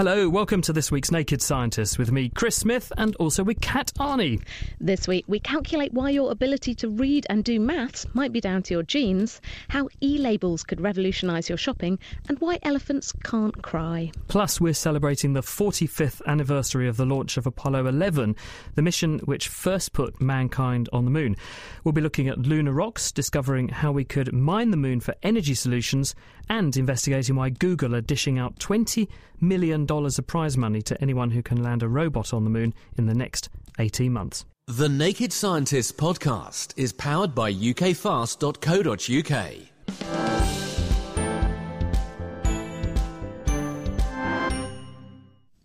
Hello, 0.00 0.30
welcome 0.30 0.62
to 0.62 0.72
this 0.72 0.90
week's 0.90 1.10
Naked 1.10 1.42
Scientists 1.42 1.98
with 1.98 2.10
me, 2.10 2.30
Chris 2.30 2.56
Smith, 2.56 2.90
and 2.96 3.14
also 3.16 3.44
with 3.44 3.60
Kat 3.60 3.92
Arney. 3.98 4.42
This 4.80 5.06
week, 5.06 5.26
we 5.28 5.38
calculate 5.38 5.92
why 5.92 6.08
your 6.08 6.32
ability 6.32 6.74
to 6.76 6.88
read 6.88 7.26
and 7.28 7.44
do 7.44 7.60
maths 7.60 8.06
might 8.14 8.32
be 8.32 8.40
down 8.40 8.62
to 8.62 8.72
your 8.72 8.82
genes, 8.82 9.42
how 9.68 9.90
e 10.00 10.16
labels 10.16 10.64
could 10.64 10.80
revolutionise 10.80 11.50
your 11.50 11.58
shopping, 11.58 11.98
and 12.30 12.38
why 12.38 12.58
elephants 12.62 13.12
can't 13.24 13.62
cry. 13.62 14.10
Plus, 14.26 14.58
we're 14.58 14.72
celebrating 14.72 15.34
the 15.34 15.42
45th 15.42 16.22
anniversary 16.26 16.88
of 16.88 16.96
the 16.96 17.04
launch 17.04 17.36
of 17.36 17.46
Apollo 17.46 17.86
11, 17.86 18.36
the 18.76 18.82
mission 18.82 19.18
which 19.26 19.48
first 19.48 19.92
put 19.92 20.18
mankind 20.18 20.88
on 20.94 21.04
the 21.04 21.10
moon. 21.10 21.36
We'll 21.84 21.92
be 21.92 22.00
looking 22.00 22.26
at 22.28 22.38
lunar 22.38 22.72
rocks, 22.72 23.12
discovering 23.12 23.68
how 23.68 23.92
we 23.92 24.06
could 24.06 24.32
mine 24.32 24.70
the 24.70 24.78
moon 24.78 25.00
for 25.00 25.14
energy 25.22 25.52
solutions, 25.52 26.14
and 26.50 26.76
investigating 26.76 27.36
why 27.36 27.48
Google 27.48 27.94
are 27.94 28.02
dishing 28.02 28.38
out 28.38 28.58
$20 28.58 29.08
million 29.40 29.86
of 29.88 30.26
prize 30.26 30.58
money 30.58 30.82
to 30.82 31.00
anyone 31.00 31.30
who 31.30 31.42
can 31.42 31.62
land 31.62 31.82
a 31.82 31.88
robot 31.88 32.34
on 32.34 32.44
the 32.44 32.50
moon 32.50 32.74
in 32.98 33.06
the 33.06 33.14
next 33.14 33.48
18 33.78 34.12
months. 34.12 34.44
The 34.66 34.88
Naked 34.88 35.32
Scientists 35.32 35.92
podcast 35.92 36.74
is 36.76 36.92
powered 36.92 37.34
by 37.34 37.52
ukfast.co.uk. 37.52 40.39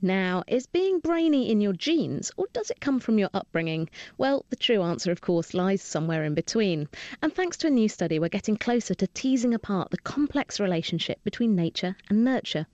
Now, 0.01 0.43
is 0.45 0.67
being 0.67 0.99
brainy 0.99 1.49
in 1.49 1.61
your 1.61 1.71
genes, 1.71 2.29
or 2.35 2.47
does 2.51 2.69
it 2.69 2.81
come 2.81 2.99
from 2.99 3.17
your 3.17 3.29
upbringing? 3.33 3.89
Well, 4.17 4.45
the 4.49 4.57
true 4.57 4.81
answer, 4.81 5.09
of 5.09 5.21
course, 5.21 5.53
lies 5.53 5.81
somewhere 5.81 6.25
in 6.25 6.33
between. 6.33 6.89
And 7.21 7.33
thanks 7.33 7.55
to 7.57 7.67
a 7.67 7.69
new 7.69 7.87
study, 7.87 8.19
we're 8.19 8.27
getting 8.27 8.57
closer 8.57 8.93
to 8.93 9.07
teasing 9.07 9.53
apart 9.53 9.91
the 9.91 9.97
complex 9.97 10.59
relationship 10.59 11.23
between 11.23 11.55
nature 11.55 11.95
and 12.09 12.25
nurture. 12.25 12.67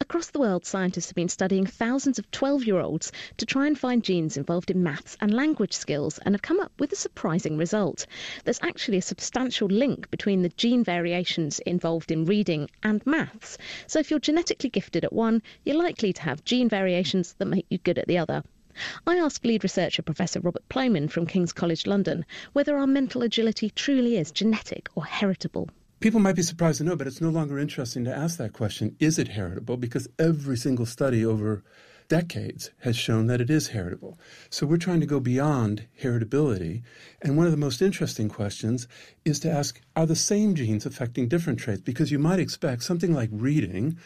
Across 0.00 0.30
the 0.30 0.40
world, 0.40 0.66
scientists 0.66 1.10
have 1.10 1.14
been 1.14 1.28
studying 1.28 1.66
thousands 1.66 2.18
of 2.18 2.28
12 2.32 2.64
year 2.64 2.80
olds 2.80 3.12
to 3.36 3.46
try 3.46 3.68
and 3.68 3.78
find 3.78 4.02
genes 4.02 4.36
involved 4.36 4.72
in 4.72 4.82
maths 4.82 5.16
and 5.20 5.32
language 5.32 5.72
skills 5.72 6.18
and 6.18 6.34
have 6.34 6.42
come 6.42 6.58
up 6.58 6.72
with 6.80 6.92
a 6.92 6.96
surprising 6.96 7.56
result. 7.56 8.04
There's 8.42 8.58
actually 8.62 8.98
a 8.98 9.02
substantial 9.02 9.68
link 9.68 10.10
between 10.10 10.42
the 10.42 10.48
gene 10.48 10.82
variations 10.82 11.60
involved 11.60 12.10
in 12.10 12.24
reading 12.24 12.70
and 12.82 13.06
maths. 13.06 13.56
So 13.86 14.00
if 14.00 14.10
you're 14.10 14.18
genetically 14.18 14.68
gifted 14.68 15.04
at 15.04 15.12
one, 15.12 15.42
you're 15.64 15.76
likely 15.76 16.12
to 16.12 16.22
have 16.22 16.44
gene 16.44 16.68
variations 16.68 17.34
that 17.34 17.46
make 17.46 17.66
you 17.70 17.78
good 17.78 17.98
at 17.98 18.08
the 18.08 18.18
other. 18.18 18.42
I 19.06 19.16
asked 19.16 19.44
lead 19.44 19.62
researcher 19.62 20.02
Professor 20.02 20.40
Robert 20.40 20.68
Plomin 20.68 21.08
from 21.08 21.26
King's 21.26 21.52
College 21.52 21.86
London 21.86 22.24
whether 22.52 22.76
our 22.76 22.86
mental 22.88 23.22
agility 23.22 23.70
truly 23.70 24.16
is 24.16 24.32
genetic 24.32 24.88
or 24.96 25.04
heritable. 25.04 25.68
People 26.02 26.18
might 26.18 26.34
be 26.34 26.42
surprised 26.42 26.78
to 26.78 26.84
know, 26.84 26.96
but 26.96 27.06
it's 27.06 27.20
no 27.20 27.28
longer 27.30 27.60
interesting 27.60 28.02
to 28.04 28.12
ask 28.12 28.36
that 28.36 28.52
question 28.52 28.96
is 28.98 29.20
it 29.20 29.28
heritable? 29.28 29.76
Because 29.76 30.08
every 30.18 30.56
single 30.56 30.84
study 30.84 31.24
over 31.24 31.62
decades 32.08 32.72
has 32.80 32.96
shown 32.96 33.28
that 33.28 33.40
it 33.40 33.48
is 33.48 33.68
heritable. 33.68 34.18
So 34.50 34.66
we're 34.66 34.78
trying 34.78 34.98
to 34.98 35.06
go 35.06 35.20
beyond 35.20 35.86
heritability. 36.02 36.82
And 37.22 37.36
one 37.36 37.46
of 37.46 37.52
the 37.52 37.56
most 37.56 37.80
interesting 37.80 38.28
questions 38.28 38.88
is 39.24 39.38
to 39.40 39.50
ask 39.52 39.80
are 39.94 40.04
the 40.04 40.16
same 40.16 40.56
genes 40.56 40.84
affecting 40.84 41.28
different 41.28 41.60
traits? 41.60 41.82
Because 41.82 42.10
you 42.10 42.18
might 42.18 42.40
expect 42.40 42.82
something 42.82 43.14
like 43.14 43.30
reading 43.30 43.96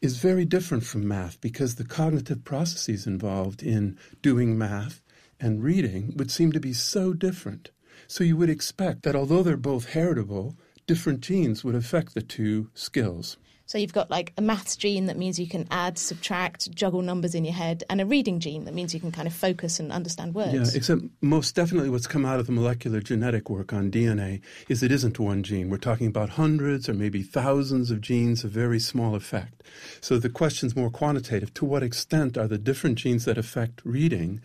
is 0.00 0.16
very 0.16 0.46
different 0.46 0.84
from 0.84 1.06
math 1.06 1.38
because 1.42 1.74
the 1.74 1.84
cognitive 1.84 2.42
processes 2.44 3.06
involved 3.06 3.62
in 3.62 3.98
doing 4.22 4.56
math 4.56 5.02
and 5.38 5.62
reading 5.62 6.14
would 6.16 6.30
seem 6.30 6.52
to 6.52 6.60
be 6.60 6.72
so 6.72 7.12
different. 7.12 7.70
So 8.06 8.24
you 8.24 8.38
would 8.38 8.50
expect 8.50 9.02
that 9.02 9.14
although 9.14 9.42
they're 9.42 9.58
both 9.58 9.90
heritable, 9.90 10.56
different 10.86 11.20
genes 11.20 11.64
would 11.64 11.74
affect 11.74 12.14
the 12.14 12.22
two 12.22 12.70
skills. 12.74 13.36
So 13.66 13.78
you've 13.78 13.94
got 13.94 14.10
like 14.10 14.34
a 14.36 14.42
maths 14.42 14.76
gene 14.76 15.06
that 15.06 15.16
means 15.16 15.38
you 15.38 15.48
can 15.48 15.66
add, 15.70 15.98
subtract, 15.98 16.70
juggle 16.74 17.00
numbers 17.00 17.34
in 17.34 17.44
your 17.44 17.54
head, 17.54 17.82
and 17.88 17.98
a 18.00 18.06
reading 18.06 18.38
gene 18.38 18.66
that 18.66 18.74
means 18.74 18.92
you 18.92 19.00
can 19.00 19.10
kind 19.10 19.26
of 19.26 19.32
focus 19.32 19.80
and 19.80 19.90
understand 19.90 20.34
words. 20.34 20.74
Yeah, 20.74 20.76
except 20.76 21.02
most 21.22 21.54
definitely 21.54 21.88
what's 21.88 22.06
come 22.06 22.26
out 22.26 22.38
of 22.38 22.46
the 22.46 22.52
molecular 22.52 23.00
genetic 23.00 23.48
work 23.48 23.72
on 23.72 23.90
DNA 23.90 24.42
is 24.68 24.82
it 24.82 24.92
isn't 24.92 25.18
one 25.18 25.42
gene. 25.42 25.70
We're 25.70 25.78
talking 25.78 26.06
about 26.06 26.30
hundreds 26.30 26.90
or 26.90 26.94
maybe 26.94 27.22
thousands 27.22 27.90
of 27.90 28.02
genes 28.02 28.44
of 28.44 28.50
very 28.50 28.78
small 28.78 29.14
effect. 29.14 29.62
So 30.02 30.18
the 30.18 30.28
question's 30.28 30.76
more 30.76 30.90
quantitative. 30.90 31.54
To 31.54 31.64
what 31.64 31.82
extent 31.82 32.36
are 32.36 32.46
the 32.46 32.58
different 32.58 32.98
genes 32.98 33.24
that 33.24 33.38
affect 33.38 33.80
reading 33.82 34.42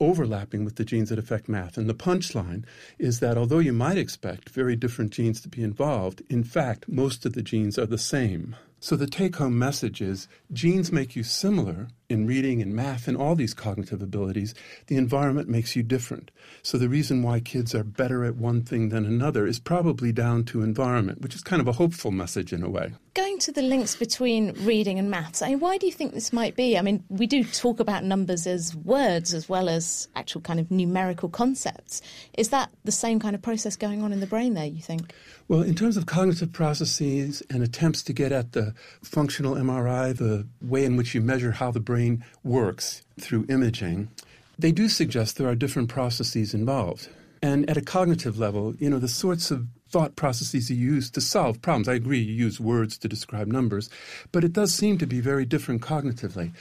overlapping 0.00 0.64
with 0.64 0.76
the 0.76 0.84
genes 0.84 1.10
that 1.10 1.18
affect 1.18 1.48
math. 1.48 1.76
And 1.76 1.88
the 1.88 1.94
punchline 1.94 2.64
is 2.98 3.20
that 3.20 3.36
although 3.36 3.58
you 3.58 3.72
might 3.72 3.98
expect 3.98 4.48
very 4.48 4.74
different 4.74 5.12
genes 5.12 5.40
to 5.42 5.48
be 5.48 5.62
involved, 5.62 6.22
in 6.28 6.42
fact, 6.42 6.88
most 6.88 7.26
of 7.26 7.34
the 7.34 7.42
genes 7.42 7.78
are 7.78 7.86
the 7.86 7.98
same. 7.98 8.56
So 8.82 8.96
the 8.96 9.06
take 9.06 9.36
home 9.36 9.58
message 9.58 10.00
is 10.00 10.26
genes 10.52 10.90
make 10.90 11.14
you 11.14 11.22
similar 11.22 11.88
in 12.08 12.26
reading 12.26 12.60
and 12.62 12.74
math 12.74 13.06
and 13.06 13.16
all 13.16 13.34
these 13.34 13.52
cognitive 13.52 14.02
abilities. 14.02 14.54
The 14.86 14.96
environment 14.96 15.50
makes 15.50 15.76
you 15.76 15.82
different. 15.82 16.30
So 16.62 16.78
the 16.78 16.88
reason 16.88 17.22
why 17.22 17.40
kids 17.40 17.74
are 17.74 17.84
better 17.84 18.24
at 18.24 18.36
one 18.36 18.62
thing 18.62 18.88
than 18.88 19.04
another 19.04 19.46
is 19.46 19.60
probably 19.60 20.12
down 20.12 20.44
to 20.46 20.62
environment, 20.62 21.20
which 21.20 21.34
is 21.34 21.42
kind 21.42 21.60
of 21.60 21.68
a 21.68 21.72
hopeful 21.72 22.10
message 22.10 22.54
in 22.54 22.62
a 22.62 22.70
way. 22.70 22.92
Going 23.14 23.38
to 23.40 23.52
the 23.52 23.62
links 23.62 23.96
between 23.96 24.54
reading 24.64 24.98
and 24.98 25.10
maths, 25.10 25.42
I 25.42 25.50
mean, 25.50 25.60
why 25.60 25.76
do 25.76 25.86
you 25.86 25.92
think 25.92 26.14
this 26.14 26.32
might 26.32 26.56
be? 26.56 26.78
I 26.78 26.82
mean, 26.82 27.04
we 27.08 27.26
do 27.26 27.44
talk 27.44 27.80
about 27.80 28.02
numbers 28.02 28.46
as 28.46 28.74
words 28.74 29.34
as 29.34 29.48
well 29.48 29.68
as 29.68 30.08
actual 30.16 30.40
kind 30.40 30.58
of 30.58 30.70
numerical 30.70 31.28
concepts. 31.28 32.00
Is 32.36 32.48
that 32.48 32.70
the 32.84 32.92
same 32.92 33.20
kind 33.20 33.36
of 33.36 33.42
process 33.42 33.76
going 33.76 34.02
on 34.02 34.12
in 34.12 34.20
the 34.20 34.26
brain 34.26 34.54
there, 34.54 34.66
you 34.66 34.82
think? 34.82 35.12
Well, 35.50 35.62
in 35.62 35.74
terms 35.74 35.96
of 35.96 36.06
cognitive 36.06 36.52
processes 36.52 37.42
and 37.50 37.64
attempts 37.64 38.04
to 38.04 38.12
get 38.12 38.30
at 38.30 38.52
the 38.52 38.72
functional 39.02 39.56
MRI, 39.56 40.16
the 40.16 40.46
way 40.62 40.84
in 40.84 40.94
which 40.94 41.12
you 41.12 41.20
measure 41.20 41.50
how 41.50 41.72
the 41.72 41.80
brain 41.80 42.24
works 42.44 43.02
through 43.18 43.46
imaging, 43.48 44.12
they 44.56 44.70
do 44.70 44.88
suggest 44.88 45.38
there 45.38 45.48
are 45.48 45.56
different 45.56 45.88
processes 45.88 46.54
involved. 46.54 47.08
And 47.42 47.68
at 47.68 47.76
a 47.76 47.80
cognitive 47.80 48.38
level, 48.38 48.76
you 48.76 48.88
know, 48.88 49.00
the 49.00 49.08
sorts 49.08 49.50
of 49.50 49.66
thought 49.88 50.14
processes 50.14 50.70
you 50.70 50.76
use 50.76 51.10
to 51.10 51.20
solve 51.20 51.60
problems. 51.60 51.88
I 51.88 51.94
agree, 51.94 52.20
you 52.20 52.32
use 52.32 52.60
words 52.60 52.96
to 52.98 53.08
describe 53.08 53.48
numbers, 53.48 53.90
but 54.30 54.44
it 54.44 54.52
does 54.52 54.72
seem 54.72 54.98
to 54.98 55.06
be 55.06 55.20
very 55.20 55.46
different 55.46 55.82
cognitively. 55.82 56.52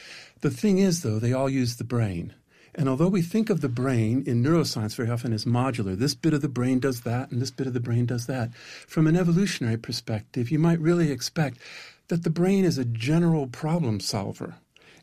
The 0.41 0.49
thing 0.49 0.79
is, 0.79 1.03
though, 1.03 1.19
they 1.19 1.31
all 1.31 1.47
use 1.47 1.75
the 1.75 1.83
brain. 1.83 2.33
And 2.75 2.87
although 2.87 3.07
we 3.07 3.21
think 3.21 3.49
of 3.49 3.61
the 3.61 3.69
brain 3.69 4.23
in 4.25 4.43
neuroscience 4.43 4.95
very 4.95 5.09
often 5.09 5.33
as 5.33 5.45
modular, 5.45 5.97
this 5.97 6.15
bit 6.15 6.33
of 6.33 6.41
the 6.41 6.47
brain 6.47 6.79
does 6.79 7.01
that 7.01 7.31
and 7.31 7.41
this 7.41 7.51
bit 7.51 7.67
of 7.67 7.73
the 7.73 7.79
brain 7.79 8.05
does 8.05 8.27
that, 8.27 8.53
from 8.55 9.07
an 9.07 9.15
evolutionary 9.15 9.77
perspective, 9.77 10.51
you 10.51 10.59
might 10.59 10.79
really 10.79 11.11
expect 11.11 11.57
that 12.09 12.23
the 12.23 12.29
brain 12.29 12.65
is 12.65 12.77
a 12.77 12.85
general 12.85 13.47
problem 13.47 13.99
solver. 13.99 14.55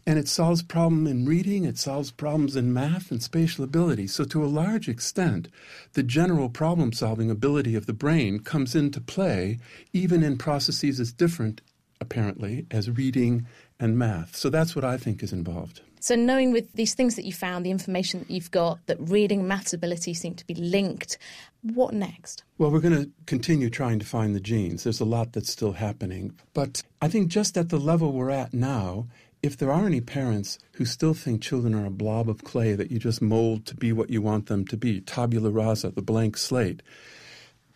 And 0.09 0.21
it 0.21 0.29
solves 0.29 0.63
problems 0.63 1.11
in 1.11 1.27
reading, 1.27 1.65
it 1.65 1.79
solves 1.79 2.13
problems 2.13 2.55
in 2.55 2.73
math 2.73 3.11
and 3.11 3.21
spatial 3.21 3.65
ability. 3.65 4.07
So, 4.07 4.23
to 4.23 4.45
a 4.45 4.47
large 4.47 4.89
extent, 4.89 5.49
the 5.95 6.05
general 6.05 6.49
problem 6.49 6.93
solving 6.93 7.29
ability 7.29 7.75
of 7.75 7.87
the 7.87 7.93
brain 7.93 8.39
comes 8.39 8.77
into 8.77 9.01
play 9.01 9.59
even 9.93 10.23
in 10.23 10.39
processes 10.39 11.01
as 11.01 11.13
different, 11.13 11.61
apparently, 12.01 12.67
as 12.71 12.89
reading 12.89 13.47
and 13.81 13.99
math. 13.99 14.37
So, 14.37 14.49
that's 14.49 14.77
what 14.77 14.85
I 14.85 14.97
think 14.97 15.25
is 15.25 15.33
involved. 15.33 15.81
So, 16.07 16.15
knowing 16.15 16.53
with 16.53 16.73
these 16.75 16.95
things 16.95 17.17
that 17.17 17.25
you 17.25 17.33
found, 17.33 17.67
the 17.67 17.73
information 17.73 18.21
that 18.21 18.31
you've 18.31 18.53
got, 18.53 18.79
that 18.87 18.97
reading 19.01 19.41
and 19.41 19.49
maths 19.49 19.73
ability 19.73 20.15
seem 20.15 20.37
to 20.37 20.47
be 20.47 20.55
linked, 20.55 21.19
what 21.63 21.95
next? 21.95 22.45
Well, 22.59 22.71
we're 22.71 22.79
going 22.79 22.95
to 22.95 23.11
continue 23.27 23.69
trying 23.71 23.99
to 23.99 24.07
find 24.07 24.33
the 24.33 24.39
genes. 24.39 24.85
There's 24.85 25.01
a 25.01 25.05
lot 25.05 25.33
that's 25.33 25.51
still 25.51 25.73
happening. 25.73 26.39
But 26.55 26.85
I 27.03 27.09
think 27.09 27.27
just 27.27 27.59
at 27.59 27.71
the 27.71 27.81
level 27.81 28.13
we're 28.13 28.31
at 28.31 28.55
now, 28.55 29.09
if 29.43 29.57
there 29.57 29.73
are 29.73 29.85
any 29.85 30.01
parents 30.01 30.61
who 30.75 30.85
still 30.85 31.13
think 31.13 31.43
children 31.43 31.75
are 31.75 31.87
a 31.87 31.91
blob 31.91 32.31
of 32.31 32.45
clay 32.45 32.75
that 32.77 32.93
you 32.93 33.01
just 33.01 33.21
mold 33.21 33.67
to 33.67 33.75
be 33.75 33.93
what 33.93 34.09
you 34.09 34.23
want 34.23 34.47
them 34.47 34.65
to 34.67 34.77
be, 34.77 35.01
tabula 35.01 35.51
rasa, 35.51 35.91
the 35.91 36.03
blank 36.03 36.37
slate, 36.37 36.85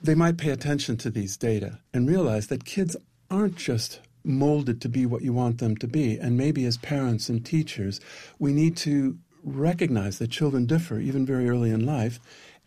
they 0.00 0.14
might 0.14 0.38
pay 0.38 0.50
attention 0.50 0.96
to 0.98 1.10
these 1.10 1.36
data 1.36 1.80
and 1.92 2.08
realize 2.08 2.46
that 2.46 2.64
kids 2.64 2.96
aren't 3.28 3.56
just 3.56 3.98
molded 4.24 4.80
to 4.82 4.88
be 4.88 5.06
what 5.06 5.22
you 5.22 5.32
want 5.32 5.58
them 5.58 5.76
to 5.76 5.86
be. 5.86 6.18
And 6.18 6.36
maybe 6.36 6.64
as 6.64 6.76
parents 6.76 7.28
and 7.28 7.44
teachers, 7.44 8.00
we 8.38 8.52
need 8.52 8.76
to 8.78 9.18
recognize 9.42 10.18
that 10.18 10.30
children 10.30 10.66
differ 10.66 10.98
even 10.98 11.24
very 11.24 11.48
early 11.48 11.70
in 11.70 11.86
life 11.86 12.20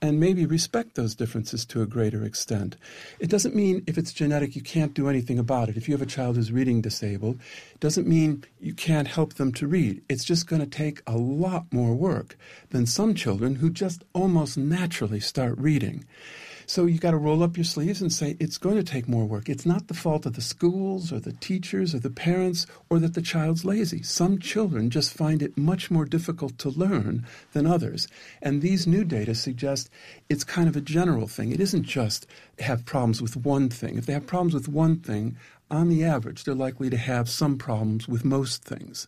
and 0.03 0.19
maybe 0.19 0.45
respect 0.45 0.95
those 0.95 1.15
differences 1.15 1.63
to 1.63 1.81
a 1.81 1.85
greater 1.85 2.25
extent. 2.25 2.75
It 3.19 3.29
doesn't 3.29 3.55
mean 3.55 3.83
if 3.87 3.97
it's 3.97 4.11
genetic 4.11 4.53
you 4.53 4.61
can't 4.61 4.93
do 4.93 5.07
anything 5.07 5.39
about 5.39 5.69
it. 5.69 5.77
If 5.77 5.87
you 5.87 5.93
have 5.93 6.01
a 6.01 6.05
child 6.05 6.35
who's 6.35 6.51
reading 6.51 6.81
disabled, 6.81 7.39
it 7.73 7.79
doesn't 7.79 8.05
mean 8.05 8.43
you 8.59 8.73
can't 8.73 9.07
help 9.07 9.35
them 9.35 9.53
to 9.53 9.65
read. 9.65 10.01
It's 10.09 10.25
just 10.25 10.45
going 10.45 10.59
to 10.59 10.67
take 10.67 11.01
a 11.07 11.15
lot 11.15 11.71
more 11.71 11.93
work 11.95 12.37
than 12.71 12.85
some 12.85 13.15
children 13.15 13.55
who 13.55 13.69
just 13.69 14.03
almost 14.11 14.57
naturally 14.57 15.21
start 15.21 15.57
reading. 15.57 16.03
So 16.65 16.85
you 16.85 16.99
got 16.99 17.11
to 17.11 17.17
roll 17.17 17.43
up 17.43 17.57
your 17.57 17.63
sleeves 17.63 18.01
and 18.01 18.11
say 18.11 18.35
it's 18.39 18.57
going 18.57 18.75
to 18.75 18.83
take 18.83 19.07
more 19.07 19.25
work. 19.25 19.49
It's 19.49 19.65
not 19.65 19.87
the 19.87 19.93
fault 19.93 20.25
of 20.25 20.33
the 20.33 20.41
schools 20.41 21.11
or 21.11 21.19
the 21.19 21.33
teachers 21.33 21.93
or 21.93 21.99
the 21.99 22.09
parents 22.09 22.65
or 22.89 22.99
that 22.99 23.13
the 23.13 23.21
child's 23.21 23.65
lazy. 23.65 24.03
Some 24.03 24.39
children 24.39 24.89
just 24.89 25.13
find 25.13 25.41
it 25.41 25.57
much 25.57 25.91
more 25.91 26.05
difficult 26.05 26.57
to 26.59 26.69
learn 26.69 27.25
than 27.53 27.65
others. 27.65 28.07
And 28.41 28.61
these 28.61 28.87
new 28.87 29.03
data 29.03 29.35
suggest 29.35 29.89
it's 30.29 30.43
kind 30.43 30.67
of 30.67 30.75
a 30.75 30.81
general 30.81 31.27
thing. 31.27 31.51
It 31.51 31.59
isn't 31.59 31.83
just 31.83 32.27
have 32.59 32.85
problems 32.85 33.21
with 33.21 33.35
one 33.35 33.69
thing. 33.69 33.97
If 33.97 34.05
they 34.05 34.13
have 34.13 34.27
problems 34.27 34.53
with 34.53 34.67
one 34.67 34.99
thing, 34.99 35.37
on 35.71 35.89
the 35.89 36.03
average, 36.03 36.43
they're 36.43 36.53
likely 36.53 36.89
to 36.89 36.97
have 36.97 37.29
some 37.29 37.57
problems 37.57 38.07
with 38.07 38.23
most 38.23 38.63
things. 38.63 39.07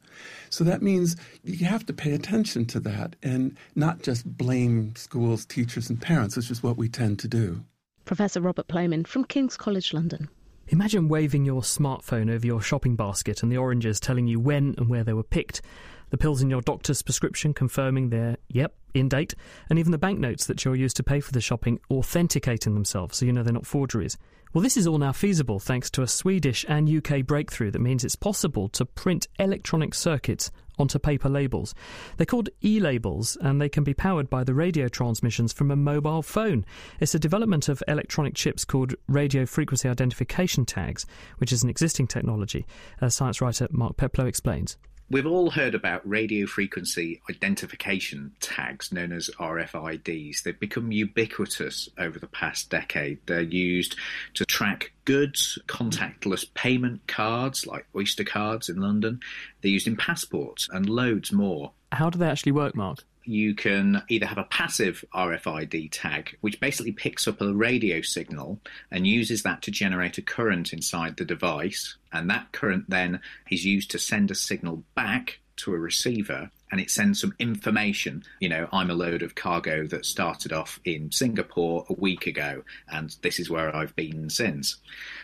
So 0.50 0.64
that 0.64 0.82
means 0.82 1.16
you 1.44 1.66
have 1.66 1.86
to 1.86 1.94
pay 1.94 2.14
attention 2.14 2.66
to 2.68 2.80
that 2.82 3.16
and 3.22 3.58
not 3.76 4.02
just 4.02 4.38
blame 4.38 4.96
schools, 4.96 5.46
teachers, 5.46 5.90
and 5.90 6.02
parents, 6.02 6.36
which 6.36 6.52
is 6.52 6.64
what 6.64 6.78
we 6.78 6.90
tend 6.90 7.20
to 7.20 7.28
do. 7.28 7.64
Professor 8.06 8.42
Robert 8.42 8.68
Plomin 8.68 9.06
from 9.06 9.26
King's 9.26 9.58
College 9.58 9.94
London. 9.94 10.30
Imagine 10.70 11.08
waving 11.08 11.46
your 11.46 11.62
smartphone 11.62 12.32
over 12.32 12.46
your 12.46 12.62
shopping 12.62 12.96
basket 12.96 13.44
and 13.44 13.52
the 13.52 13.58
oranges 13.58 14.00
telling 14.00 14.28
you 14.28 14.40
when 14.40 14.74
and 14.78 14.90
where 14.90 15.04
they 15.04 15.14
were 15.14 15.24
picked, 15.24 15.62
the 16.10 16.18
pills 16.18 16.42
in 16.42 16.50
your 16.50 16.62
doctor's 16.62 17.02
prescription 17.02 17.54
confirming 17.54 18.10
they're, 18.10 18.38
yep, 18.48 18.74
in 18.94 19.08
date, 19.08 19.36
and 19.70 19.78
even 19.78 19.92
the 19.92 19.98
banknotes 19.98 20.48
that 20.48 20.66
you're 20.66 20.76
used 20.76 20.98
to 20.98 21.04
pay 21.04 21.20
for 21.20 21.32
the 21.32 21.42
shopping 21.42 21.80
authenticating 21.92 22.74
themselves 22.74 23.18
so 23.18 23.26
you 23.26 23.34
know 23.34 23.44
they're 23.44 23.54
not 23.54 23.68
forgeries. 23.68 24.18
Well, 24.56 24.62
this 24.62 24.78
is 24.78 24.88
all 24.88 25.00
now 25.00 25.12
feasible 25.12 25.60
thanks 25.60 25.90
to 25.92 26.02
a 26.02 26.08
Swedish 26.08 26.64
and 26.70 26.90
UK 26.90 27.26
breakthrough 27.26 27.72
that 27.72 27.82
means 27.82 28.06
it's 28.06 28.16
possible 28.16 28.70
to 28.70 28.86
print 28.86 29.28
electronic 29.38 29.94
circuits 29.94 30.50
onto 30.80 30.98
paper 30.98 31.28
labels. 31.28 31.76
They're 32.16 32.26
called 32.26 32.48
e 32.64 32.80
labels 32.80 33.38
and 33.42 33.60
they 33.60 33.68
can 33.68 33.84
be 33.84 33.94
powered 33.94 34.30
by 34.30 34.46
the 34.46 34.54
radio 34.54 34.88
transmissions 34.88 35.52
from 35.52 35.72
a 35.72 35.76
mobile 35.76 36.22
phone. 36.22 36.66
It's 37.02 37.14
a 37.14 37.20
development 37.20 37.68
of 37.68 37.84
electronic 37.90 38.34
chips 38.34 38.64
called 38.64 38.96
radio 39.10 39.46
frequency 39.46 39.90
identification 39.90 40.66
tags, 40.66 41.06
which 41.40 41.52
is 41.52 41.62
an 41.62 41.70
existing 41.70 42.08
technology, 42.08 42.66
as 43.02 43.14
science 43.14 43.42
writer 43.42 43.68
Mark 43.72 43.98
Peplow 43.98 44.26
explains. 44.26 44.78
We've 45.08 45.28
all 45.28 45.52
heard 45.52 45.76
about 45.76 46.08
radio 46.10 46.48
frequency 46.48 47.22
identification 47.30 48.32
tags 48.40 48.92
known 48.92 49.12
as 49.12 49.30
RFIDs. 49.40 50.42
They've 50.42 50.60
become 50.60 50.92
ubiquitous 50.92 51.88
over 52.00 52.18
the 52.18 52.26
past 52.26 52.72
decade. 52.72 53.20
They're 53.28 53.42
used 53.42 53.96
to 54.34 54.46
track 54.46 54.94
goods, 55.06 55.60
contactless 55.68 56.52
payment 56.56 57.06
cards 57.06 57.68
like 57.68 57.86
Oyster 57.96 58.24
cards 58.24 58.68
in 58.68 58.82
London. 58.82 59.20
They're 59.62 59.72
used 59.72 59.86
in 59.86 59.96
passports 59.96 60.68
and 60.72 60.90
loads 60.90 61.32
more. 61.32 61.74
How 61.92 62.10
do 62.10 62.18
they 62.18 62.28
actually 62.28 62.54
work, 62.54 62.76
Mark? 62.76 63.04
You 63.26 63.56
can 63.56 64.04
either 64.10 64.26
have 64.26 64.38
a 64.38 64.44
passive 64.46 65.04
RFID 65.14 65.90
tag, 65.92 66.38
which 66.42 66.60
basically 66.60 66.92
picks 66.92 67.28
up 67.28 67.42
a 67.42 67.54
radio 67.54 68.02
signal 68.02 68.60
and 68.92 69.08
uses 69.08 69.44
that 69.44 69.62
to 69.64 69.72
generate 69.72 70.18
a 70.18 70.22
current 70.22 70.74
inside 70.74 71.18
the 71.18 71.26
device. 71.26 71.98
And 72.14 72.30
that 72.30 72.52
current 72.52 72.90
then 72.90 73.20
is 73.50 73.66
used 73.66 73.92
to 73.92 74.00
send 74.00 74.32
a 74.32 74.36
signal 74.36 74.84
back 74.96 75.40
to 75.58 75.74
a 75.74 75.80
receiver 75.80 76.52
and 76.72 76.82
it 76.82 76.90
sends 76.90 77.22
some 77.22 77.34
information. 77.40 78.24
You 78.40 78.50
know, 78.50 78.68
I'm 78.72 78.90
a 78.90 78.96
load 78.96 79.22
of 79.22 79.36
cargo 79.36 79.88
that 79.88 80.06
started 80.06 80.52
off 80.52 80.80
in 80.86 81.12
Singapore 81.12 81.86
a 81.90 81.94
week 81.94 82.28
ago, 82.28 82.64
and 82.90 83.16
this 83.22 83.40
is 83.40 83.50
where 83.50 83.76
I've 83.76 83.96
been 83.96 84.30
since. 84.30 84.78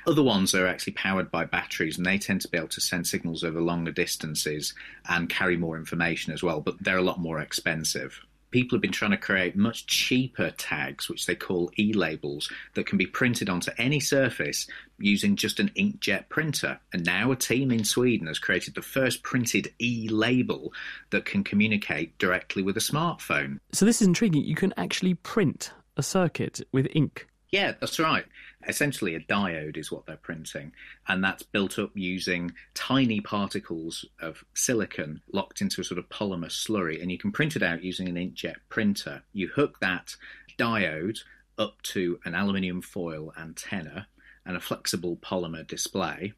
Other 0.06 0.24
ones 0.24 0.54
are 0.54 0.68
actually 0.68 0.94
powered 0.94 1.32
by 1.32 1.46
batteries, 1.46 1.98
and 1.98 2.06
they 2.06 2.18
tend 2.18 2.42
to 2.42 2.48
be 2.48 2.58
able 2.58 2.68
to 2.70 2.82
send 2.82 3.08
signals 3.08 3.44
over 3.44 3.62
longer 3.62 3.92
distances 3.92 4.74
and 5.10 5.30
carry 5.30 5.58
more 5.58 5.78
information 5.78 6.34
as 6.34 6.44
well, 6.44 6.62
but 6.62 6.82
they're 6.82 6.98
a 6.98 7.04
lot 7.04 7.20
more 7.20 7.40
expensive 7.40 8.22
people 8.52 8.76
have 8.76 8.82
been 8.82 8.92
trying 8.92 9.12
to 9.12 9.18
create 9.18 9.56
much 9.56 9.88
cheaper 9.88 10.52
tags, 10.52 11.10
which 11.10 11.26
they 11.26 11.36
call 11.36 11.72
e 11.80 11.94
labels, 11.94 12.52
that 12.76 12.86
can 12.86 12.98
be 12.98 13.06
printed 13.06 13.50
onto 13.50 13.72
any 13.78 14.00
surface 14.00 14.68
using 15.00 15.36
just 15.36 15.60
an 15.60 15.70
inkjet 15.70 16.30
printer. 16.30 16.80
And 16.94 17.06
now 17.06 17.32
a 17.32 17.36
team 17.36 17.72
in 17.72 17.84
Sweden 17.84 18.28
has 18.28 18.40
created 18.40 18.76
the 18.76 18.82
first 18.82 19.24
printed 19.24 19.74
e 19.82 20.08
label 20.10 20.74
that 21.10 21.26
can 21.26 21.44
communicate 21.44 22.18
directly 22.18 22.62
with 22.62 22.78
a 22.78 22.82
smartphone. 22.82 23.60
So 23.72 23.86
this 23.86 24.02
is 24.02 24.08
intriguing. 24.08 24.44
You 24.44 24.56
can 24.56 24.74
actually 24.78 25.16
print 25.16 25.72
a 25.98 26.04
circuit 26.04 26.62
with 26.72 26.88
ink. 26.94 27.28
Yeah, 27.52 27.74
that's 27.82 28.00
right. 28.00 28.26
Essentially, 28.66 29.14
a 29.14 29.20
diode 29.20 29.76
is 29.76 29.92
what 29.92 30.06
they're 30.06 30.16
printing, 30.16 30.72
and 31.08 31.22
that's 31.22 31.44
built 31.44 31.78
up 31.78 31.92
using 31.96 32.54
tiny 32.74 33.20
particles 33.20 34.06
of 34.22 34.46
silicon 34.54 35.22
locked 35.34 35.60
into 35.60 35.82
a 35.82 35.84
sort 35.84 35.98
of 35.98 36.08
polymer 36.08 36.46
slurry, 36.46 37.02
and 37.02 37.12
you 37.12 37.18
can 37.18 37.34
print 37.34 37.58
it 37.58 37.64
out 37.64 37.84
using 37.84 38.08
an 38.08 38.16
inkjet 38.16 38.56
printer. 38.70 39.24
You 39.34 39.50
hook 39.50 39.80
that 39.82 40.16
diode 40.58 41.20
up 41.58 41.82
to 41.82 42.20
an 42.24 42.36
aluminium 42.36 42.82
foil 42.82 43.34
antenna 43.38 44.08
and 44.46 44.56
a 44.56 44.62
flexible 44.62 45.18
polymer 45.18 45.68
display. 45.68 46.34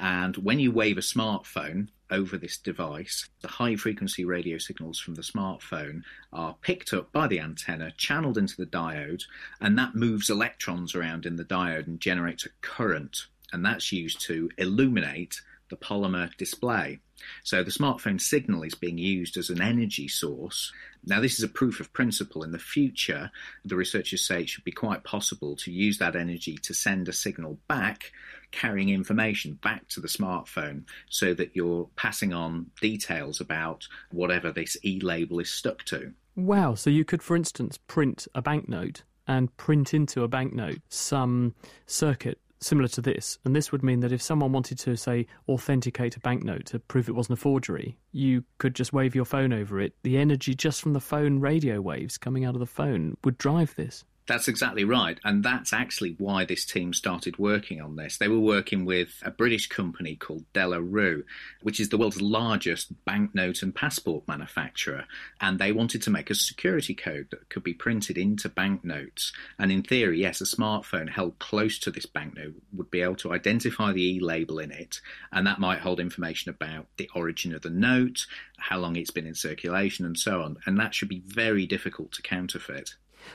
And 0.00 0.36
when 0.38 0.58
you 0.58 0.72
wave 0.72 0.98
a 0.98 1.02
smartphone, 1.02 1.88
over 2.10 2.36
this 2.36 2.56
device. 2.56 3.28
The 3.40 3.48
high 3.48 3.76
frequency 3.76 4.24
radio 4.24 4.58
signals 4.58 4.98
from 4.98 5.14
the 5.14 5.22
smartphone 5.22 6.02
are 6.32 6.56
picked 6.62 6.92
up 6.92 7.12
by 7.12 7.26
the 7.26 7.40
antenna, 7.40 7.92
channeled 7.96 8.38
into 8.38 8.56
the 8.56 8.66
diode, 8.66 9.24
and 9.60 9.78
that 9.78 9.94
moves 9.94 10.30
electrons 10.30 10.94
around 10.94 11.26
in 11.26 11.36
the 11.36 11.44
diode 11.44 11.86
and 11.86 12.00
generates 12.00 12.46
a 12.46 12.50
current. 12.60 13.26
And 13.52 13.64
that's 13.64 13.92
used 13.92 14.20
to 14.22 14.50
illuminate 14.58 15.40
the 15.70 15.76
polymer 15.76 16.34
display. 16.36 17.00
So 17.42 17.62
the 17.62 17.70
smartphone 17.70 18.20
signal 18.20 18.62
is 18.62 18.74
being 18.74 18.98
used 18.98 19.36
as 19.36 19.50
an 19.50 19.60
energy 19.60 20.08
source. 20.08 20.72
Now, 21.04 21.20
this 21.20 21.38
is 21.38 21.44
a 21.44 21.48
proof 21.48 21.80
of 21.80 21.92
principle. 21.92 22.44
In 22.44 22.52
the 22.52 22.58
future, 22.58 23.30
the 23.64 23.76
researchers 23.76 24.26
say 24.26 24.42
it 24.42 24.48
should 24.48 24.64
be 24.64 24.72
quite 24.72 25.04
possible 25.04 25.56
to 25.56 25.72
use 25.72 25.98
that 25.98 26.16
energy 26.16 26.56
to 26.58 26.74
send 26.74 27.08
a 27.08 27.12
signal 27.12 27.58
back, 27.68 28.12
carrying 28.50 28.88
information 28.88 29.54
back 29.62 29.88
to 29.88 30.00
the 30.00 30.08
smartphone 30.08 30.84
so 31.08 31.34
that 31.34 31.54
you're 31.54 31.88
passing 31.96 32.32
on 32.32 32.70
details 32.80 33.40
about 33.40 33.86
whatever 34.10 34.52
this 34.52 34.76
e 34.84 35.00
label 35.00 35.40
is 35.40 35.50
stuck 35.50 35.84
to. 35.84 36.12
Wow. 36.36 36.74
So 36.74 36.90
you 36.90 37.04
could, 37.04 37.22
for 37.22 37.36
instance, 37.36 37.78
print 37.88 38.28
a 38.34 38.42
banknote 38.42 39.02
and 39.26 39.54
print 39.56 39.92
into 39.92 40.22
a 40.22 40.28
banknote 40.28 40.80
some 40.88 41.54
circuit 41.86 42.40
similar 42.60 42.88
to 42.88 43.00
this. 43.00 43.38
And 43.44 43.54
this 43.54 43.72
would 43.72 43.82
mean 43.82 44.00
that 44.00 44.12
if 44.12 44.22
someone 44.22 44.52
wanted 44.52 44.78
to, 44.80 44.96
say, 44.96 45.26
authenticate 45.48 46.16
a 46.16 46.20
banknote 46.20 46.66
to 46.66 46.78
prove 46.78 47.08
it 47.08 47.14
wasn't 47.14 47.38
a 47.38 47.40
forgery, 47.40 47.98
you 48.12 48.44
could 48.58 48.74
just 48.74 48.92
wave 48.92 49.14
your 49.14 49.24
phone 49.24 49.52
over 49.52 49.80
it. 49.80 49.94
The 50.02 50.18
energy 50.18 50.54
just 50.54 50.82
from 50.82 50.92
the 50.92 51.00
phone 51.00 51.40
radio 51.40 51.80
waves 51.80 52.18
coming 52.18 52.44
out 52.44 52.54
of 52.54 52.60
the 52.60 52.66
phone 52.66 53.16
would 53.24 53.38
drive 53.38 53.74
this. 53.76 54.04
That's 54.28 54.46
exactly 54.46 54.84
right. 54.84 55.18
And 55.24 55.42
that's 55.42 55.72
actually 55.72 56.14
why 56.18 56.44
this 56.44 56.66
team 56.66 56.92
started 56.92 57.38
working 57.38 57.80
on 57.80 57.96
this. 57.96 58.18
They 58.18 58.28
were 58.28 58.38
working 58.38 58.84
with 58.84 59.22
a 59.22 59.30
British 59.30 59.68
company 59.68 60.16
called 60.16 60.44
De 60.52 60.66
La 60.66 60.76
Rue, 60.76 61.24
which 61.62 61.80
is 61.80 61.88
the 61.88 61.96
world's 61.96 62.20
largest 62.20 62.92
banknote 63.06 63.62
and 63.62 63.74
passport 63.74 64.28
manufacturer. 64.28 65.06
And 65.40 65.58
they 65.58 65.72
wanted 65.72 66.02
to 66.02 66.10
make 66.10 66.28
a 66.28 66.34
security 66.34 66.94
code 66.94 67.28
that 67.30 67.48
could 67.48 67.64
be 67.64 67.72
printed 67.72 68.18
into 68.18 68.50
banknotes. 68.50 69.32
And 69.58 69.72
in 69.72 69.82
theory, 69.82 70.20
yes, 70.20 70.42
a 70.42 70.44
smartphone 70.44 71.08
held 71.08 71.38
close 71.38 71.78
to 71.78 71.90
this 71.90 72.04
banknote 72.04 72.54
would 72.74 72.90
be 72.90 73.00
able 73.00 73.16
to 73.16 73.32
identify 73.32 73.92
the 73.92 74.16
e 74.16 74.20
label 74.20 74.58
in 74.58 74.70
it. 74.70 75.00
And 75.32 75.46
that 75.46 75.58
might 75.58 75.78
hold 75.78 76.00
information 76.00 76.50
about 76.50 76.86
the 76.98 77.08
origin 77.14 77.54
of 77.54 77.62
the 77.62 77.70
note, 77.70 78.26
how 78.58 78.76
long 78.76 78.96
it's 78.96 79.10
been 79.10 79.26
in 79.26 79.34
circulation, 79.34 80.04
and 80.04 80.18
so 80.18 80.42
on. 80.42 80.58
And 80.66 80.78
that 80.78 80.94
should 80.94 81.08
be 81.08 81.22
very 81.24 81.66
difficult 81.66 82.12
to 82.12 82.22
counterfeit. 82.22 82.90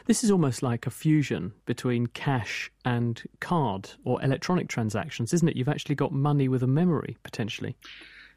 This 0.06 0.24
is 0.24 0.32
almost 0.32 0.64
like 0.64 0.86
a 0.88 0.92
fusion 0.92 1.54
between 1.66 2.08
cash 2.08 2.72
and 2.86 3.22
card 3.40 3.92
or 4.04 4.22
electronic 4.22 4.68
transactions, 4.68 5.34
isn't 5.34 5.48
it? 5.48 5.56
You've 5.56 5.70
actually 5.70 5.96
got 5.96 6.12
money 6.12 6.48
with 6.48 6.64
a 6.64 6.68
memory, 6.68 7.18
potentially 7.24 7.76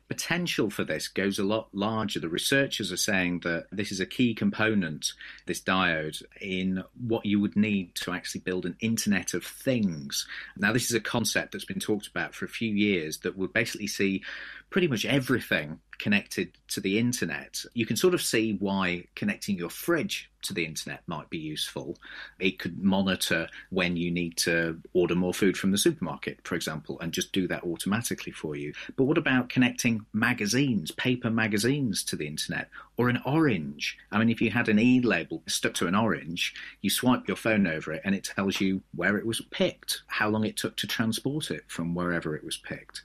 potential 0.09 0.71
for 0.71 0.85
this 0.85 1.09
goes 1.09 1.39
a 1.39 1.45
lot 1.45 1.69
larger. 1.73 2.21
The 2.21 2.29
researchers 2.29 2.93
are 2.93 2.97
saying 2.97 3.41
that 3.41 3.67
this 3.73 3.91
is 3.91 4.01
a 4.01 4.07
key 4.07 4.35
component, 4.35 5.13
this 5.47 5.61
diode, 5.61 6.23
in 6.41 6.85
what 7.07 7.27
you 7.27 7.41
would 7.41 7.57
need 7.57 7.95
to 7.97 8.13
actually 8.13 8.43
build 8.43 8.67
an 8.67 8.77
Internet 8.81 9.35
of 9.35 9.45
Things. 9.45 10.27
Now, 10.57 10.73
this 10.73 10.87
is 10.87 10.95
a 10.95 11.01
concept 11.01 11.53
that's 11.53 11.65
been 11.65 11.81
talked 11.81 12.07
about 12.07 12.35
for 12.35 12.45
a 12.45 12.49
few 12.49 12.73
years 12.73 13.19
that 13.19 13.37
would 13.37 13.53
basically 13.53 13.89
see 13.89 14.23
pretty 14.71 14.89
much 14.89 15.05
everything 15.05 15.81
connected 15.99 16.53
to 16.69 16.81
the 16.81 16.99
internet. 16.99 17.65
You 17.75 17.87
can 17.87 17.97
sort 17.97 18.15
of 18.15 18.23
see 18.23 18.57
why 18.59 19.05
connecting 19.15 19.57
your 19.57 19.71
fridge 19.71 20.31
to 20.43 20.53
the 20.53 20.65
internet 20.65 21.03
might 21.07 21.29
be 21.31 21.39
useful. 21.39 21.99
It 22.39 22.59
could 22.59 22.83
monitor 22.83 23.49
when 23.71 23.97
you 23.97 24.11
need 24.11 24.37
to 24.39 24.81
order 24.93 25.15
more 25.15 25.35
food 25.35 25.57
from 25.57 25.73
the 25.73 25.79
supermarket, 25.79 26.41
for 26.45 26.55
example, 26.55 27.01
and 27.01 27.13
just 27.13 27.33
do 27.33 27.49
that 27.49 27.65
automatically 27.65 28.33
for 28.33 28.55
you. 28.57 28.73
But 28.97 29.05
what 29.05 29.19
about 29.19 29.49
connecting 29.49 30.07
magazines, 30.13 30.91
paper 30.93 31.31
magazines 31.31 32.05
to 32.05 32.17
the 32.17 32.27
internet, 32.27 32.69
or 32.97 33.09
an 33.09 33.21
orange? 33.25 33.99
I 34.13 34.19
mean, 34.19 34.31
if 34.31 34.41
you 34.41 34.51
had 34.51 34.69
an 34.69 34.79
e 34.79 35.01
label 35.01 35.43
stuck 35.47 35.75
to 35.75 35.87
an 35.87 35.95
orange, 35.95 36.55
you 36.81 36.91
swipe 36.91 37.27
your 37.27 37.37
phone 37.37 37.67
over 37.67 37.93
it 37.93 38.03
and 38.05 38.15
it 38.15 38.25
tells 38.25 38.61
you 38.61 38.83
where 38.95 39.17
it 39.17 39.27
was 39.27 39.41
picked, 39.51 40.03
how 40.07 40.29
long 40.29 40.45
it 40.45 40.57
took 40.57 40.77
to 40.77 40.87
transport 40.87 41.51
it 41.51 41.65
from 41.67 41.95
wherever 41.95 42.37
it 42.37 42.45
was 42.45 42.57
picked. 42.57 43.03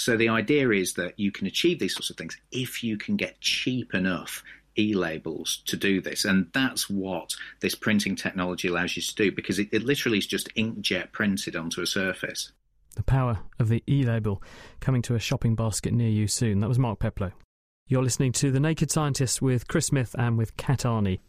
So 0.00 0.16
the 0.16 0.30
idea 0.30 0.70
is 0.70 0.94
that 0.94 1.20
you 1.20 1.30
can 1.30 1.46
achieve 1.46 1.78
these 1.78 1.92
sorts 1.92 2.08
of 2.08 2.16
things 2.16 2.38
if 2.50 2.82
you 2.82 2.96
can 2.96 3.16
get 3.16 3.38
cheap 3.42 3.92
enough 3.92 4.42
e-labels 4.78 5.62
to 5.66 5.76
do 5.76 6.00
this. 6.00 6.24
And 6.24 6.46
that's 6.54 6.88
what 6.88 7.34
this 7.60 7.74
printing 7.74 8.16
technology 8.16 8.68
allows 8.68 8.96
you 8.96 9.02
to 9.02 9.14
do 9.14 9.30
because 9.30 9.58
it, 9.58 9.68
it 9.72 9.82
literally 9.82 10.16
is 10.16 10.26
just 10.26 10.54
inkjet 10.54 11.12
printed 11.12 11.54
onto 11.54 11.82
a 11.82 11.86
surface. 11.86 12.50
The 12.96 13.02
power 13.02 13.40
of 13.58 13.68
the 13.68 13.82
e-label 13.86 14.42
coming 14.80 15.02
to 15.02 15.16
a 15.16 15.20
shopping 15.20 15.54
basket 15.54 15.92
near 15.92 16.08
you 16.08 16.28
soon. 16.28 16.60
That 16.60 16.68
was 16.68 16.78
mark 16.78 16.98
peplow. 16.98 17.32
You're 17.86 18.02
listening 18.02 18.32
to 18.32 18.50
the 18.50 18.60
naked 18.60 18.90
scientists 18.90 19.42
with 19.42 19.68
chris 19.68 19.88
smith 19.88 20.16
and 20.18 20.38
with 20.38 20.56
kat 20.56 20.80
arney 20.80 21.20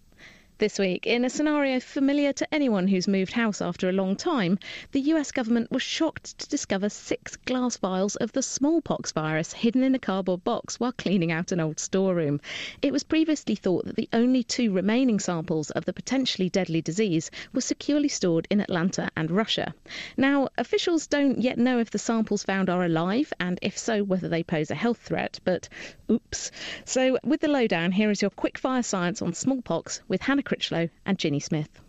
This 0.61 0.77
week, 0.77 1.07
in 1.07 1.25
a 1.25 1.29
scenario 1.31 1.79
familiar 1.79 2.33
to 2.33 2.53
anyone 2.53 2.87
who's 2.87 3.07
moved 3.07 3.33
house 3.33 3.61
after 3.61 3.89
a 3.89 3.91
long 3.91 4.15
time, 4.15 4.59
the 4.91 5.01
US 5.13 5.31
government 5.31 5.71
was 5.71 5.81
shocked 5.81 6.37
to 6.37 6.47
discover 6.47 6.87
six 6.87 7.35
glass 7.35 7.77
vials 7.77 8.15
of 8.17 8.31
the 8.33 8.43
smallpox 8.43 9.11
virus 9.11 9.53
hidden 9.53 9.81
in 9.81 9.95
a 9.95 9.99
cardboard 9.99 10.43
box 10.43 10.79
while 10.79 10.91
cleaning 10.91 11.31
out 11.31 11.51
an 11.51 11.59
old 11.59 11.79
storeroom. 11.79 12.39
It 12.83 12.93
was 12.93 13.03
previously 13.03 13.55
thought 13.55 13.85
that 13.85 13.95
the 13.95 14.07
only 14.13 14.43
two 14.43 14.71
remaining 14.71 15.17
samples 15.17 15.71
of 15.71 15.85
the 15.85 15.93
potentially 15.93 16.47
deadly 16.47 16.79
disease 16.79 17.31
were 17.53 17.61
securely 17.61 18.07
stored 18.07 18.45
in 18.51 18.61
Atlanta 18.61 19.09
and 19.17 19.31
Russia. 19.31 19.73
Now, 20.15 20.49
officials 20.59 21.07
don't 21.07 21.41
yet 21.41 21.57
know 21.57 21.79
if 21.79 21.89
the 21.89 21.97
samples 21.97 22.43
found 22.43 22.69
are 22.69 22.85
alive 22.85 23.33
and 23.39 23.57
if 23.63 23.79
so, 23.79 24.03
whether 24.03 24.29
they 24.29 24.43
pose 24.43 24.69
a 24.69 24.75
health 24.75 24.99
threat, 24.99 25.39
but 25.43 25.67
oops. 26.11 26.51
So, 26.85 27.17
with 27.23 27.41
the 27.41 27.47
lowdown, 27.47 27.93
here 27.93 28.11
is 28.11 28.21
your 28.21 28.29
quick 28.29 28.59
fire 28.59 28.83
science 28.83 29.23
on 29.23 29.33
smallpox 29.33 30.01
with 30.07 30.21
Hannah 30.21 30.43
Critchlow 30.51 30.89
and 31.05 31.17
Ginny 31.17 31.39
Smith. 31.39 31.79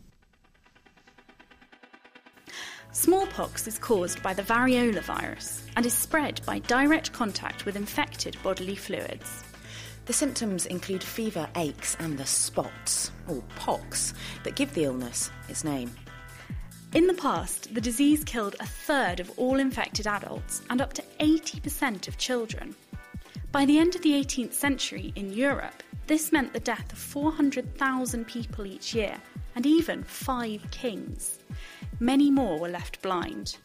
Smallpox 2.92 3.66
is 3.66 3.76
caused 3.76 4.22
by 4.22 4.32
the 4.34 4.44
variola 4.44 5.02
virus 5.02 5.66
and 5.74 5.84
is 5.84 5.92
spread 5.92 6.40
by 6.46 6.60
direct 6.60 7.12
contact 7.12 7.66
with 7.66 7.74
infected 7.74 8.36
bodily 8.44 8.76
fluids. 8.76 9.42
The 10.04 10.12
symptoms 10.12 10.66
include 10.66 11.02
fever, 11.02 11.48
aches, 11.56 11.96
and 11.98 12.16
the 12.16 12.24
spots, 12.24 13.10
or 13.26 13.42
pox, 13.56 14.14
that 14.44 14.54
give 14.54 14.72
the 14.74 14.84
illness 14.84 15.32
its 15.48 15.64
name. 15.64 15.90
In 16.94 17.08
the 17.08 17.14
past, 17.14 17.74
the 17.74 17.80
disease 17.80 18.22
killed 18.22 18.54
a 18.60 18.66
third 18.66 19.18
of 19.18 19.36
all 19.40 19.58
infected 19.58 20.06
adults 20.06 20.62
and 20.70 20.80
up 20.80 20.92
to 20.92 21.02
80% 21.18 22.06
of 22.06 22.16
children. 22.16 22.76
By 23.50 23.64
the 23.64 23.80
end 23.80 23.96
of 23.96 24.02
the 24.02 24.12
18th 24.12 24.52
century 24.52 25.12
in 25.16 25.32
Europe, 25.32 25.82
this 26.12 26.30
meant 26.30 26.52
the 26.52 26.60
death 26.60 26.92
of 26.92 26.98
400,000 26.98 28.26
people 28.26 28.66
each 28.66 28.94
year 28.94 29.16
and 29.54 29.64
even 29.64 30.04
five 30.04 30.62
kings. 30.70 31.38
Many 32.00 32.30
more 32.30 32.58
were 32.58 32.68
left 32.68 33.00
blind. 33.00 33.56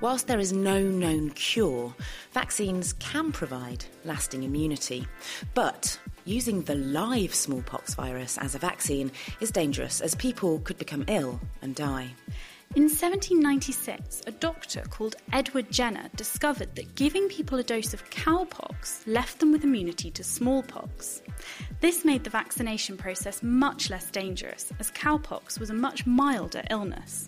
Whilst 0.00 0.28
there 0.28 0.38
is 0.38 0.52
no 0.52 0.80
known 0.80 1.30
cure, 1.30 1.92
vaccines 2.30 2.92
can 2.92 3.32
provide 3.32 3.84
lasting 4.04 4.44
immunity. 4.44 5.04
But 5.52 5.98
using 6.24 6.62
the 6.62 6.76
live 6.76 7.34
smallpox 7.34 7.94
virus 7.94 8.38
as 8.38 8.54
a 8.54 8.58
vaccine 8.58 9.10
is 9.40 9.50
dangerous 9.50 10.00
as 10.00 10.14
people 10.14 10.60
could 10.60 10.78
become 10.78 11.04
ill 11.08 11.40
and 11.60 11.74
die. 11.74 12.14
In 12.76 12.84
1796, 12.84 14.22
a 14.28 14.30
doctor 14.30 14.82
called 14.90 15.16
Edward 15.32 15.72
Jenner 15.72 16.08
discovered 16.14 16.72
that 16.76 16.94
giving 16.94 17.28
people 17.28 17.58
a 17.58 17.64
dose 17.64 17.92
of 17.92 18.08
cowpox 18.10 19.04
left 19.08 19.40
them 19.40 19.50
with 19.50 19.64
immunity 19.64 20.08
to 20.12 20.22
smallpox. 20.22 21.20
This 21.80 22.04
made 22.04 22.22
the 22.22 22.30
vaccination 22.30 22.96
process 22.96 23.42
much 23.42 23.90
less 23.90 24.08
dangerous, 24.12 24.72
as 24.78 24.92
cowpox 24.92 25.58
was 25.58 25.70
a 25.70 25.74
much 25.74 26.06
milder 26.06 26.62
illness. 26.70 27.26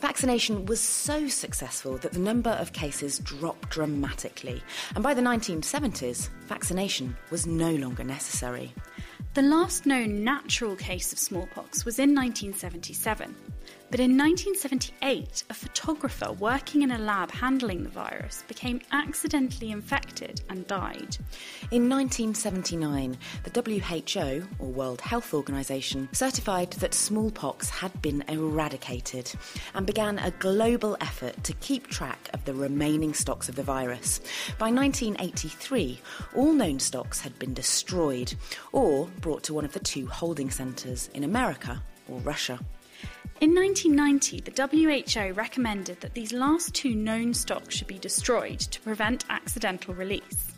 Vaccination 0.00 0.66
was 0.66 0.78
so 0.78 1.26
successful 1.26 1.96
that 1.96 2.12
the 2.12 2.18
number 2.18 2.50
of 2.50 2.74
cases 2.74 3.18
dropped 3.20 3.70
dramatically, 3.70 4.62
and 4.94 5.02
by 5.02 5.14
the 5.14 5.22
1970s, 5.22 6.28
vaccination 6.48 7.16
was 7.30 7.46
no 7.46 7.74
longer 7.76 8.04
necessary. 8.04 8.74
The 9.32 9.40
last 9.40 9.86
known 9.86 10.22
natural 10.22 10.76
case 10.76 11.14
of 11.14 11.18
smallpox 11.18 11.86
was 11.86 11.98
in 11.98 12.14
1977. 12.14 13.34
But 13.88 14.00
in 14.00 14.18
1978, 14.18 15.44
a 15.48 15.54
photographer 15.54 16.32
working 16.32 16.82
in 16.82 16.90
a 16.90 16.98
lab 16.98 17.30
handling 17.30 17.84
the 17.84 17.88
virus 17.88 18.42
became 18.48 18.80
accidentally 18.90 19.70
infected 19.70 20.42
and 20.48 20.66
died. 20.66 21.16
In 21.70 21.88
1979, 21.88 23.16
the 23.44 23.62
WHO, 23.62 24.46
or 24.58 24.68
World 24.68 25.00
Health 25.00 25.32
Organization, 25.32 26.08
certified 26.12 26.72
that 26.72 26.94
smallpox 26.94 27.70
had 27.70 28.02
been 28.02 28.24
eradicated 28.28 29.32
and 29.74 29.86
began 29.86 30.18
a 30.18 30.32
global 30.32 30.96
effort 31.00 31.44
to 31.44 31.52
keep 31.54 31.86
track 31.86 32.28
of 32.34 32.44
the 32.44 32.54
remaining 32.54 33.14
stocks 33.14 33.48
of 33.48 33.54
the 33.54 33.62
virus. 33.62 34.18
By 34.58 34.72
1983, 34.72 36.00
all 36.34 36.52
known 36.52 36.80
stocks 36.80 37.20
had 37.20 37.38
been 37.38 37.54
destroyed 37.54 38.34
or 38.72 39.06
brought 39.20 39.44
to 39.44 39.54
one 39.54 39.64
of 39.64 39.72
the 39.72 39.80
two 39.80 40.06
holding 40.08 40.50
centres 40.50 41.08
in 41.14 41.22
America 41.22 41.80
or 42.08 42.18
Russia. 42.20 42.58
In 43.38 43.54
1990, 43.54 44.40
the 44.40 44.66
WHO 44.66 45.34
recommended 45.34 46.00
that 46.00 46.14
these 46.14 46.32
last 46.32 46.74
two 46.74 46.94
known 46.94 47.34
stocks 47.34 47.74
should 47.76 47.86
be 47.86 47.98
destroyed 47.98 48.60
to 48.60 48.80
prevent 48.80 49.26
accidental 49.28 49.92
release. 49.92 50.54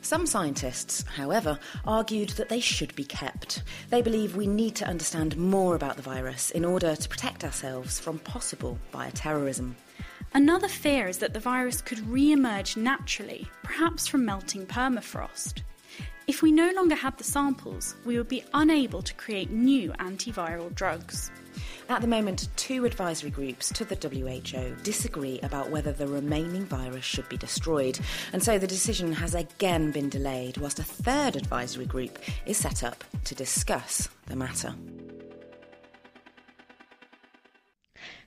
Some 0.00 0.24
scientists, 0.24 1.04
however, 1.14 1.58
argued 1.84 2.30
that 2.30 2.48
they 2.48 2.58
should 2.58 2.94
be 2.94 3.04
kept. 3.04 3.62
They 3.90 4.00
believe 4.00 4.34
we 4.34 4.46
need 4.46 4.74
to 4.76 4.86
understand 4.88 5.36
more 5.36 5.74
about 5.74 5.96
the 5.96 6.02
virus 6.02 6.50
in 6.50 6.64
order 6.64 6.96
to 6.96 7.08
protect 7.08 7.44
ourselves 7.44 8.00
from 8.00 8.18
possible 8.18 8.78
bioterrorism. 8.94 9.74
Another 10.32 10.68
fear 10.68 11.08
is 11.08 11.18
that 11.18 11.34
the 11.34 11.38
virus 11.38 11.82
could 11.82 12.00
re 12.08 12.32
emerge 12.32 12.78
naturally, 12.78 13.46
perhaps 13.62 14.06
from 14.06 14.24
melting 14.24 14.64
permafrost. 14.64 15.60
If 16.26 16.40
we 16.40 16.50
no 16.50 16.72
longer 16.72 16.94
had 16.94 17.18
the 17.18 17.24
samples, 17.24 17.94
we 18.06 18.16
would 18.16 18.28
be 18.28 18.42
unable 18.54 19.02
to 19.02 19.14
create 19.14 19.50
new 19.50 19.92
antiviral 19.98 20.74
drugs. 20.74 21.30
At 21.88 22.00
the 22.00 22.06
moment, 22.06 22.48
two 22.56 22.84
advisory 22.84 23.30
groups 23.30 23.70
to 23.74 23.84
the 23.84 23.96
WHO 23.96 24.76
disagree 24.82 25.40
about 25.40 25.70
whether 25.70 25.92
the 25.92 26.06
remaining 26.06 26.64
virus 26.64 27.04
should 27.04 27.28
be 27.28 27.36
destroyed, 27.36 27.98
and 28.32 28.42
so 28.42 28.58
the 28.58 28.66
decision 28.66 29.12
has 29.12 29.34
again 29.34 29.90
been 29.90 30.08
delayed, 30.08 30.56
whilst 30.58 30.78
a 30.78 30.84
third 30.84 31.36
advisory 31.36 31.86
group 31.86 32.18
is 32.46 32.56
set 32.56 32.82
up 32.82 33.04
to 33.24 33.34
discuss 33.34 34.08
the 34.26 34.36
matter. 34.36 34.74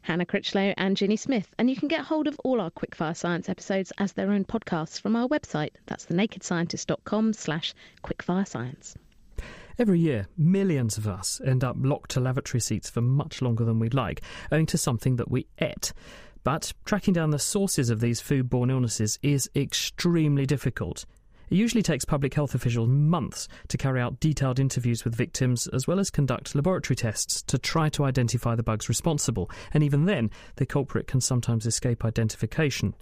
Hannah 0.06 0.26
Critchlow 0.26 0.76
and 0.78 0.96
Ginny 0.96 1.16
Smith, 1.16 1.52
and 1.58 1.68
you 1.68 1.76
can 1.76 1.88
get 1.88 2.02
hold 2.02 2.28
of 2.28 2.40
all 2.44 2.62
our 2.62 2.70
Quickfire 2.70 3.18
Science 3.18 3.50
episodes 3.50 3.92
as 3.98 4.14
their 4.14 4.32
own 4.32 4.46
podcasts 4.46 5.02
from 5.02 5.16
our 5.16 5.28
website. 5.28 5.72
That's 5.88 6.06
thenakedscientist.com 6.06 7.34
slash 7.34 7.74
quickfirescience. 8.04 8.96
Every 9.78 10.00
year, 10.00 10.28
millions 10.38 10.98
of 10.98 11.06
us 11.06 11.42
end 11.46 11.64
up 11.64 11.76
locked 11.78 12.12
to 12.12 12.22
lavatory 12.22 12.62
seats 12.62 12.90
for 12.90 13.02
much 13.02 13.42
longer 13.42 13.66
than 13.66 13.78
we'd 13.78 13.94
like, 13.94 14.22
owing 14.50 14.66
to 14.68 14.78
something 14.78 15.18
that 15.18 15.30
we 15.30 15.48
ate. 15.60 15.92
But 16.46 16.72
tracking 16.86 17.14
down 17.14 17.32
the 17.32 17.40
sources 17.40 17.90
of 17.90 18.00
these 18.00 18.22
foodborne 18.22 18.72
illnesses 18.72 19.20
is 19.22 19.50
extremely 19.56 20.46
difficult. 20.46 21.06
It 21.50 21.56
usually 21.56 21.84
takes 21.84 22.06
public 22.06 22.34
health 22.34 22.56
officials 22.56 22.90
months 22.90 23.48
to 23.68 23.78
carry 23.78 24.02
out 24.02 24.20
detailed 24.20 24.60
interviews 24.60 25.04
with 25.04 25.16
victims 25.16 25.68
as 25.68 25.88
well 25.88 26.00
as 26.00 26.10
conduct 26.10 26.56
laboratory 26.56 26.96
tests 26.96 27.42
to 27.44 27.58
try 27.58 27.90
to 27.90 28.04
identify 28.04 28.56
the 28.56 28.64
bugs 28.64 28.90
responsible, 28.90 29.50
and 29.74 29.84
even 29.84 30.06
then, 30.06 30.32
the 30.56 30.66
culprit 30.66 31.08
can 31.08 31.22
sometimes 31.22 31.66
escape 31.66 32.06
identification. 32.06 32.96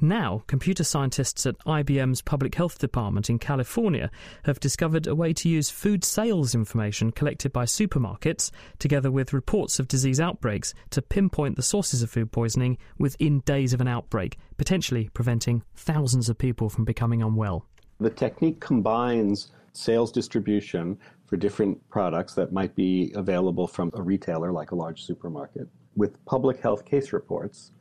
Now, 0.00 0.42
computer 0.48 0.82
scientists 0.82 1.46
at 1.46 1.58
IBM's 1.60 2.22
Public 2.22 2.54
Health 2.56 2.78
Department 2.78 3.30
in 3.30 3.38
California 3.38 4.10
have 4.44 4.58
discovered 4.58 5.06
a 5.06 5.14
way 5.14 5.32
to 5.34 5.48
use 5.48 5.70
food 5.70 6.02
sales 6.02 6.54
information 6.54 7.12
collected 7.12 7.52
by 7.52 7.64
supermarkets, 7.66 8.50
together 8.80 9.10
with 9.10 9.32
reports 9.32 9.78
of 9.78 9.86
disease 9.86 10.18
outbreaks, 10.18 10.74
to 10.90 11.02
pinpoint 11.02 11.54
the 11.54 11.62
sources 11.62 12.02
of 12.02 12.10
food 12.10 12.32
poisoning 12.32 12.78
within 12.98 13.40
days 13.40 13.72
of 13.72 13.80
an 13.80 13.86
outbreak, 13.86 14.38
potentially 14.62 15.08
preventing 15.12 15.60
thousands 15.74 16.28
of 16.28 16.38
people 16.38 16.68
from 16.68 16.84
becoming 16.84 17.20
unwell. 17.20 17.66
The 17.98 18.10
technique 18.10 18.60
combines 18.60 19.50
sales 19.72 20.12
distribution 20.12 20.96
for 21.26 21.36
different 21.36 21.80
products 21.90 22.34
that 22.34 22.52
might 22.52 22.76
be 22.76 23.10
available 23.16 23.66
from 23.66 23.90
a 23.94 24.00
retailer 24.00 24.52
like 24.52 24.70
a 24.70 24.76
large 24.76 25.02
supermarket 25.02 25.66
with 25.96 26.24
public 26.26 26.60
health 26.60 26.84
case 26.84 27.12
reports. 27.12 27.72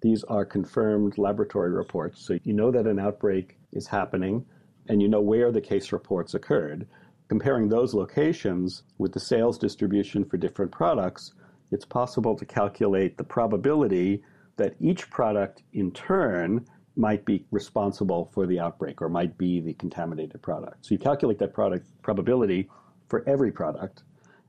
These 0.00 0.24
are 0.24 0.46
confirmed 0.46 1.18
laboratory 1.18 1.70
reports, 1.70 2.24
so 2.24 2.38
you 2.44 2.54
know 2.54 2.70
that 2.70 2.86
an 2.86 2.98
outbreak 2.98 3.58
is 3.74 3.86
happening 3.86 4.42
and 4.88 5.02
you 5.02 5.08
know 5.08 5.20
where 5.20 5.52
the 5.52 5.60
case 5.60 5.92
reports 5.92 6.32
occurred. 6.32 6.86
Comparing 7.28 7.68
those 7.68 7.92
locations 7.92 8.84
with 8.96 9.12
the 9.12 9.20
sales 9.20 9.58
distribution 9.58 10.24
for 10.24 10.38
different 10.38 10.72
products, 10.72 11.34
it's 11.70 11.84
possible 11.84 12.34
to 12.34 12.46
calculate 12.46 13.18
the 13.18 13.24
probability 13.24 14.22
that 14.56 14.74
each 14.80 15.10
product 15.10 15.62
in 15.72 15.90
turn 15.92 16.64
might 16.96 17.24
be 17.24 17.44
responsible 17.50 18.30
for 18.32 18.46
the 18.46 18.60
outbreak 18.60 19.00
or 19.00 19.08
might 19.08 19.38
be 19.38 19.60
the 19.60 19.72
contaminated 19.74 20.40
product. 20.42 20.84
So 20.84 20.94
you 20.94 20.98
calculate 20.98 21.38
that 21.38 21.54
product 21.54 21.86
probability 22.02 22.68
for 23.08 23.26
every 23.26 23.50
product, 23.50 24.02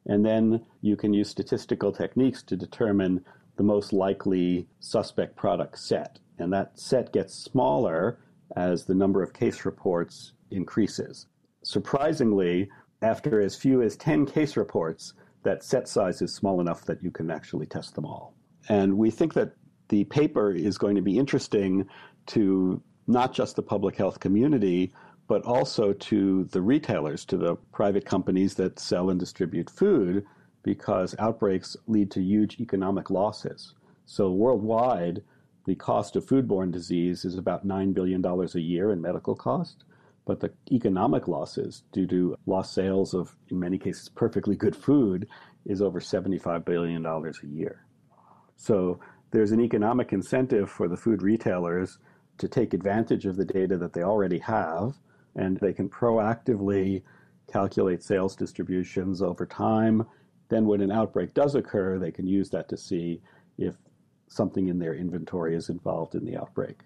and 0.06 0.26
then 0.26 0.66
you 0.82 0.96
can 0.96 1.14
use 1.14 1.30
statistical 1.30 1.92
techniques 1.92 2.44
to 2.44 2.58
determine 2.58 3.24
the 3.56 3.64
most 3.64 3.94
likely 3.94 4.68
suspect 4.80 5.36
product 5.36 5.80
set. 5.80 6.20
And 6.40 6.52
that 6.54 6.78
set 6.78 7.14
gets 7.14 7.34
smaller 7.34 8.20
as 8.56 8.86
the 8.86 8.96
number 8.96 9.24
of 9.24 9.34
case 9.34 9.66
reports 9.66 10.34
increases. 10.52 11.28
Surprisingly, 11.64 12.70
after 13.02 13.42
as 13.42 13.56
few 13.56 13.82
as 13.82 13.96
10 13.96 14.26
case 14.26 14.58
reports, 14.58 15.14
that 15.44 15.64
set 15.64 15.88
size 15.88 16.22
is 16.22 16.34
small 16.34 16.62
enough 16.62 16.86
that 16.86 17.04
you 17.04 17.12
can 17.12 17.30
actually 17.30 17.66
test 17.66 17.96
them 17.96 18.06
all. 18.06 18.34
And 18.70 18.98
we 18.98 19.12
think 19.12 19.34
that 19.34 19.54
the 19.90 20.04
paper 20.06 20.52
is 20.52 20.78
going 20.78 20.96
to 20.96 21.02
be 21.02 21.18
interesting 21.18 21.88
to 22.28 22.82
not 23.08 23.34
just 23.34 23.56
the 23.56 23.62
public 23.62 23.96
health 23.96 24.20
community, 24.20 24.94
but 25.28 25.42
also 25.44 25.94
to 25.94 26.46
the 26.46 26.62
retailers, 26.62 27.25
to 27.25 27.38
the 27.38 27.56
private 27.72 28.06
companies 28.06 28.56
that 28.56 28.80
sell 28.80 29.10
and 29.10 29.20
distribute 29.20 29.70
food, 29.70 30.25
because 30.63 31.16
outbreaks 31.20 31.75
lead 31.88 32.12
to 32.12 32.22
huge 32.22 32.60
economic 32.60 33.10
losses. 33.10 33.74
So, 34.06 34.32
worldwide, 34.32 35.22
the 35.66 35.75
cost 35.75 36.16
of 36.16 36.25
foodborne 36.25 36.72
disease 36.72 37.25
is 37.25 37.38
about 37.38 37.66
$9 37.66 37.94
billion 37.94 38.25
a 38.25 38.60
year 38.60 38.92
in 38.92 39.02
medical 39.02 39.36
cost, 39.36 39.86
but 40.25 40.40
the 40.40 40.52
economic 40.72 41.28
losses 41.28 41.84
due 41.92 42.08
to 42.08 42.38
lost 42.46 42.74
sales 42.74 43.13
of, 43.13 43.36
in 43.50 43.60
many 43.60 43.78
cases, 43.78 44.10
perfectly 44.10 44.56
good 44.56 44.75
food 44.75 45.28
is 45.66 45.82
over 45.82 46.00
$75 46.00 46.66
billion 46.66 47.06
a 47.06 47.32
year. 47.48 47.86
So, 48.56 49.00
there's 49.34 49.52
an 49.52 49.60
economic 49.60 50.13
incentive 50.13 50.70
for 50.70 50.88
the 50.88 50.96
food 50.96 51.24
retailers 51.24 51.98
to 52.38 52.48
take 52.48 52.75
advantage 52.75 53.25
of 53.25 53.36
the 53.36 53.44
data 53.44 53.78
that 53.78 53.92
they 53.92 54.04
already 54.04 54.38
have, 54.38 54.94
and 55.36 55.58
they 55.58 55.74
can 55.74 55.90
proactively 55.90 57.02
calculate 57.52 58.04
sales 58.04 58.36
distributions 58.36 59.24
over 59.24 59.48
time. 59.48 60.06
Then, 60.50 60.68
when 60.68 60.82
an 60.82 60.92
outbreak 60.92 61.34
does 61.34 61.56
occur, 61.56 61.98
they 61.98 62.12
can 62.12 62.28
use 62.28 62.52
that 62.52 62.70
to 62.70 62.78
see 62.78 63.22
if 63.58 63.75
something 64.28 64.68
in 64.68 64.78
their 64.78 64.94
inventory 64.94 65.56
is 65.56 65.68
involved 65.68 66.13
in 66.13 66.25
the 66.25 66.38
outbreak. 66.38 66.82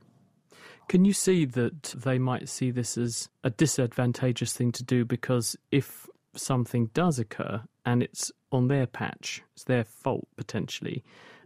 Can 0.88 1.04
you 1.04 1.12
see 1.12 1.44
that 1.44 1.84
they 1.84 2.18
might 2.18 2.48
see 2.48 2.72
this 2.72 2.98
as 2.98 3.28
a 3.44 3.50
disadvantageous 3.50 4.54
thing 4.54 4.72
to 4.72 4.84
do 4.84 5.04
because 5.04 5.58
if 5.70 6.08
something 6.34 6.92
does 6.94 7.20
occur 7.20 7.62
and 7.86 8.02
it's 8.02 8.32
on 8.54 8.70
their 8.70 8.88
patch, 8.88 9.44
it's 9.54 9.66
their 9.66 9.84
fault 9.84 10.30
potentially, 10.38 11.04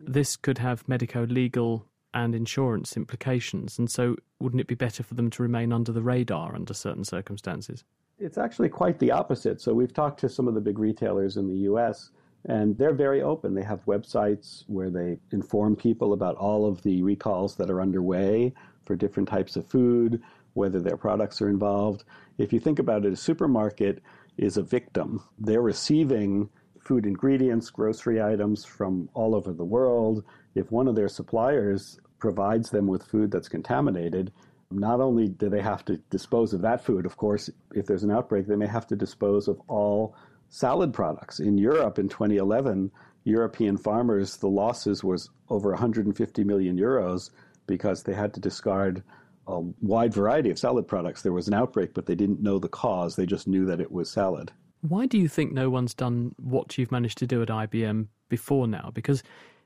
this 0.08 0.36
could 0.36 0.58
have 0.58 0.88
medico 0.88 1.26
legal 1.26 1.86
and 2.14 2.36
insurance 2.36 2.98
implications. 2.98 3.80
And 3.80 3.90
so, 3.90 4.16
wouldn't 4.40 4.62
it 4.62 4.68
be 4.68 4.76
better 4.76 5.04
for 5.04 5.14
them 5.14 5.30
to 5.32 5.44
remain 5.44 5.72
under 5.72 5.92
the 5.92 6.02
radar 6.02 6.56
under 6.56 6.74
certain 6.74 7.04
circumstances? 7.04 7.84
It's 8.20 8.38
actually 8.38 8.70
quite 8.70 9.00
the 9.00 9.12
opposite. 9.12 9.62
So, 9.62 9.74
we've 9.74 9.94
talked 9.94 10.20
to 10.22 10.30
some 10.30 10.48
of 10.48 10.54
the 10.54 10.62
big 10.62 10.80
retailers 10.80 11.38
in 11.38 11.48
the 11.48 11.70
US, 11.70 12.12
and 12.46 12.78
they're 12.78 12.94
very 12.94 13.22
open. 13.22 13.54
They 13.54 13.64
have 13.64 13.86
websites 13.86 14.64
where 14.68 14.90
they 14.90 15.20
inform 15.32 15.76
people 15.76 16.14
about 16.14 16.36
all 16.36 16.68
of 16.68 16.82
the 16.84 17.02
recalls 17.02 17.56
that 17.58 17.70
are 17.70 17.82
underway 17.82 18.54
for 18.84 18.96
different 18.96 19.30
types 19.30 19.56
of 19.56 19.68
food, 19.68 20.22
whether 20.54 20.80
their 20.80 20.98
products 20.98 21.42
are 21.42 21.50
involved. 21.50 22.04
If 22.38 22.52
you 22.52 22.60
think 22.60 22.80
about 22.80 23.06
it, 23.06 23.14
a 23.14 23.18
supermarket 23.18 24.02
is 24.38 24.58
a 24.58 24.64
victim. 24.64 25.24
They're 25.38 25.62
receiving 25.62 26.50
food 26.92 27.06
ingredients, 27.06 27.70
grocery 27.70 28.22
items 28.22 28.66
from 28.66 29.08
all 29.14 29.34
over 29.34 29.54
the 29.54 29.64
world. 29.64 30.26
If 30.56 30.74
one 30.74 30.90
of 30.90 30.96
their 30.96 31.08
suppliers 31.08 31.98
provides 32.20 32.70
them 32.70 32.86
with 32.86 33.06
food 33.06 33.32
that's 33.32 33.48
contaminated, 33.48 34.34
not 34.72 35.00
only 35.00 35.30
do 35.30 35.48
they 35.48 35.62
have 35.62 35.86
to 35.86 35.96
dispose 36.10 36.52
of 36.52 36.64
that 36.64 36.84
food, 36.84 37.06
of 37.06 37.16
course, 37.16 37.50
if 37.74 37.86
there's 37.86 38.04
an 38.04 38.12
outbreak, 38.12 38.46
they 38.46 38.58
may 38.58 38.68
have 38.68 38.88
to 38.88 38.98
dispose 38.98 39.48
of 39.48 39.62
all 39.70 40.18
salad 40.50 40.94
products. 40.94 41.40
In 41.40 41.58
Europe 41.58 41.98
in 41.98 42.10
2011, 42.10 42.92
European 43.24 43.78
farmers, 43.78 44.36
the 44.36 44.50
losses 44.50 45.02
was 45.02 45.30
over 45.48 45.70
150 45.70 46.44
million 46.44 46.78
euros 46.78 47.30
because 47.68 48.04
they 48.04 48.14
had 48.14 48.34
to 48.34 48.42
discard 48.42 49.02
a 49.48 49.62
wide 49.80 50.14
variety 50.14 50.52
of 50.52 50.60
salad 50.60 50.90
products. 50.90 51.22
There 51.22 51.32
was 51.32 51.48
an 51.48 51.54
outbreak, 51.54 51.94
but 51.94 52.06
they 52.06 52.16
didn't 52.16 52.44
know 52.44 52.60
the 52.60 52.68
cause. 52.68 53.16
They 53.16 53.26
just 53.26 53.48
knew 53.48 53.64
that 53.68 53.80
it 53.80 53.94
was 53.94 54.12
salad. 54.12 54.52
Why 54.82 55.06
do 55.06 55.18
you 55.18 55.28
think 55.28 55.52
no 55.52 55.70
one's 55.70 55.94
done 55.94 56.34
what 56.38 56.78
you've 56.78 56.92
managed 56.92 57.20
to 57.20 57.28
do 57.28 57.42
at 57.42 57.50
IBM 57.50 58.08
before 58.30 58.68
now? 58.68 58.90
Because 58.94 59.22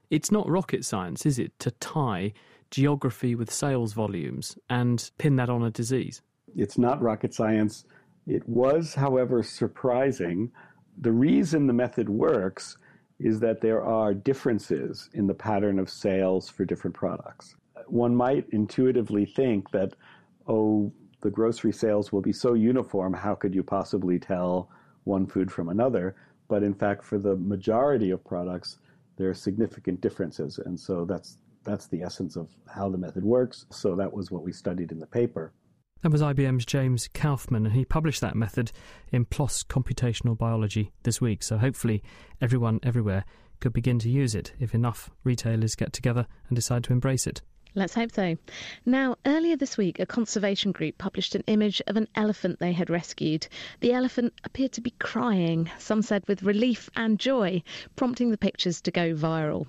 it's 0.10 0.32
not 0.32 0.48
rocket 0.48 0.84
science, 0.84 1.26
is 1.26 1.40
it, 1.40 1.58
to 1.60 1.72
tie 1.72 2.34
geography 2.70 3.34
with 3.34 3.52
sales 3.52 3.94
volumes 3.94 4.58
and 4.70 5.10
pin 5.18 5.38
that 5.38 5.50
on 5.50 5.64
a 5.64 5.72
disease? 5.72 6.22
It's 6.56 6.78
not 6.78 7.02
rocket 7.02 7.34
science. 7.34 7.86
It 8.28 8.48
was, 8.48 8.94
however, 8.94 9.42
surprising. 9.42 10.52
The 11.00 11.12
reason 11.12 11.68
the 11.68 11.74
method 11.74 12.10
works 12.10 12.78
is 13.20 13.40
that 13.40 13.62
there 13.62 13.84
are 13.84 14.14
differences 14.14 15.10
in 15.14 15.28
the 15.28 15.34
pattern 15.34 15.80
of 15.80 15.90
sales 15.90 16.50
for 16.50 16.66
different 16.66 16.96
products. 16.96 17.56
One 17.88 18.16
might 18.16 18.48
intuitively 18.52 19.26
think 19.26 19.72
that, 19.72 19.94
oh, 20.48 20.92
the 21.22 21.30
grocery 21.30 21.72
sales 21.72 22.12
will 22.12 22.22
be 22.22 22.34
so 22.34 22.54
uniform, 22.54 23.14
how 23.14 23.36
could 23.36 23.56
you 23.56 23.64
possibly 23.64 24.20
tell 24.20 24.70
one 25.06 25.26
food 25.26 25.52
from 25.52 25.70
another. 25.70 26.16
But 26.48 26.62
in 26.62 26.74
fact, 26.74 27.04
for 27.04 27.18
the 27.18 27.36
majority 27.38 28.12
of 28.12 28.24
products, 28.24 28.78
there 29.18 29.30
are 29.30 29.34
significant 29.34 30.02
differences. 30.02 30.60
And 30.60 30.80
so 30.80 31.06
that's, 31.06 31.38
that's 31.64 31.88
the 31.88 32.04
essence 32.04 32.36
of 32.36 32.50
how 32.68 32.90
the 32.90 32.98
method 32.98 33.24
works. 33.24 33.66
So 33.72 33.96
that 33.96 34.14
was 34.14 34.30
what 34.30 34.44
we 34.44 34.52
studied 34.52 34.92
in 34.92 35.00
the 35.00 35.08
paper. 35.08 35.54
That 36.02 36.12
was 36.12 36.22
IBM's 36.22 36.66
James 36.66 37.10
Kaufman, 37.16 37.66
and 37.66 37.74
he 37.74 37.84
published 37.84 38.22
that 38.22 38.36
method 38.36 38.72
in 39.12 39.26
PLOS 39.26 39.66
Computational 39.66 40.38
Biology 40.38 40.92
this 41.02 41.20
week. 41.20 41.42
So 41.42 41.58
hopefully, 41.58 42.04
everyone 42.40 42.80
everywhere 42.84 43.26
could 43.60 43.74
begin 43.74 43.98
to 44.00 44.10
use 44.10 44.36
it 44.36 44.54
if 44.60 44.76
enough 44.76 45.10
retailers 45.24 45.76
get 45.76 45.94
together 45.94 46.28
and 46.48 46.56
decide 46.56 46.84
to 46.84 46.94
embrace 46.94 47.26
it. 47.26 47.42
Let's 47.78 47.94
hope 47.94 48.14
so. 48.14 48.38
Now, 48.86 49.18
earlier 49.26 49.58
this 49.58 49.78
week, 49.78 50.00
a 50.00 50.06
conservation 50.06 50.72
group 50.72 50.98
published 50.98 51.36
an 51.36 51.44
image 51.46 51.82
of 51.88 51.98
an 51.98 52.08
elephant 52.16 52.60
they 52.60 52.72
had 52.72 52.90
rescued. 52.90 53.50
The 53.82 53.92
elephant 53.92 54.32
appeared 54.46 54.72
to 54.74 54.82
be 54.82 54.92
crying, 54.92 55.70
some 55.78 56.02
said 56.02 56.24
with 56.26 56.44
relief 56.44 56.90
and 56.96 57.20
joy, 57.20 57.64
prompting 57.98 58.32
the 58.32 58.38
pictures 58.38 58.80
to 58.80 58.92
go 58.92 59.14
viral. 59.14 59.68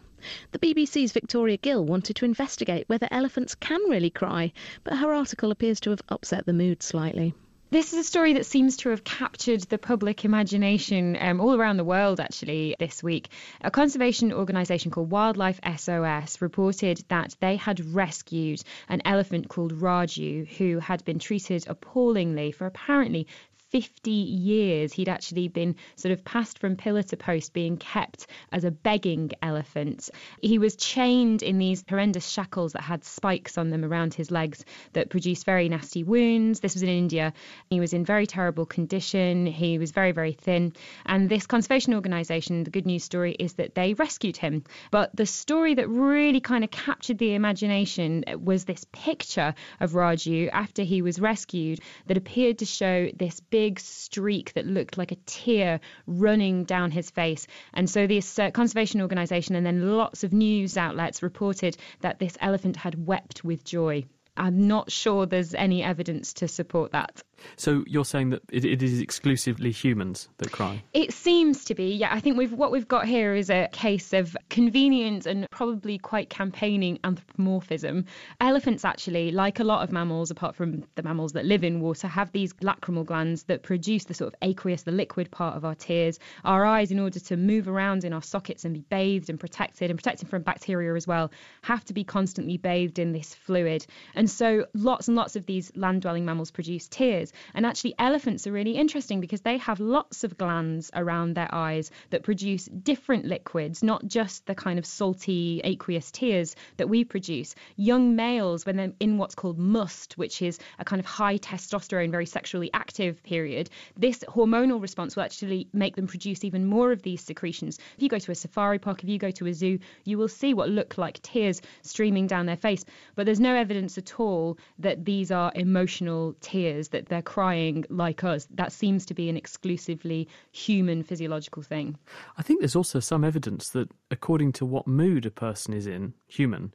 The 0.53 0.61
BBC's 0.61 1.11
Victoria 1.11 1.57
Gill 1.57 1.85
wanted 1.85 2.15
to 2.17 2.25
investigate 2.25 2.89
whether 2.89 3.09
elephants 3.11 3.57
can 3.57 3.81
really 3.91 4.11
cry, 4.11 4.53
but 4.85 4.99
her 4.99 5.13
article 5.13 5.51
appears 5.51 5.81
to 5.81 5.91
have 5.91 6.03
upset 6.09 6.47
the 6.47 6.53
mood 6.53 6.85
slightly. 6.85 7.35
This 7.69 7.93
is 7.93 7.99
a 7.99 8.05
story 8.05 8.35
that 8.35 8.47
seems 8.47 8.77
to 8.79 8.91
have 8.91 9.03
captured 9.03 9.63
the 9.63 9.77
public 9.77 10.25
imagination 10.25 11.17
um, 11.21 11.41
all 11.41 11.57
around 11.57 11.79
the 11.79 11.85
world, 11.85 12.21
actually, 12.21 12.77
this 12.79 13.03
week. 13.03 13.29
A 13.61 13.73
conservation 13.73 14.33
organisation 14.33 14.93
called 14.93 15.11
Wildlife 15.11 15.59
SOS 15.77 16.41
reported 16.41 17.03
that 17.09 17.35
they 17.41 17.57
had 17.57 17.81
rescued 17.93 18.63
an 18.89 19.03
elephant 19.05 19.49
called 19.49 19.73
Raju, 19.73 20.47
who 20.47 20.79
had 20.79 21.05
been 21.05 21.19
treated 21.19 21.65
appallingly 21.67 22.53
for 22.53 22.69
apparently 22.69 23.27
50 23.71 24.11
years 24.11 24.93
he'd 24.93 25.09
actually 25.09 25.49
been 25.49 25.75
sort 25.97 26.13
of 26.13 26.25
passed 26.25 26.59
from 26.59 26.77
pillar 26.77 27.03
to 27.03 27.17
post, 27.17 27.53
being 27.53 27.77
kept 27.77 28.29
as 28.53 28.65
a 28.65 28.71
begging 28.71 29.33
elephant. 29.43 30.09
He 30.41 30.59
was 30.59 30.77
chained 30.77 31.43
in 31.43 31.59
these 31.59 31.85
horrendous 31.89 32.29
shackles 32.29 32.75
that 32.75 32.83
had 32.83 33.05
spikes 33.05 33.59
on 33.59 33.71
them 33.71 33.85
around 33.85 34.15
his 34.15 34.31
legs 34.31 34.65
that 34.93 35.11
produced 35.11 35.45
very 35.45 35.69
nasty 35.69 36.05
wounds. 36.05 36.61
This 36.61 36.75
was 36.75 36.83
in 36.85 36.89
India. 36.89 37.33
He 37.69 37.81
was 37.81 37.93
in 37.93 38.05
very 38.05 38.27
terrible 38.27 38.67
condition. 38.67 39.47
He 39.47 39.79
was 39.79 39.91
very, 39.91 40.13
very 40.13 40.33
thin. 40.33 40.73
And 41.05 41.29
this 41.29 41.47
conservation 41.47 41.95
organisation, 41.95 42.63
the 42.63 42.71
good 42.71 42.87
news 42.87 43.03
story 43.03 43.33
is 43.33 43.55
that 43.55 43.75
they 43.75 43.95
rescued 43.95 44.37
him. 44.37 44.63
But 44.93 45.15
the 45.15 45.27
story 45.27 45.75
that 45.75 45.89
really 45.89 46.41
kind 46.41 46.63
of 46.63 46.71
captured 46.71 47.19
the 47.19 47.35
imagination 47.35 48.25
was 48.39 48.65
this 48.65 48.87
picture 48.93 49.55
of 49.81 49.93
Raju 49.93 50.51
after 50.53 50.83
he 50.83 51.03
was 51.03 51.21
rescued 51.21 51.81
that 52.07 52.17
appeared 52.17 52.59
to 52.59 52.65
show 52.65 53.11
this 53.17 53.41
big 53.41 53.56
streak 53.79 54.53
that 54.55 54.67
looked 54.67 54.99
like 54.99 55.13
a 55.13 55.17
tear 55.27 55.81
running 56.07 56.65
down 56.65 56.91
his 56.91 57.11
face. 57.11 57.47
And 57.73 57.89
so 57.89 58.07
this 58.07 58.39
uh, 58.39 58.51
conservation 58.51 59.01
organisation 59.01 59.55
and 59.55 59.65
then 59.65 59.97
lots 59.97 60.25
of 60.25 60.33
news 60.33 60.77
outlets 60.77 61.23
reported 61.23 61.77
that 62.01 62.19
this 62.19 62.37
elephant 62.41 62.77
had 62.77 63.07
wept 63.07 63.45
with 63.45 63.65
joy. 63.65 64.05
I'm 64.37 64.69
not 64.69 64.93
sure 64.93 65.25
there's 65.25 65.55
any 65.55 65.83
evidence 65.83 66.35
to 66.35 66.49
support 66.49 66.93
that. 66.93 67.23
So 67.57 67.85
you're 67.87 68.05
saying 68.05 68.31
that 68.31 68.43
it, 68.51 68.65
it 68.65 68.83
is 68.83 69.01
exclusively 69.01 69.71
humans 69.71 70.29
that 70.39 70.53
cry? 70.53 70.83
It 70.93 71.13
seems 71.13 71.65
to 71.67 71.75
be. 71.75 71.93
Yeah, 71.93 72.13
I 72.13 72.21
think 72.21 72.37
we've 72.37 72.53
what 72.53 72.71
we've 72.71 72.89
got 72.89 73.07
here 73.07 73.35
is 73.35 73.51
a 73.51 73.69
case 73.73 74.13
of 74.13 74.37
convenience 74.51 75.27
and 75.27 75.49
probably 75.51 75.99
quite 75.99 76.31
campaigning 76.31 76.99
anthropomorphism. 77.05 78.07
Elephants 78.41 78.85
actually, 78.85 79.31
like 79.31 79.61
a 79.61 79.65
lot 79.65 79.83
of 79.83 79.93
mammals 79.93 80.31
apart 80.31 80.55
from 80.55 80.85
the 80.95 81.03
mammals 81.03 81.33
that 81.33 81.45
live 81.45 81.65
in 81.65 81.81
water, 81.81 82.09
have 82.09 82.33
these 82.33 82.53
lacrimal 82.55 83.05
glands 83.05 83.45
that 83.45 83.63
produce 83.63 84.05
the 84.05 84.15
sort 84.15 84.33
of 84.33 84.39
aqueous, 84.43 84.83
the 84.83 84.93
liquid 84.93 85.31
part 85.31 85.57
of 85.57 85.65
our 85.65 85.75
tears. 85.75 86.19
Our 86.45 86.65
eyes 86.65 86.91
in 86.91 86.99
order 86.99 87.21
to 87.21 87.37
move 87.37 87.69
around 87.69 88.05
in 88.05 88.13
our 88.13 88.23
sockets 88.23 88.65
and 88.65 88.75
be 88.75 88.81
bathed 88.81 89.31
and 89.31 89.39
protected 89.39 89.91
and 89.91 89.99
protected 89.99 90.29
from 90.29 90.43
bacteria 90.43 90.95
as 90.95 91.07
well, 91.07 91.31
have 91.63 91.85
to 91.87 91.93
be 91.93 92.05
constantly 92.05 92.57
bathed 92.57 92.99
in 92.99 93.13
this 93.13 93.35
fluid. 93.35 93.87
And 94.15 94.31
so 94.31 94.67
lots 94.75 95.09
and 95.09 95.17
lots 95.17 95.37
of 95.37 95.47
these 95.47 95.73
land-dwelling 95.77 96.25
mammals 96.25 96.51
produce 96.51 96.89
tears. 96.89 97.26
And 97.55 97.67
actually, 97.67 97.95
elephants 97.99 98.47
are 98.47 98.53
really 98.53 98.77
interesting 98.77 99.21
because 99.21 99.41
they 99.41 99.59
have 99.59 99.81
lots 99.81 100.25
of 100.25 100.39
glands 100.39 100.91
around 100.95 101.35
their 101.35 101.53
eyes 101.55 101.91
that 102.11 102.23
produce 102.23 102.67
different 102.67 103.25
liquids, 103.25 103.83
not 103.83 104.07
just 104.07 104.47
the 104.47 104.55
kind 104.55 104.79
of 104.79 104.87
salty 104.87 105.61
aqueous 105.65 106.11
tears 106.11 106.57
that 106.77 106.89
we 106.89 107.05
produce. 107.05 107.55
Young 107.77 108.17
males, 108.17 108.67
when 108.67 108.77
they're 108.77 108.93
in 109.01 109.19
what's 109.19 109.35
called 109.35 109.59
musth, 109.59 110.17
which 110.17 110.43
is 110.43 110.59
a 110.79 110.85
kind 110.85 111.01
of 111.01 111.07
high 111.07 111.39
testosterone, 111.39 112.11
very 112.11 112.27
sexually 112.27 112.71
active 112.75 113.23
period, 113.23 113.71
this 113.97 114.19
hormonal 114.29 114.81
response 114.81 115.17
will 115.17 115.23
actually 115.23 115.69
make 115.73 115.97
them 115.97 116.07
produce 116.07 116.45
even 116.45 116.67
more 116.67 116.93
of 116.93 117.03
these 117.03 117.23
secretions. 117.23 117.79
If 117.97 118.03
you 118.03 118.09
go 118.09 118.19
to 118.19 118.33
a 118.33 118.35
safari 118.35 118.79
park, 118.79 119.03
if 119.03 119.09
you 119.09 119.19
go 119.19 119.31
to 119.33 119.47
a 119.47 119.55
zoo, 119.55 119.79
you 120.05 120.19
will 120.19 120.29
see 120.29 120.55
what 120.55 120.69
look 120.69 120.99
like 120.99 121.21
tears 121.23 121.63
streaming 121.83 122.27
down 122.27 122.47
their 122.47 122.57
face. 122.57 122.85
But 123.15 123.27
there's 123.27 123.41
no 123.41 123.55
evidence 123.55 123.99
at 123.99 124.19
all 124.21 124.59
that 124.79 125.05
these 125.05 125.31
are 125.31 125.53
emotional 125.55 126.35
tears, 126.41 126.89
that 126.89 127.07
they're 127.17 127.23
crying 127.23 127.87
like 127.89 128.25
us. 128.25 128.47
That 128.51 128.73
seems 128.73 129.07
to 129.07 129.15
be 129.15 129.31
an 129.31 129.39
exclusively 129.39 130.29
human 130.53 131.03
physiological 131.03 131.63
thing. 131.63 131.97
I 132.37 132.43
think 132.43 132.61
there's 132.61 132.77
also 132.77 133.01
some 133.01 133.25
evidence 133.25 133.71
that 133.71 133.91
according 134.11 134.53
to 134.53 134.67
what 134.67 134.87
mood 134.87 135.25
a 135.25 135.31
person 135.31 135.73
is 135.73 135.87
in, 135.87 136.13
human, 136.27 136.75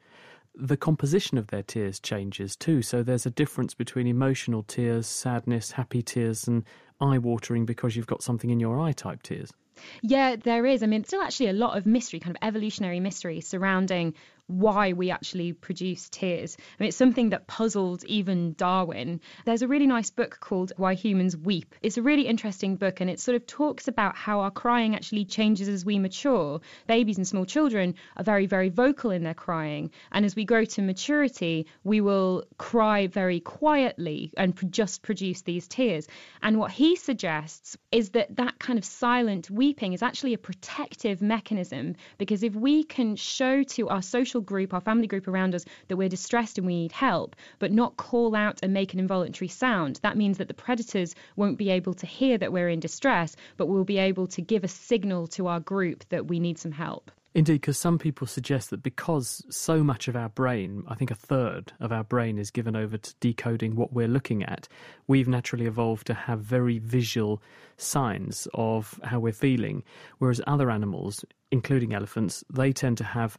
the 0.55 0.77
composition 0.77 1.37
of 1.37 1.47
their 1.47 1.61
tears 1.61 1.99
changes 1.99 2.55
too. 2.55 2.81
So 2.81 3.03
there's 3.03 3.27
a 3.27 3.29
difference 3.29 3.75
between 3.75 4.07
emotional 4.07 4.63
tears, 4.63 5.05
sadness, 5.05 5.71
happy 5.71 6.01
tears, 6.01 6.47
and 6.47 6.63
eye 6.99 7.19
watering 7.19 7.67
because 7.67 7.95
you've 7.95 8.07
got 8.07 8.23
something 8.23 8.49
in 8.49 8.59
your 8.59 8.79
eye 8.79 8.93
type 8.93 9.21
tears. 9.21 9.53
Yeah, 10.01 10.35
there 10.35 10.65
is. 10.65 10.81
I 10.81 10.87
mean, 10.87 11.03
still 11.03 11.21
actually 11.21 11.49
a 11.49 11.53
lot 11.53 11.77
of 11.77 11.85
mystery, 11.85 12.19
kind 12.19 12.35
of 12.35 12.47
evolutionary 12.47 12.99
mystery 12.99 13.41
surrounding 13.41 14.15
why 14.51 14.93
we 14.93 15.11
actually 15.11 15.53
produce 15.53 16.09
tears. 16.09 16.57
I 16.59 16.83
mean, 16.83 16.87
it's 16.89 16.97
something 16.97 17.29
that 17.29 17.47
puzzled 17.47 18.03
even 18.05 18.53
Darwin. 18.53 19.21
There's 19.45 19.61
a 19.61 19.67
really 19.67 19.87
nice 19.87 20.09
book 20.09 20.39
called 20.39 20.73
Why 20.77 20.93
Humans 20.93 21.37
Weep. 21.37 21.73
It's 21.81 21.97
a 21.97 22.01
really 22.01 22.27
interesting 22.27 22.75
book 22.75 23.01
and 23.01 23.09
it 23.09 23.19
sort 23.19 23.35
of 23.35 23.47
talks 23.47 23.87
about 23.87 24.15
how 24.15 24.41
our 24.41 24.51
crying 24.51 24.95
actually 24.95 25.25
changes 25.25 25.67
as 25.67 25.85
we 25.85 25.99
mature. 25.99 26.61
Babies 26.87 27.17
and 27.17 27.27
small 27.27 27.45
children 27.45 27.95
are 28.17 28.23
very, 28.23 28.45
very 28.45 28.69
vocal 28.69 29.11
in 29.11 29.23
their 29.23 29.33
crying. 29.33 29.91
And 30.11 30.25
as 30.25 30.35
we 30.35 30.45
grow 30.45 30.65
to 30.65 30.81
maturity, 30.81 31.67
we 31.83 32.01
will 32.01 32.43
cry 32.57 33.07
very 33.07 33.39
quietly 33.39 34.33
and 34.37 34.53
just 34.71 35.01
produce 35.01 35.41
these 35.41 35.67
tears. 35.67 36.07
And 36.41 36.59
what 36.59 36.71
he 36.71 36.95
suggests 36.95 37.77
is 37.91 38.09
that 38.11 38.35
that 38.35 38.59
kind 38.59 38.77
of 38.77 38.85
silent 38.85 39.49
weeping 39.49 39.93
is 39.93 40.03
actually 40.03 40.33
a 40.33 40.37
protective 40.37 41.21
mechanism 41.21 41.95
because 42.17 42.43
if 42.43 42.53
we 42.55 42.83
can 42.83 43.15
show 43.15 43.63
to 43.63 43.89
our 43.89 44.01
social 44.01 44.40
social 44.41 44.55
group, 44.55 44.73
our 44.73 44.81
family 44.81 45.07
group 45.07 45.27
around 45.27 45.55
us, 45.55 45.65
that 45.87 45.97
we're 45.97 46.09
distressed 46.09 46.57
and 46.57 46.67
we 46.67 46.75
need 46.75 46.91
help, 46.91 47.35
but 47.59 47.71
not 47.71 47.97
call 47.97 48.35
out 48.35 48.59
and 48.63 48.73
make 48.73 48.93
an 48.93 48.99
involuntary 48.99 49.49
sound, 49.49 49.99
that 50.01 50.17
means 50.17 50.37
that 50.37 50.47
the 50.47 50.53
predators 50.53 51.15
won't 51.35 51.57
be 51.57 51.69
able 51.69 51.93
to 51.93 52.07
hear 52.07 52.37
that 52.37 52.51
we're 52.51 52.69
in 52.69 52.79
distress, 52.79 53.35
but 53.57 53.67
we'll 53.67 53.85
be 53.85 53.99
able 53.99 54.27
to 54.27 54.41
give 54.41 54.63
a 54.63 54.67
signal 54.67 55.27
to 55.27 55.47
our 55.47 55.59
group 55.59 56.03
that 56.09 56.27
we 56.27 56.39
need 56.39 56.57
some 56.57 56.71
help. 56.71 57.11
Indeed, 57.33 57.61
because 57.61 57.77
some 57.77 57.97
people 57.97 58.27
suggest 58.27 58.71
that 58.71 58.83
because 58.83 59.41
so 59.49 59.83
much 59.83 60.09
of 60.09 60.17
our 60.17 60.27
brain, 60.27 60.83
I 60.89 60.95
think 60.95 61.11
a 61.11 61.15
third 61.15 61.71
of 61.79 61.91
our 61.93 62.03
brain 62.03 62.37
is 62.37 62.51
given 62.51 62.75
over 62.75 62.97
to 62.97 63.13
decoding 63.21 63.75
what 63.77 63.93
we're 63.93 64.09
looking 64.09 64.43
at, 64.43 64.67
we've 65.07 65.29
naturally 65.29 65.65
evolved 65.65 66.07
to 66.07 66.13
have 66.13 66.39
very 66.41 66.79
visual 66.79 67.41
signs 67.77 68.49
of 68.53 68.99
how 69.03 69.19
we're 69.21 69.31
feeling. 69.31 69.83
Whereas 70.17 70.41
other 70.45 70.69
animals, 70.69 71.23
including 71.51 71.93
elephants, 71.93 72.43
they 72.51 72.73
tend 72.73 72.97
to 72.97 73.05
have 73.05 73.37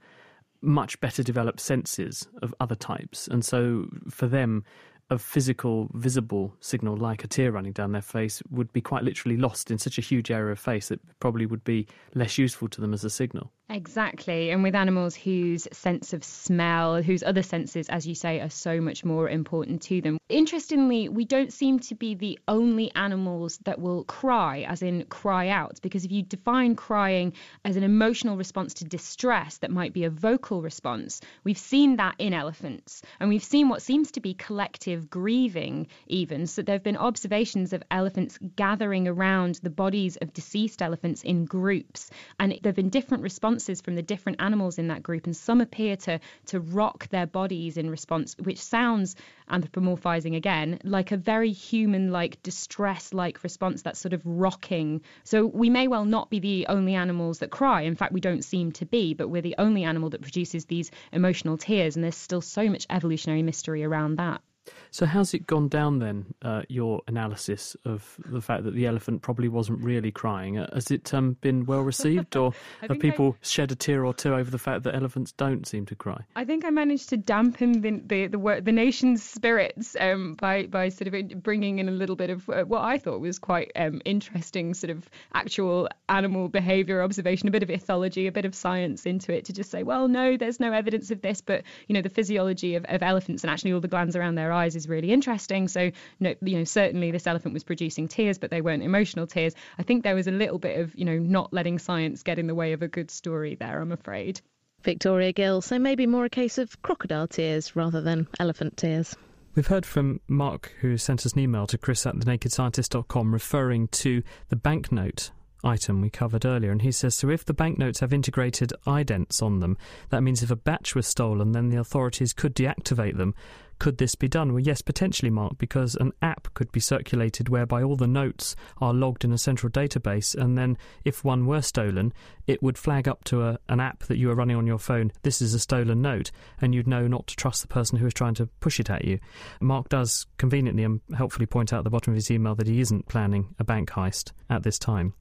much 0.63 1.01
better 1.01 1.23
developed 1.23 1.61
senses 1.61 2.29
of 2.41 2.55
other 2.61 2.75
types. 2.75 3.29
And 3.29 3.45
so 3.45 3.89
for 4.09 4.27
them, 4.27 4.65
a 5.13 5.19
physical, 5.19 5.89
visible 5.93 6.57
signal 6.61 6.97
like 6.97 7.23
a 7.23 7.29
tear 7.29 7.53
running 7.53 7.73
down 7.73 7.93
their 7.93 8.01
face 8.01 8.43
would 8.51 8.73
be 8.73 8.81
quite 8.81 9.05
literally 9.05 9.37
lost 9.37 9.71
in 9.71 9.79
such 9.79 9.99
a 9.99 10.01
huge 10.01 10.31
area 10.31 10.53
of 10.53 10.59
face 10.59 10.89
that 10.89 11.01
probably 11.21 11.45
would 11.45 11.63
be 11.65 11.87
less 12.15 12.39
useful 12.39 12.67
to 12.67 12.81
them 12.81 12.95
as 12.95 13.05
a 13.05 13.11
signal. 13.11 13.53
Exactly. 13.69 14.51
And 14.51 14.63
with 14.63 14.75
animals 14.75 15.15
whose 15.15 15.67
sense 15.73 16.13
of 16.13 16.23
smell, 16.23 17.03
whose 17.03 17.23
other 17.23 17.43
senses, 17.43 17.89
as 17.89 18.07
you 18.07 18.15
say, 18.15 18.41
are 18.41 18.51
so 18.51 18.83
much 18.83 19.03
more 19.03 19.31
important 19.31 19.81
to 19.83 20.03
them. 20.03 20.19
Interestingly, 20.29 21.09
we 21.09 21.25
don't 21.25 21.53
seem 21.53 21.79
to 21.81 21.95
be 21.95 22.15
the 22.15 22.39
only 22.49 22.91
animals 22.95 23.59
that 23.65 23.79
will 23.79 24.05
cry, 24.05 24.67
as 24.69 24.83
in 24.83 25.05
cry 25.07 25.49
out, 25.49 25.81
because 25.83 26.05
if 26.05 26.13
you 26.13 26.23
define 26.23 26.75
crying 26.75 27.33
as 27.65 27.77
an 27.77 27.83
emotional 27.83 28.37
response 28.37 28.75
to 28.75 28.85
distress 28.85 29.59
that 29.59 29.71
might 29.71 29.95
be 29.95 30.05
a 30.05 30.11
vocal 30.11 30.61
response, 30.61 31.21
we've 31.45 31.57
seen 31.57 31.97
that 31.97 32.15
in 32.19 32.35
elephants. 32.35 33.01
And 33.21 33.31
we've 33.31 33.43
seen 33.43 33.71
what 33.71 33.81
seems 33.81 34.11
to 34.13 34.21
be 34.21 34.35
collective 34.35 35.02
grieving, 35.11 35.87
even. 36.07 36.47
So 36.47 36.63
there 36.63 36.75
have 36.75 36.83
been 36.83 36.97
observations 36.97 37.73
of 37.73 37.83
elephants 37.91 38.39
gathering 38.57 39.09
around 39.09 39.61
the 39.63 39.71
bodies 39.71 40.17
of 40.17 40.33
deceased 40.33 40.83
elephants 40.83 41.23
in 41.23 41.45
groups. 41.45 42.11
And 42.39 42.53
there 42.53 42.71
have 42.71 42.77
been 42.77 42.91
different 42.91 43.23
responses 43.23 43.81
from 43.81 43.95
the 43.95 44.03
different 44.03 44.41
animals 44.41 44.79
in 44.79 44.89
that 44.89 45.03
group, 45.03 45.27
and 45.27 45.37
some 45.37 45.61
appear 45.61 45.97
to 45.97 46.21
to 46.47 46.61
rock 46.61 47.09
their 47.09 47.27
bodies 47.27 47.77
in 47.77 47.91
response, 47.91 48.37
which 48.39 48.59
sounds 48.59 49.17
anthropomorphizing 49.51 50.37
again 50.37 50.79
like 50.85 51.13
a 51.13 51.17
very 51.17 51.53
human-like 51.53 52.43
distress-like 52.43 53.43
response. 53.43 53.83
That's 53.83 54.01
sort 54.01 54.13
of 54.13 54.23
rocking. 54.25 55.03
So 55.25 55.47
we 55.47 55.71
may 55.71 55.89
well 55.89 56.05
not 56.05 56.31
be 56.31 56.41
the 56.41 56.67
only 56.69 56.95
animals 56.95 57.41
that 57.41 57.51
cry. 57.51 57.83
In 57.83 57.97
fact, 57.97 58.13
we 58.13 58.21
don't 58.21 58.45
seem 58.45 58.73
to 58.73 58.87
be, 58.87 59.15
but 59.15 59.29
we're 59.29 59.43
the 59.43 59.57
only 59.59 59.85
animal 59.85 60.11
that 60.11 60.23
produces 60.23 60.65
these 60.65 60.91
emotional 61.13 61.57
tears, 61.57 61.97
and 61.97 62.05
there's 62.05 62.17
still 62.17 62.41
so 62.41 62.69
much 62.69 62.87
evolutionary 62.91 63.43
mystery 63.43 63.85
around 63.85 64.17
that. 64.17 64.41
So, 64.91 65.07
how's 65.07 65.33
it 65.33 65.47
gone 65.47 65.69
down 65.69 65.99
then? 65.99 66.35
Uh, 66.43 66.63
your 66.69 67.01
analysis 67.09 67.77
of 67.85 68.17
the 68.27 68.41
fact 68.41 68.65
that 68.65 68.75
the 68.75 68.87
elephant 68.87 69.23
probably 69.23 69.49
wasn't 69.49 69.83
really 69.83 70.11
crying 70.11 70.59
uh, 70.59 70.69
has 70.75 70.91
it 70.91 71.13
um, 71.15 71.37
been 71.41 71.65
well 71.65 71.81
received, 71.81 72.37
or 72.37 72.53
have 72.89 72.99
people 73.01 73.37
I... 73.41 73.47
shed 73.47 73.73
a 73.73 73.75
tear 73.75 74.05
or 74.05 74.13
two 74.13 74.35
over 74.35 74.51
the 74.51 74.59
fact 74.59 74.83
that 74.85 74.95
elephants 74.95 75.33
don't 75.33 75.67
seem 75.67 75.87
to 75.87 75.95
cry? 75.95 76.23
I 76.37 76.45
think 76.45 76.65
I 76.65 76.71
managed 76.71 77.09
to 77.09 77.17
dampen 77.17 77.81
the 77.81 78.03
the 78.05 78.27
the, 78.27 78.61
the 78.63 78.73
nation's 78.73 79.23
spirits 79.23 79.97
um, 79.99 80.35
by 80.35 80.67
by 80.67 80.91
sort 80.91 81.13
of 81.13 81.43
bringing 81.43 81.79
in 81.79 81.89
a 81.89 81.93
little 81.93 82.17
bit 82.17 82.31
of 82.31 82.49
uh, 82.51 82.65
what 82.65 82.83
I 82.83 82.99
thought 82.99 83.21
was 83.21 83.39
quite 83.39 83.73
um, 83.77 84.03
interesting, 84.05 84.75
sort 84.75 84.91
of 84.91 85.09
actual 85.35 85.89
animal 86.11 86.49
behaviour 86.49 87.03
observation, 87.03 87.49
a 87.49 87.51
bit 87.51 87.63
of 87.63 87.71
ethology, 87.71 88.29
a 88.29 88.33
bit 88.33 88.45
of 88.45 88.55
science 88.55 89.07
into 89.07 89.33
it 89.33 89.47
to 89.47 89.53
just 89.55 89.71
say, 89.71 89.83
well, 89.83 90.07
no, 90.07 90.37
there's 90.37 90.61
no 90.61 90.73
evidence 90.73 91.11
of 91.11 91.23
this, 91.23 91.41
but 91.41 91.63
you 91.89 91.95
know 91.95 92.03
the 92.03 92.11
physiology 92.11 92.75
of, 92.75 92.85
of 92.91 93.03
elephants 93.03 93.43
and 93.43 93.51
actually 93.51 93.73
all 93.73 93.81
the 93.81 93.89
glands 93.89 94.15
around 94.15 94.35
their 94.35 94.52
eyes 94.53 94.77
is 94.77 94.89
really 94.89 95.13
interesting. 95.13 95.69
So, 95.69 95.91
no, 96.21 96.35
you 96.43 96.59
know, 96.59 96.65
certainly 96.65 97.11
this 97.11 97.27
elephant 97.27 97.55
was 97.55 97.65
producing 97.65 98.09
tears, 98.09 98.39
but 98.39 98.51
they 98.51 98.61
weren't 98.61 98.83
emotional 98.83 99.27
tears. 99.27 99.55
I 99.79 99.83
think 99.83 100.05
there 100.05 100.15
was 100.15 100.27
a 100.27 100.33
little 100.33 100.59
bit 100.59 100.79
of, 100.79 100.95
you 100.95 101.05
know, 101.05 101.19
not 101.19 101.53
letting 101.53 101.79
science 101.79 102.23
get 102.23 102.39
in 102.39 102.47
the 102.47 102.55
way 102.55 102.73
of 102.73 102.83
a 102.83 102.89
good 102.89 103.11
story 103.11 103.55
there, 103.55 103.81
I'm 103.81 103.93
afraid. 103.93 104.41
Victoria 104.83 105.33
Gill, 105.33 105.61
so 105.61 105.79
maybe 105.79 106.07
more 106.07 106.25
a 106.25 106.31
case 106.31 106.59
of 106.59 106.81
crocodile 106.83 107.29
tears 107.29 107.77
rather 107.77 108.01
than 108.01 108.27
elephant 108.41 108.77
tears. 108.77 109.15
We've 109.55 109.67
heard 109.67 109.87
from 109.87 110.21
Mark, 110.29 110.73
who 110.81 110.97
sent 110.97 111.27
us 111.27 111.35
an 111.35 111.41
email 111.41 111.67
to 111.67 111.79
chris 111.79 112.07
at 112.07 112.15
thenakedscientist.com 112.17 113.33
referring 113.33 113.89
to 113.89 114.23
the 114.49 114.57
banknote 114.57 115.31
item 115.65 116.01
we 116.01 116.11
covered 116.11 116.45
earlier. 116.45 116.73
And 116.73 116.83
he 116.83 116.93
says 116.93 117.15
so 117.15 117.29
if 117.29 117.45
the 117.45 117.55
banknotes 117.55 118.01
have 118.01 118.13
integrated 118.13 118.73
idents 118.87 119.43
on 119.43 119.61
them, 119.61 119.77
that 120.11 120.23
means 120.23 120.43
if 120.43 120.51
a 120.51 120.57
batch 120.57 120.95
was 120.95 121.07
stolen, 121.07 121.53
then 121.53 121.69
the 121.69 121.79
authorities 121.79 122.33
could 122.33 122.55
deactivate 122.55 123.17
them. 123.17 123.35
Could 123.79 123.99
this 123.99 124.15
be 124.15 124.29
done? 124.29 124.53
Well, 124.53 124.63
yes, 124.63 124.81
potentially, 124.81 125.31
Mark, 125.31 125.59
because 125.59 125.97
an 125.97 126.13
app 126.23 126.53
could 126.55 126.71
be 126.71 126.81
circulated 126.81 127.49
whereby 127.49 127.83
all 127.83 127.97
the 127.97 128.07
notes 128.07 128.55
are 128.81 128.95
logged 128.95 129.25
in 129.25 129.33
a 129.33 129.39
central 129.39 129.71
database, 129.71 130.35
and 130.35 130.57
then 130.57 130.79
if 131.05 131.25
one 131.25 131.47
were 131.47 131.63
stolen, 131.63 132.13
it 132.47 132.63
would 132.63 132.79
flag 132.79 133.09
up 133.09 133.25
to 133.25 133.43
a, 133.43 133.59
an 133.69 133.81
app 133.81 134.05
that 134.05 134.19
you 134.19 134.31
are 134.31 134.35
running 134.35 134.57
on 134.57 134.67
your 134.67 134.79
phone, 134.79 135.13
this 135.23 135.43
is 135.43 135.55
a 135.55 135.59
stolen 135.59 136.01
note, 136.01 136.31
and 136.61 136.75
you'd 136.75 136.87
know 136.87 137.07
not 137.07 137.27
to 137.27 137.37
trust 137.37 137.63
the 137.63 137.69
person 137.69 137.99
who 137.99 138.07
is 138.07 138.15
trying 138.15 138.35
to 138.35 138.47
push 138.61 138.79
it 138.79 138.91
at 138.91 139.05
you. 139.05 139.19
Mark 139.61 139.89
does 139.89 140.27
conveniently 140.39 140.85
and 140.85 141.01
helpfully 141.17 141.47
point 141.47 141.73
out 141.73 141.79
at 141.79 141.85
the 141.85 141.91
bottom 141.91 142.13
of 142.13 142.17
his 142.17 142.31
email 142.31 142.55
that 142.55 142.67
he 142.67 142.81
isn't 142.81 143.09
planning 143.09 143.55
a 143.59 143.65
bank 143.65 143.91
heist 143.91 144.33
at 144.49 144.63
this 144.63 144.79
time. 144.79 145.15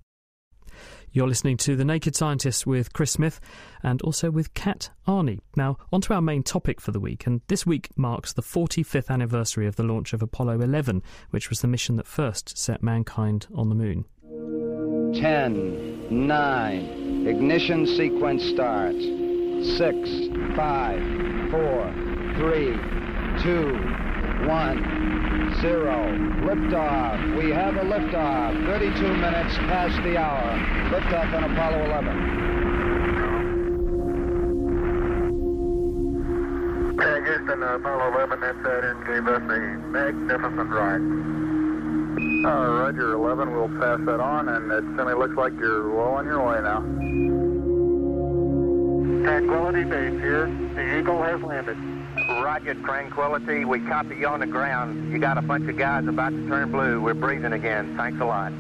You're 1.13 1.27
listening 1.27 1.57
to 1.57 1.75
The 1.75 1.83
Naked 1.83 2.15
Scientist 2.15 2.65
with 2.65 2.93
Chris 2.93 3.11
Smith 3.11 3.41
and 3.83 4.01
also 4.01 4.31
with 4.31 4.53
Kat 4.53 4.91
Arney. 5.05 5.39
Now, 5.57 5.77
on 5.91 5.99
to 6.01 6.13
our 6.13 6.21
main 6.21 6.41
topic 6.41 6.79
for 6.79 6.91
the 6.91 7.01
week, 7.01 7.27
and 7.27 7.41
this 7.49 7.65
week 7.65 7.89
marks 7.97 8.31
the 8.31 8.41
45th 8.41 9.09
anniversary 9.09 9.67
of 9.67 9.75
the 9.75 9.83
launch 9.83 10.13
of 10.13 10.21
Apollo 10.21 10.61
11, 10.61 11.03
which 11.31 11.49
was 11.49 11.59
the 11.59 11.67
mission 11.67 11.97
that 11.97 12.07
first 12.07 12.57
set 12.57 12.81
mankind 12.81 13.47
on 13.53 13.67
the 13.67 13.75
moon. 13.75 14.05
10, 15.21 16.27
9, 16.27 17.27
ignition 17.27 17.85
sequence 17.85 18.45
starts. 18.45 19.03
6, 19.77 20.09
5, 20.55 21.51
4, 21.51 21.93
3, 22.37 22.79
2, 23.43 24.47
1 24.47 25.20
zero. 25.59 26.17
Liftoff. 26.45 27.37
We 27.37 27.51
have 27.51 27.75
a 27.75 27.81
liftoff. 27.81 28.65
32 28.65 29.13
minutes 29.17 29.55
past 29.57 30.01
the 30.03 30.17
hour. 30.17 30.57
Liftoff 30.89 31.33
on 31.33 31.43
Apollo 31.51 31.85
11. 31.85 32.41
Hey, 36.99 37.23
Houston, 37.25 37.63
uh, 37.63 37.75
Apollo 37.75 38.13
11 38.13 38.41
hit 38.41 38.63
that 38.63 38.83
and 38.83 39.05
gave 39.05 39.27
us 39.27 39.41
a 39.41 39.59
magnificent 39.89 40.69
ride. 40.69 41.01
Uh, 42.45 42.71
Roger, 42.71 43.13
11, 43.13 43.51
we'll 43.53 43.69
pass 43.79 43.99
that 44.05 44.19
on, 44.19 44.49
and 44.49 44.71
it 44.71 44.83
certainly 44.95 45.13
looks 45.13 45.35
like 45.35 45.53
you're 45.59 45.89
well 45.89 46.13
on 46.13 46.25
your 46.25 46.45
way 46.45 46.61
now. 46.61 46.81
Tranquility 49.23 49.83
Base 49.83 50.19
here. 50.19 50.47
The 50.75 50.99
Eagle 50.99 51.21
has 51.21 51.41
landed. 51.41 51.77
Roger, 52.41 52.73
Tranquility. 52.73 53.65
We 53.65 53.79
copy 53.81 54.15
you 54.15 54.27
on 54.27 54.39
the 54.39 54.47
ground. 54.47 55.11
You 55.11 55.19
got 55.19 55.37
a 55.37 55.41
bunch 55.41 55.69
of 55.69 55.77
guys 55.77 56.07
about 56.07 56.31
to 56.31 56.47
turn 56.47 56.71
blue. 56.71 56.99
We're 56.99 57.13
breathing 57.13 57.53
again. 57.53 57.95
Thanks 57.95 58.19
a 58.19 58.25
lot. 58.25 58.51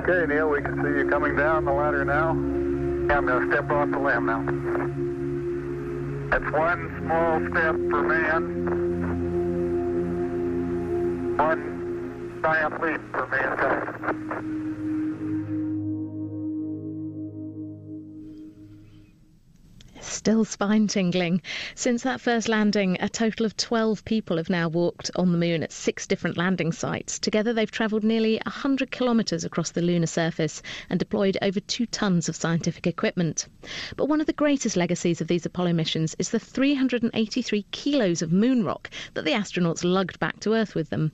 Okay, 0.00 0.26
Neil, 0.32 0.48
we 0.48 0.62
can 0.62 0.82
see 0.82 0.98
you 0.98 1.08
coming 1.10 1.36
down 1.36 1.66
the 1.66 1.72
ladder 1.72 2.04
now. 2.04 2.30
I'm 2.30 3.26
going 3.26 3.48
to 3.48 3.54
step 3.54 3.70
off 3.70 3.90
the 3.90 3.98
LEM 3.98 4.26
now. 4.26 4.42
That's 6.30 6.50
one 6.52 6.96
small 7.00 7.40
step 7.50 7.74
for 7.90 8.02
man, 8.02 8.42
One 11.36 12.40
giant 12.42 12.82
leap 12.82 13.00
for 13.12 13.26
mankind. 13.26 14.71
Still 20.04 20.44
spine 20.44 20.88
tingling. 20.88 21.42
Since 21.76 22.02
that 22.02 22.20
first 22.20 22.48
landing, 22.48 22.96
a 22.98 23.08
total 23.08 23.46
of 23.46 23.56
12 23.56 24.04
people 24.04 24.36
have 24.36 24.50
now 24.50 24.68
walked 24.68 25.12
on 25.14 25.30
the 25.30 25.38
moon 25.38 25.62
at 25.62 25.70
six 25.70 26.08
different 26.08 26.36
landing 26.36 26.72
sites. 26.72 27.20
Together, 27.20 27.52
they've 27.52 27.70
travelled 27.70 28.02
nearly 28.02 28.40
100 28.44 28.90
kilometres 28.90 29.44
across 29.44 29.70
the 29.70 29.80
lunar 29.80 30.08
surface 30.08 30.60
and 30.90 30.98
deployed 30.98 31.38
over 31.40 31.60
two 31.60 31.86
tonnes 31.86 32.28
of 32.28 32.34
scientific 32.34 32.88
equipment. 32.88 33.46
But 33.96 34.08
one 34.08 34.20
of 34.20 34.26
the 34.26 34.32
greatest 34.32 34.76
legacies 34.76 35.20
of 35.20 35.28
these 35.28 35.46
Apollo 35.46 35.74
missions 35.74 36.16
is 36.18 36.30
the 36.30 36.40
383 36.40 37.64
kilos 37.70 38.22
of 38.22 38.32
moon 38.32 38.64
rock 38.64 38.90
that 39.14 39.24
the 39.24 39.30
astronauts 39.30 39.84
lugged 39.84 40.18
back 40.18 40.40
to 40.40 40.54
Earth 40.54 40.74
with 40.74 40.90
them. 40.90 41.12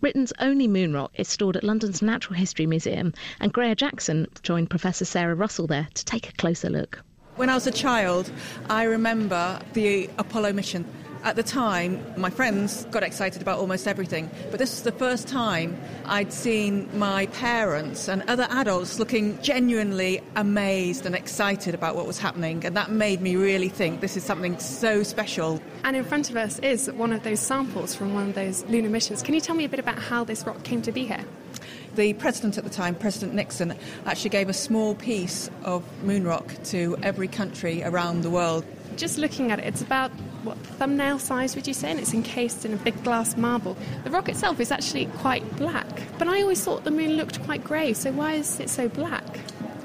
Britain's 0.00 0.32
only 0.38 0.66
moon 0.66 0.94
rock 0.94 1.12
is 1.14 1.28
stored 1.28 1.58
at 1.58 1.64
London's 1.64 2.00
Natural 2.00 2.38
History 2.38 2.64
Museum, 2.64 3.12
and 3.38 3.52
Graihagh 3.52 3.76
Jackson 3.76 4.26
joined 4.42 4.70
Professor 4.70 5.04
Sarah 5.04 5.34
Russell 5.34 5.66
there 5.66 5.88
to 5.92 6.04
take 6.06 6.30
a 6.30 6.32
closer 6.32 6.70
look. 6.70 7.04
When 7.40 7.48
I 7.48 7.54
was 7.54 7.66
a 7.66 7.70
child, 7.70 8.30
I 8.68 8.82
remember 8.82 9.58
the 9.72 10.10
Apollo 10.18 10.52
mission. 10.52 10.84
At 11.24 11.36
the 11.36 11.42
time, 11.42 12.04
my 12.18 12.28
friends 12.28 12.84
got 12.90 13.02
excited 13.02 13.40
about 13.40 13.58
almost 13.58 13.88
everything, 13.88 14.30
but 14.50 14.58
this 14.58 14.72
was 14.72 14.82
the 14.82 14.92
first 14.92 15.26
time 15.26 15.80
I'd 16.04 16.34
seen 16.34 16.86
my 16.98 17.24
parents 17.28 18.10
and 18.10 18.22
other 18.28 18.46
adults 18.50 18.98
looking 18.98 19.40
genuinely 19.40 20.20
amazed 20.36 21.06
and 21.06 21.14
excited 21.14 21.74
about 21.74 21.96
what 21.96 22.06
was 22.06 22.18
happening, 22.18 22.62
and 22.66 22.76
that 22.76 22.90
made 22.90 23.22
me 23.22 23.36
really 23.36 23.70
think 23.70 24.02
this 24.02 24.18
is 24.18 24.22
something 24.22 24.58
so 24.58 25.02
special. 25.02 25.62
And 25.82 25.96
in 25.96 26.04
front 26.04 26.28
of 26.28 26.36
us 26.36 26.58
is 26.58 26.92
one 26.92 27.10
of 27.10 27.22
those 27.22 27.40
samples 27.40 27.94
from 27.94 28.12
one 28.12 28.28
of 28.28 28.34
those 28.34 28.66
lunar 28.66 28.90
missions. 28.90 29.22
Can 29.22 29.32
you 29.32 29.40
tell 29.40 29.56
me 29.56 29.64
a 29.64 29.68
bit 29.70 29.80
about 29.80 29.98
how 29.98 30.24
this 30.24 30.44
rock 30.46 30.62
came 30.62 30.82
to 30.82 30.92
be 30.92 31.06
here? 31.06 31.24
The 31.96 32.12
president 32.14 32.56
at 32.56 32.64
the 32.64 32.70
time, 32.70 32.94
President 32.94 33.34
Nixon, 33.34 33.74
actually 34.06 34.30
gave 34.30 34.48
a 34.48 34.52
small 34.52 34.94
piece 34.94 35.50
of 35.64 35.82
moon 36.04 36.24
rock 36.24 36.54
to 36.64 36.96
every 37.02 37.28
country 37.28 37.82
around 37.82 38.22
the 38.22 38.30
world. 38.30 38.64
Just 38.96 39.18
looking 39.18 39.50
at 39.50 39.58
it, 39.58 39.64
it's 39.64 39.82
about 39.82 40.10
what 40.44 40.56
thumbnail 40.58 41.18
size 41.18 41.56
would 41.56 41.66
you 41.66 41.74
say? 41.74 41.90
And 41.90 41.98
it's 41.98 42.14
encased 42.14 42.64
in 42.64 42.72
a 42.72 42.76
big 42.76 43.02
glass 43.02 43.36
marble. 43.36 43.76
The 44.04 44.10
rock 44.10 44.28
itself 44.28 44.60
is 44.60 44.70
actually 44.70 45.06
quite 45.18 45.56
black, 45.56 45.86
but 46.18 46.28
I 46.28 46.42
always 46.42 46.62
thought 46.62 46.84
the 46.84 46.90
moon 46.90 47.16
looked 47.16 47.42
quite 47.42 47.64
grey. 47.64 47.92
So 47.92 48.12
why 48.12 48.34
is 48.34 48.60
it 48.60 48.70
so 48.70 48.88
black? 48.88 49.24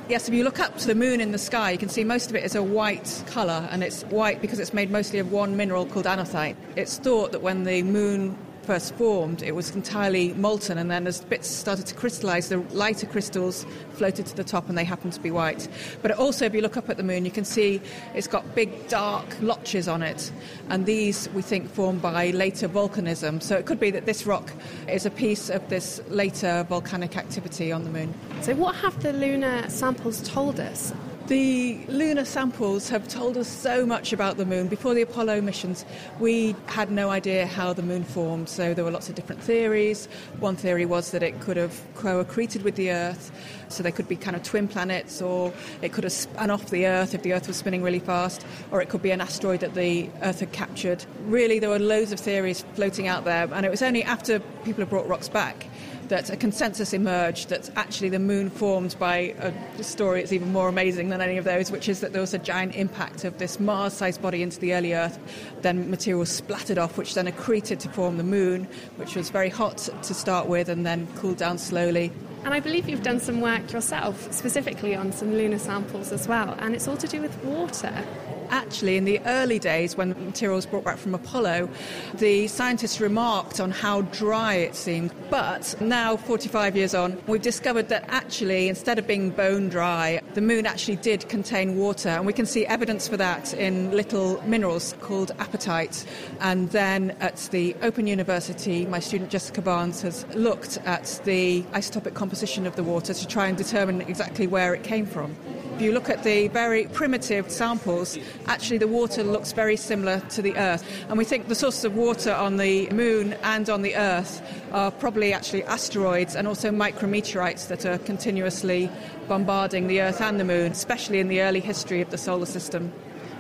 Yes, 0.08 0.28
if 0.28 0.36
you 0.36 0.44
look 0.44 0.60
up 0.60 0.78
to 0.78 0.88
the 0.88 0.94
moon 0.94 1.20
in 1.20 1.32
the 1.32 1.40
sky, 1.40 1.72
you 1.72 1.80
can 1.80 1.90
see 1.90 2.04
most 2.04 2.30
of 2.30 2.36
it 2.36 2.44
is 2.44 2.54
a 2.54 2.62
white 2.62 3.24
colour, 3.26 3.68
and 3.72 3.84
it's 3.84 4.04
white 4.04 4.40
because 4.40 4.60
it's 4.60 4.74
made 4.74 4.92
mostly 4.92 5.18
of 5.18 5.32
one 5.32 5.58
mineral 5.58 5.88
called 5.88 6.06
anorthite. 6.06 6.56
It's 6.76 7.00
thought 7.00 7.32
that 7.32 7.42
when 7.42 7.64
the 7.64 7.82
moon 7.82 8.38
first 8.66 8.96
formed, 8.96 9.44
it 9.44 9.54
was 9.54 9.76
entirely 9.76 10.34
molten, 10.34 10.78
and 10.78 10.90
then 10.90 11.08
as 11.08 11.22
bits 11.22 11.48
started 11.48 11.86
to 11.86 11.96
crystallize, 11.96 12.50
the 12.50 12.58
lighter 12.72 13.06
crystals 13.06 13.66
floated 13.94 14.26
to 14.26 14.36
the 14.36 14.44
top 14.44 14.68
and 14.68 14.78
they 14.78 14.84
happened 14.84 15.14
to 15.14 15.20
be 15.20 15.32
white. 15.32 15.68
But 16.02 16.12
also, 16.12 16.46
if 16.46 16.54
you 16.54 16.62
look 16.62 16.78
up 16.78 16.90
at 16.90 16.98
the 16.98 17.04
moon, 17.04 17.26
you 17.26 17.32
can 17.32 17.46
see 17.46 17.82
it's 18.14 18.28
got 18.28 18.56
big 18.56 18.88
dark 18.88 19.26
blotches 19.40 19.88
on 19.88 20.02
it, 20.02 20.32
and 20.70 20.86
these 20.86 21.30
we 21.30 21.42
think 21.42 21.70
formed 21.70 22.02
by 22.02 22.32
later 22.32 22.68
volcanism. 22.68 23.42
So 23.42 23.56
it 23.56 23.66
could 23.66 23.80
be 23.80 23.92
that 23.92 24.06
this 24.06 24.26
rock 24.26 24.52
is 24.88 25.06
a 25.06 25.12
piece 25.12 25.50
of 25.50 25.68
this 25.70 26.02
later 26.10 26.66
volcanic 26.68 27.18
activity 27.18 27.72
on 27.72 27.84
the 27.84 27.90
moon. 27.90 28.14
So, 28.42 28.56
what 28.56 28.76
have 28.76 29.02
the 29.02 29.14
lunar 29.14 29.70
samples 29.70 30.22
told 30.22 30.60
us? 30.60 30.94
The 31.28 31.80
lunar 31.88 32.24
samples 32.24 32.90
have 32.90 33.08
told 33.08 33.36
us 33.36 33.48
so 33.48 33.84
much 33.84 34.14
about 34.14 34.38
the 34.38 34.46
moon. 34.46 34.68
Before 34.68 34.94
the 34.94 35.02
Apollo 35.02 35.42
missions, 35.42 35.84
we 36.20 36.56
had 36.68 36.92
no 36.92 37.10
idea 37.10 37.48
how 37.48 37.74
the 37.74 37.82
moon 37.82 38.04
formed, 38.04 38.48
so 38.48 38.76
there 38.76 38.86
were 38.86 38.92
lots 38.92 39.10
of 39.10 39.16
different 39.16 39.42
theories. 39.42 40.08
One 40.40 40.56
theory 40.56 40.86
was 40.86 41.10
that 41.10 41.24
it 41.24 41.42
could 41.42 41.58
have 41.58 41.82
co-accreted 41.96 42.62
with 42.62 42.76
the 42.76 42.92
Earth, 42.92 43.32
so 43.70 43.82
they 43.82 43.92
could 43.92 44.08
be 44.08 44.16
kind 44.16 44.36
of 44.36 44.44
twin 44.44 44.68
planets, 44.68 45.20
or 45.20 45.52
it 45.82 45.94
could 45.94 46.04
have 46.04 46.14
spun 46.14 46.52
off 46.52 46.70
the 46.70 46.86
Earth 46.86 47.16
if 47.16 47.24
the 47.24 47.34
Earth 47.34 47.48
was 47.48 47.58
spinning 47.58 47.82
really 47.82 47.98
fast, 47.98 48.46
or 48.70 48.80
it 48.80 48.90
could 48.90 49.02
be 49.02 49.10
an 49.10 49.20
asteroid 49.20 49.62
that 49.62 49.74
the 49.74 50.08
Earth 50.22 50.42
had 50.42 50.52
captured. 50.52 51.04
Really, 51.26 51.58
there 51.58 51.72
were 51.72 51.80
loads 51.80 52.12
of 52.12 52.20
theories 52.20 52.64
floating 52.76 53.08
out 53.08 53.26
there, 53.26 53.52
and 53.52 53.66
it 53.66 53.70
was 53.72 53.82
only 53.82 54.04
after 54.04 54.42
people 54.64 54.82
had 54.82 54.92
brought 54.92 55.08
rocks 55.08 55.28
back 55.28 55.66
that 56.10 56.30
a 56.30 56.36
consensus 56.36 56.94
emerged 56.94 57.50
that 57.50 57.70
actually 57.76 58.10
the 58.10 58.20
moon 58.20 58.50
formed 58.50 58.96
by 59.00 59.36
a 59.40 59.84
story 59.84 60.22
that's 60.22 60.34
even 60.34 60.52
more 60.52 60.68
amazing 60.68 61.10
than 61.10 61.22
any 61.22 61.38
of 61.38 61.46
those, 61.46 61.72
which 61.72 61.90
is 61.90 62.02
that 62.02 62.12
there 62.12 62.22
was 62.22 62.34
a 62.34 62.40
giant 62.40 62.76
impact 62.76 63.24
of 63.24 63.38
this 63.38 63.60
Mars 63.60 63.94
sized 63.94 64.22
body 64.22 64.42
into 64.42 64.60
the 64.60 64.74
early 64.74 64.94
Earth. 64.94 65.20
Then 65.62 65.90
material 65.90 66.26
splattered 66.26 66.78
off, 66.78 66.98
which 66.98 67.14
then 67.14 67.28
accreted 67.28 67.80
to 67.80 67.90
form 67.90 68.18
the 68.18 68.24
moon, 68.24 68.68
which 68.98 69.16
was 69.16 69.30
very 69.30 69.50
hot 69.50 69.78
to 69.78 70.14
start 70.14 70.48
with 70.48 70.70
and 70.70 70.86
then 70.86 71.08
cooled 71.18 71.38
down 71.38 71.58
slowly. 71.58 72.12
And 72.44 72.54
I 72.54 72.60
believe 72.60 72.88
you've 72.88 73.02
done 73.02 73.20
some 73.20 73.42
work 73.42 73.72
yourself, 73.74 74.32
specifically 74.32 74.94
on 74.94 75.12
some 75.12 75.34
lunar 75.34 75.58
samples 75.58 76.12
as 76.12 76.28
well, 76.28 76.56
and 76.60 76.76
it's 76.76 76.88
all 76.88 76.98
to 76.98 77.08
do 77.08 77.22
with 77.22 77.36
water. 77.44 78.06
Actually, 78.50 78.98
in 78.98 79.06
the 79.06 79.20
early 79.26 79.60
days 79.60 79.96
when 79.98 80.10
material 80.26 80.56
was 80.56 80.66
brought 80.66 80.84
back 80.84 80.98
from 80.98 81.14
Apollo, 81.14 81.70
the 82.16 82.48
scientists 82.48 83.00
remarked 83.00 83.60
on 83.60 83.72
how 83.72 84.02
dry 84.02 84.56
it 84.56 84.76
seemed. 84.76 85.12
But 85.30 85.76
now, 85.82 86.18
45 86.18 86.76
years 86.76 86.94
on, 86.94 87.22
we've 87.28 87.42
discovered 87.42 87.90
that 87.90 88.06
actually, 88.08 88.70
instead 88.70 89.00
of 89.00 89.08
being 89.08 89.30
bone 89.30 89.70
dry, 89.70 90.22
the 90.34 90.42
moon 90.42 90.66
actually 90.66 90.98
did 90.98 91.28
contain 91.30 91.78
water. 91.78 92.10
And 92.10 92.26
we 92.26 92.34
can 92.34 92.46
see 92.46 92.66
evidence 92.66 93.08
for 93.08 93.18
that 93.18 93.54
in 93.54 93.92
little 93.92 94.42
minerals 94.46 94.96
called 95.02 95.32
apatite. 95.38 96.06
And 96.40 96.70
then 96.72 97.16
at 97.20 97.38
the 97.52 97.76
Open 97.82 98.08
University, 98.08 98.86
my 98.86 99.00
student 99.00 99.30
Jessica 99.30 99.62
Barnes 99.62 100.02
has 100.02 100.26
looked 100.36 100.78
at 100.86 101.20
the 101.26 101.64
isotopic 101.74 102.14
composition 102.14 102.66
of 102.66 102.76
the 102.76 102.84
water 102.84 103.14
to 103.14 103.28
try 103.28 103.48
and 103.48 103.58
determine 103.58 104.02
exactly 104.02 104.48
where 104.48 104.74
it 104.74 104.84
came 104.84 105.06
from. 105.06 105.36
If 105.76 105.82
you 105.82 105.92
look 105.92 106.10
at 106.10 106.24
the 106.24 106.48
very 106.48 106.86
primitive 106.86 107.52
samples, 107.52 108.18
actually 108.46 108.78
the 108.78 108.88
water 108.88 109.24
looks 109.24 109.52
very 109.52 109.76
similar 109.76 110.22
to 110.30 110.42
the 110.42 110.56
Earth. 110.56 110.86
And 111.10 111.18
we 111.18 111.26
think 111.26 111.50
the 111.50 111.54
sources 111.54 111.84
of 111.84 111.98
water 111.98 112.32
on 112.32 112.56
the 112.56 112.90
moon 112.92 113.34
and 113.44 113.70
on 113.70 113.82
the 113.82 113.94
Earth 113.98 114.42
are 114.72 114.90
probably 114.90 115.34
actually 115.34 115.66
asteroids 115.66 116.34
and 116.34 116.48
also 116.48 116.72
micrometeorites 116.72 117.68
that 117.68 117.86
are 117.86 117.98
continuously 117.98 118.90
bombarding 119.28 119.88
the 119.88 120.00
Earth 120.00 120.22
and 120.22 120.40
the 120.40 120.46
moon, 120.46 120.72
especially 120.72 121.20
in 121.20 121.28
the 121.28 121.42
early 121.42 121.60
history 121.60 122.00
of 122.00 122.10
the 122.10 122.18
solar 122.18 122.46
system. 122.46 122.94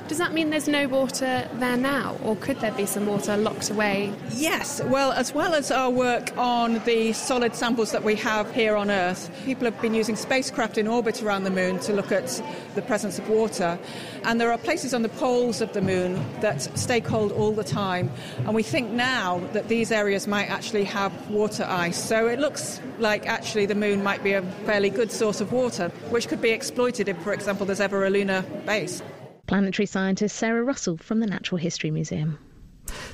Does 0.08 0.20
that 0.20 0.34
mean 0.34 0.52
there's 0.52 0.68
no 0.68 0.88
water 0.88 1.50
there 1.54 1.78
now, 1.78 2.16
or 2.24 2.36
could 2.36 2.60
there 2.60 2.72
be 2.74 2.86
some 2.86 3.08
water 3.08 3.36
locked 3.38 3.72
away? 3.72 4.14
Yes, 4.36 4.80
well, 4.84 5.12
as 5.12 5.34
well 5.34 5.56
as 5.56 5.72
our 5.72 5.90
work 5.90 6.32
on 6.38 6.76
the 6.84 7.12
solid 7.14 7.56
samples 7.56 7.92
that 7.92 8.04
we 8.04 8.14
have 8.18 8.54
here 8.54 8.76
on 8.76 8.92
Earth, 8.92 9.32
people 9.46 9.66
have 9.66 9.82
been 9.82 9.96
using 9.96 10.16
spacecraft 10.16 10.78
in 10.78 10.88
orbit 10.88 11.24
around 11.24 11.44
the 11.44 11.50
moon 11.50 11.80
to 11.80 11.94
look 11.94 12.12
at 12.12 12.40
the 12.76 12.84
presence 12.84 13.18
of 13.18 13.28
water. 13.30 13.80
And 14.26 14.40
there 14.40 14.52
are 14.52 14.60
places 14.60 14.94
on 14.94 15.02
the 15.02 15.10
poles 15.10 15.60
of 15.60 15.74
the 15.74 15.82
moon 15.82 16.24
that 16.40 16.62
stay 16.78 17.02
cold 17.02 17.32
all 17.32 17.54
the 17.54 17.64
time. 17.64 18.12
And 18.46 18.54
we 18.54 18.62
think 18.62 18.92
now 18.92 19.40
that 19.54 19.70
these 19.70 19.92
areas 19.92 20.28
might 20.28 20.52
actually 20.52 20.84
have 20.84 21.32
water 21.32 21.66
ice. 21.68 21.98
So 21.98 22.28
it 22.28 22.38
looks 22.38 22.80
like 23.00 23.26
actually 23.26 23.66
the 23.66 23.74
moon 23.74 24.04
might 24.04 24.24
be 24.24 24.34
a 24.34 24.44
fairly 24.68 24.92
good 24.92 25.12
source 25.12 25.42
of 25.42 25.52
water, 25.52 25.90
which 26.12 26.28
could 26.28 26.42
be 26.44 26.52
exploited 26.52 27.10
if, 27.10 27.18
for 27.24 27.34
example, 27.34 27.66
there's 27.66 27.80
ever 27.80 28.06
a 28.06 28.12
lunar 28.12 28.44
base. 28.68 29.02
Planetary 29.48 29.86
scientist 29.86 30.36
Sarah 30.36 30.64
Russell 30.64 30.98
from 30.98 31.20
the 31.20 31.28
Natural 31.28 31.58
History 31.58 31.92
Museum. 31.92 32.40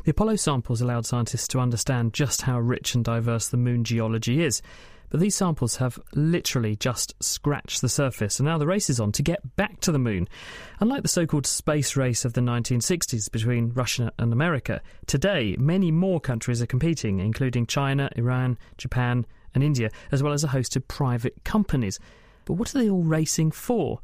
The 0.04 0.12
Apollo 0.12 0.38
samples 0.38 0.82
allowed 0.82 1.06
scientists 1.06 1.48
to 1.50 1.60
understand 1.60 2.14
just 2.14 2.44
how 2.44 2.60
rich 2.60 2.96
and 2.96 3.04
diverse 3.04 3.50
the 3.50 3.58
moon 3.58 3.84
geology 3.84 4.44
is. 4.44 4.62
But 5.10 5.20
these 5.20 5.36
samples 5.36 5.76
have 5.76 6.00
literally 6.16 6.78
just 6.78 7.22
scratched 7.22 7.82
the 7.82 7.90
surface, 7.90 8.40
and 8.40 8.48
now 8.48 8.58
the 8.58 8.66
race 8.66 8.90
is 8.90 9.02
on 9.02 9.12
to 9.12 9.22
get 9.22 9.58
back 9.58 9.82
to 9.82 9.92
the 9.92 10.00
moon. 10.00 10.30
Unlike 10.80 11.02
the 11.02 11.10
so 11.10 11.26
called 11.26 11.46
space 11.46 11.98
race 11.98 12.24
of 12.24 12.32
the 12.32 12.40
1960s 12.40 13.30
between 13.30 13.74
Russia 13.74 14.14
and 14.18 14.32
America, 14.32 14.82
today 15.08 15.58
many 15.60 15.92
more 15.92 16.22
countries 16.22 16.62
are 16.62 16.68
competing, 16.68 17.20
including 17.20 17.66
China, 17.66 18.10
Iran, 18.16 18.58
Japan, 18.78 19.26
and 19.54 19.66
India, 19.66 19.90
as 20.14 20.24
well 20.24 20.32
as 20.32 20.46
a 20.46 20.50
host 20.50 20.78
of 20.78 20.88
private 20.88 21.44
companies. 21.44 22.00
But 22.46 22.54
what 22.54 22.74
are 22.74 22.80
they 22.80 22.90
all 22.90 23.04
racing 23.04 23.52
for? 23.52 24.00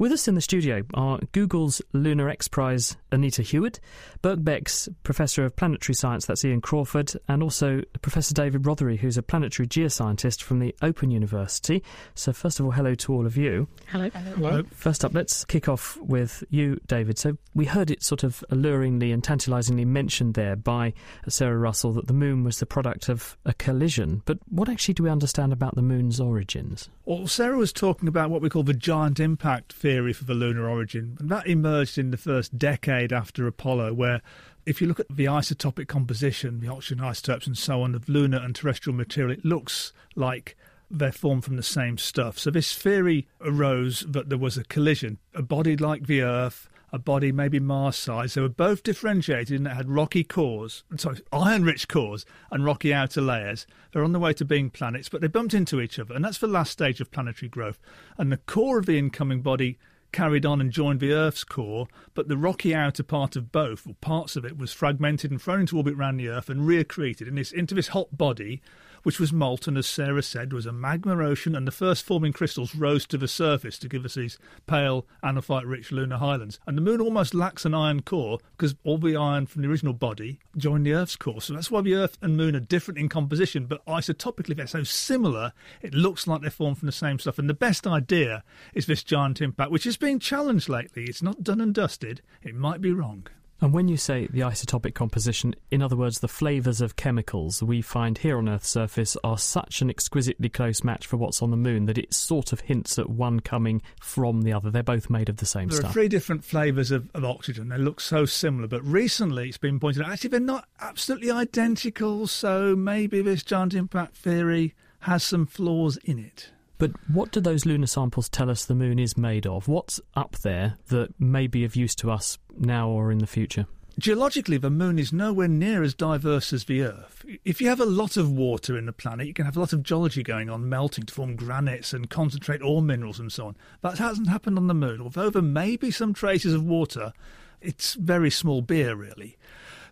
With 0.00 0.12
us 0.12 0.26
in 0.26 0.34
the 0.34 0.40
studio 0.40 0.82
are 0.94 1.18
Google's 1.32 1.82
Lunar 1.92 2.30
X 2.30 2.48
Prize 2.48 2.96
Anita 3.12 3.42
Heward, 3.42 3.80
Birkbeck's 4.22 4.88
Professor 5.02 5.44
of 5.44 5.54
Planetary 5.56 5.94
Science, 5.94 6.24
that's 6.24 6.42
Ian 6.42 6.62
Crawford, 6.62 7.12
and 7.28 7.42
also 7.42 7.82
Professor 8.00 8.32
David 8.32 8.62
Rothery, 8.62 8.98
who's 8.98 9.18
a 9.18 9.22
planetary 9.22 9.68
geoscientist 9.68 10.42
from 10.42 10.58
the 10.58 10.74
Open 10.80 11.10
University. 11.10 11.84
So, 12.14 12.32
first 12.32 12.58
of 12.58 12.64
all, 12.64 12.72
hello 12.72 12.94
to 12.94 13.12
all 13.12 13.26
of 13.26 13.36
you. 13.36 13.68
Hello. 13.88 14.08
Hello. 14.08 14.62
First 14.72 15.04
up, 15.04 15.12
let's 15.12 15.44
kick 15.44 15.68
off 15.68 15.98
with 15.98 16.44
you, 16.48 16.80
David. 16.86 17.18
So, 17.18 17.36
we 17.54 17.66
heard 17.66 17.90
it 17.90 18.02
sort 18.02 18.22
of 18.22 18.42
alluringly 18.50 19.12
and 19.12 19.22
tantalisingly 19.22 19.84
mentioned 19.84 20.32
there 20.32 20.56
by 20.56 20.94
Sarah 21.28 21.58
Russell 21.58 21.92
that 21.92 22.06
the 22.06 22.14
moon 22.14 22.42
was 22.42 22.58
the 22.58 22.64
product 22.64 23.10
of 23.10 23.36
a 23.44 23.52
collision. 23.52 24.22
But 24.24 24.38
what 24.48 24.70
actually 24.70 24.94
do 24.94 25.02
we 25.02 25.10
understand 25.10 25.52
about 25.52 25.74
the 25.74 25.82
moon's 25.82 26.20
origins? 26.20 26.88
Well, 27.04 27.26
Sarah 27.26 27.58
was 27.58 27.70
talking 27.70 28.08
about 28.08 28.30
what 28.30 28.40
we 28.40 28.48
call 28.48 28.62
the 28.62 28.72
giant 28.72 29.20
impact 29.20 29.74
theory 29.74 29.89
for 30.12 30.24
the 30.24 30.34
lunar 30.34 30.68
origin. 30.68 31.16
And 31.18 31.28
that 31.30 31.46
emerged 31.46 31.98
in 31.98 32.10
the 32.10 32.16
first 32.16 32.58
decade 32.58 33.12
after 33.12 33.46
Apollo, 33.46 33.94
where 33.94 34.20
if 34.66 34.80
you 34.80 34.86
look 34.86 35.00
at 35.00 35.08
the 35.08 35.24
isotopic 35.24 35.88
composition, 35.88 36.60
the 36.60 36.68
oxygen 36.68 37.04
isotopes 37.04 37.46
and 37.46 37.56
so 37.56 37.82
on 37.82 37.94
of 37.94 38.08
lunar 38.08 38.38
and 38.38 38.54
terrestrial 38.54 38.96
material, 38.96 39.32
it 39.32 39.44
looks 39.44 39.92
like 40.14 40.56
they're 40.90 41.12
formed 41.12 41.44
from 41.44 41.56
the 41.56 41.62
same 41.62 41.98
stuff. 41.98 42.38
So 42.38 42.50
this 42.50 42.74
theory 42.74 43.28
arose 43.40 44.04
that 44.08 44.28
there 44.28 44.38
was 44.38 44.56
a 44.56 44.64
collision, 44.64 45.18
a 45.34 45.42
body 45.42 45.76
like 45.76 46.06
the 46.06 46.22
Earth, 46.22 46.68
a 46.92 46.98
body 46.98 47.32
maybe 47.32 47.60
Mars 47.60 47.96
size. 47.96 48.34
They 48.34 48.40
were 48.40 48.48
both 48.48 48.82
differentiated 48.82 49.56
and 49.56 49.66
they 49.66 49.70
had 49.70 49.88
rocky 49.88 50.24
cores, 50.24 50.84
sorry, 50.96 51.20
iron 51.32 51.64
rich 51.64 51.88
cores 51.88 52.24
and 52.50 52.64
rocky 52.64 52.92
outer 52.92 53.20
layers. 53.20 53.66
They're 53.92 54.04
on 54.04 54.12
the 54.12 54.18
way 54.18 54.32
to 54.34 54.44
being 54.44 54.70
planets, 54.70 55.08
but 55.08 55.20
they 55.20 55.28
bumped 55.28 55.54
into 55.54 55.80
each 55.80 55.98
other, 55.98 56.14
and 56.14 56.24
that's 56.24 56.38
the 56.38 56.46
last 56.46 56.72
stage 56.72 57.00
of 57.00 57.10
planetary 57.10 57.48
growth. 57.48 57.78
And 58.18 58.30
the 58.30 58.38
core 58.38 58.78
of 58.78 58.86
the 58.86 58.98
incoming 58.98 59.42
body 59.42 59.78
carried 60.12 60.44
on 60.44 60.60
and 60.60 60.72
joined 60.72 61.00
the 61.00 61.12
Earth's 61.12 61.44
core, 61.44 61.86
but 62.14 62.28
the 62.28 62.36
rocky 62.36 62.74
outer 62.74 63.02
part 63.02 63.36
of 63.36 63.52
both, 63.52 63.86
or 63.86 63.94
parts 64.00 64.36
of 64.36 64.44
it, 64.44 64.58
was 64.58 64.72
fragmented 64.72 65.30
and 65.30 65.40
thrown 65.40 65.60
into 65.60 65.76
orbit 65.76 65.94
around 65.94 66.16
the 66.16 66.28
Earth 66.28 66.48
and 66.48 66.62
reaccreted 66.62 67.28
in 67.28 67.36
this, 67.36 67.52
into 67.52 67.74
this 67.74 67.88
hot 67.88 68.16
body 68.16 68.60
which 69.02 69.20
was 69.20 69.32
molten, 69.32 69.76
as 69.76 69.86
Sarah 69.86 70.22
said, 70.22 70.52
was 70.52 70.66
a 70.66 70.72
magma 70.72 71.16
ocean, 71.22 71.54
and 71.54 71.66
the 71.66 71.72
first 71.72 72.04
forming 72.04 72.32
crystals 72.32 72.74
rose 72.74 73.06
to 73.06 73.18
the 73.18 73.28
surface 73.28 73.78
to 73.78 73.88
give 73.88 74.04
us 74.04 74.14
these 74.14 74.38
pale, 74.66 75.06
anorthite 75.22 75.66
rich 75.66 75.92
lunar 75.92 76.18
highlands. 76.18 76.58
And 76.66 76.76
the 76.76 76.82
moon 76.82 77.00
almost 77.00 77.34
lacks 77.34 77.64
an 77.64 77.74
iron 77.74 78.02
core 78.02 78.38
because 78.56 78.74
all 78.84 78.98
the 78.98 79.16
iron 79.16 79.46
from 79.46 79.62
the 79.62 79.68
original 79.68 79.92
body 79.92 80.40
joined 80.56 80.86
the 80.86 80.92
Earth's 80.92 81.16
core. 81.16 81.40
So 81.40 81.54
that's 81.54 81.70
why 81.70 81.80
the 81.80 81.94
Earth 81.94 82.18
and 82.20 82.36
moon 82.36 82.56
are 82.56 82.60
different 82.60 82.98
in 82.98 83.08
composition, 83.08 83.66
but 83.66 83.84
isotopically 83.86 84.56
they're 84.56 84.66
so 84.66 84.82
similar, 84.82 85.52
it 85.82 85.94
looks 85.94 86.26
like 86.26 86.40
they're 86.40 86.50
formed 86.50 86.78
from 86.78 86.86
the 86.86 86.92
same 86.92 87.18
stuff. 87.18 87.38
And 87.38 87.48
the 87.48 87.54
best 87.54 87.86
idea 87.86 88.44
is 88.74 88.86
this 88.86 89.04
giant 89.04 89.40
impact, 89.40 89.70
which 89.70 89.86
is 89.86 89.96
being 89.96 90.18
challenged 90.18 90.68
lately. 90.68 91.04
It's 91.04 91.22
not 91.22 91.42
done 91.42 91.60
and 91.60 91.74
dusted, 91.74 92.22
it 92.42 92.54
might 92.54 92.80
be 92.80 92.92
wrong. 92.92 93.26
And 93.62 93.74
when 93.74 93.88
you 93.88 93.98
say 93.98 94.26
the 94.26 94.40
isotopic 94.40 94.94
composition, 94.94 95.54
in 95.70 95.82
other 95.82 95.96
words, 95.96 96.20
the 96.20 96.28
flavours 96.28 96.80
of 96.80 96.96
chemicals 96.96 97.62
we 97.62 97.82
find 97.82 98.16
here 98.16 98.38
on 98.38 98.48
Earth's 98.48 98.70
surface 98.70 99.18
are 99.22 99.36
such 99.36 99.82
an 99.82 99.90
exquisitely 99.90 100.48
close 100.48 100.82
match 100.82 101.06
for 101.06 101.18
what's 101.18 101.42
on 101.42 101.50
the 101.50 101.58
moon 101.58 101.84
that 101.84 101.98
it 101.98 102.14
sort 102.14 102.54
of 102.54 102.60
hints 102.60 102.98
at 102.98 103.10
one 103.10 103.40
coming 103.40 103.82
from 104.00 104.42
the 104.42 104.52
other. 104.52 104.70
They're 104.70 104.82
both 104.82 105.10
made 105.10 105.28
of 105.28 105.36
the 105.36 105.46
same 105.46 105.68
there 105.68 105.76
stuff. 105.76 105.82
There 105.82 105.90
are 105.90 105.92
three 105.92 106.08
different 106.08 106.42
flavours 106.42 106.90
of, 106.90 107.10
of 107.14 107.24
oxygen. 107.24 107.68
They 107.68 107.76
look 107.76 108.00
so 108.00 108.24
similar, 108.24 108.66
but 108.66 108.82
recently 108.82 109.48
it's 109.48 109.58
been 109.58 109.78
pointed 109.78 110.02
out 110.02 110.12
actually 110.12 110.30
they're 110.30 110.40
not 110.40 110.66
absolutely 110.80 111.30
identical, 111.30 112.26
so 112.26 112.74
maybe 112.74 113.20
this 113.20 113.42
giant 113.42 113.74
impact 113.74 114.16
theory 114.16 114.74
has 115.00 115.22
some 115.22 115.44
flaws 115.44 115.98
in 115.98 116.18
it. 116.18 116.50
But 116.80 116.92
what 117.12 117.30
do 117.30 117.40
those 117.40 117.66
lunar 117.66 117.86
samples 117.86 118.30
tell 118.30 118.48
us 118.48 118.64
the 118.64 118.74
moon 118.74 118.98
is 118.98 119.18
made 119.18 119.46
of? 119.46 119.68
What's 119.68 120.00
up 120.14 120.38
there 120.38 120.78
that 120.88 121.20
may 121.20 121.46
be 121.46 121.62
of 121.62 121.76
use 121.76 121.94
to 121.96 122.10
us 122.10 122.38
now 122.58 122.88
or 122.88 123.12
in 123.12 123.18
the 123.18 123.26
future? 123.26 123.66
Geologically, 123.98 124.56
the 124.56 124.70
moon 124.70 124.98
is 124.98 125.12
nowhere 125.12 125.46
near 125.46 125.82
as 125.82 125.92
diverse 125.92 126.54
as 126.54 126.64
the 126.64 126.80
Earth. 126.80 127.22
If 127.44 127.60
you 127.60 127.68
have 127.68 127.80
a 127.80 127.84
lot 127.84 128.16
of 128.16 128.32
water 128.32 128.78
in 128.78 128.86
the 128.86 128.94
planet, 128.94 129.26
you 129.26 129.34
can 129.34 129.44
have 129.44 129.58
a 129.58 129.60
lot 129.60 129.74
of 129.74 129.82
geology 129.82 130.22
going 130.22 130.48
on, 130.48 130.70
melting 130.70 131.04
to 131.04 131.12
form 131.12 131.36
granites 131.36 131.92
and 131.92 132.08
concentrate 132.08 132.62
ore 132.62 132.80
minerals 132.80 133.20
and 133.20 133.30
so 133.30 133.48
on. 133.48 133.56
That 133.82 133.98
hasn't 133.98 134.28
happened 134.28 134.56
on 134.56 134.66
the 134.66 134.74
moon. 134.74 135.02
Although 135.02 135.28
there 135.28 135.42
may 135.42 135.76
be 135.76 135.90
some 135.90 136.14
traces 136.14 136.54
of 136.54 136.64
water, 136.64 137.12
it's 137.60 137.92
very 137.92 138.30
small 138.30 138.62
beer, 138.62 138.94
really. 138.94 139.36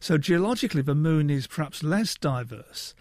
So, 0.00 0.16
geologically, 0.16 0.80
the 0.80 0.94
moon 0.94 1.28
is 1.28 1.46
perhaps 1.46 1.82
less 1.82 2.14
diverse 2.14 2.94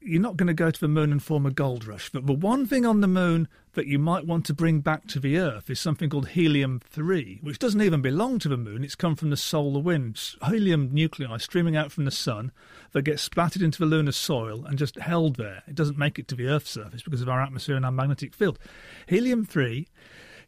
you're 0.00 0.22
not 0.22 0.36
going 0.36 0.46
to 0.46 0.54
go 0.54 0.70
to 0.70 0.80
the 0.80 0.88
moon 0.88 1.10
and 1.10 1.22
form 1.22 1.44
a 1.44 1.50
gold 1.50 1.86
rush. 1.86 2.10
But 2.10 2.26
the 2.26 2.32
one 2.32 2.66
thing 2.66 2.86
on 2.86 3.00
the 3.00 3.08
moon 3.08 3.48
that 3.74 3.86
you 3.86 3.98
might 3.98 4.26
want 4.26 4.46
to 4.46 4.54
bring 4.54 4.80
back 4.80 5.06
to 5.08 5.20
the 5.20 5.38
Earth 5.38 5.68
is 5.70 5.80
something 5.80 6.08
called 6.08 6.28
helium 6.28 6.80
3, 6.90 7.40
which 7.42 7.58
doesn't 7.58 7.82
even 7.82 8.00
belong 8.00 8.38
to 8.40 8.48
the 8.48 8.56
moon. 8.56 8.84
It's 8.84 8.94
come 8.94 9.16
from 9.16 9.30
the 9.30 9.36
solar 9.36 9.80
wind. 9.80 10.20
Helium 10.46 10.90
nuclei 10.92 11.36
streaming 11.38 11.76
out 11.76 11.92
from 11.92 12.04
the 12.04 12.10
sun 12.10 12.52
that 12.92 13.02
get 13.02 13.20
splattered 13.20 13.62
into 13.62 13.78
the 13.78 13.86
lunar 13.86 14.12
soil 14.12 14.64
and 14.64 14.78
just 14.78 14.96
held 14.96 15.36
there. 15.36 15.62
It 15.66 15.74
doesn't 15.74 15.98
make 15.98 16.18
it 16.18 16.28
to 16.28 16.34
the 16.34 16.46
Earth's 16.46 16.70
surface 16.70 17.02
because 17.02 17.20
of 17.20 17.28
our 17.28 17.42
atmosphere 17.42 17.76
and 17.76 17.84
our 17.84 17.92
magnetic 17.92 18.34
field. 18.34 18.58
Helium 19.06 19.44
3 19.44 19.88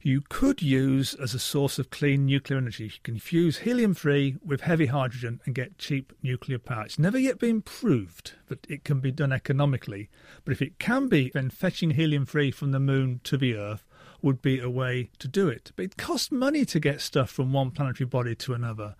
you 0.03 0.23
could 0.29 0.63
use 0.63 1.15
as 1.15 1.35
a 1.35 1.39
source 1.39 1.79
of 1.79 1.91
clean 1.91 2.25
nuclear 2.27 2.59
energy. 2.59 2.85
You 2.85 2.91
can 3.03 3.19
fuse 3.19 3.59
helium 3.59 3.95
3 3.95 4.37
with 4.45 4.63
heavy 4.63 4.87
hydrogen 4.87 5.41
and 5.45 5.55
get 5.55 5.79
cheap 5.79 6.13
nuclear 6.23 6.59
power. 6.59 6.85
It's 6.85 6.99
never 6.99 7.19
yet 7.19 7.39
been 7.39 7.61
proved 7.61 8.33
that 8.49 8.67
it 8.71 8.85
can 8.85 9.01
be 9.01 9.13
done 9.13 9.33
economically, 9.33 10.09
but 10.45 10.53
if 10.53 10.63
it 10.63 10.79
can 10.79 11.09
be, 11.09 11.31
then 11.33 11.51
fetching 11.51 11.91
helium 11.91 12.25
3 12.25 12.51
from 12.51 12.73
the 12.73 12.81
moon 12.81 13.21
to 13.25 13.37
the 13.37 13.55
Earth 13.55 13.85
would 14.23 14.41
be 14.41 14.59
a 14.59 14.71
way 14.71 15.11
to 15.19 15.29
do 15.29 15.49
it. 15.49 15.73
But 15.77 15.85
it 15.85 15.97
costs 15.97 16.33
money 16.33 16.65
to 16.67 16.81
get 16.81 17.01
stuff 17.01 17.31
from 17.31 17.53
one 17.53 17.71
planetary 17.71 18.07
body 18.07 18.35
to 18.37 18.55
another. 18.55 18.97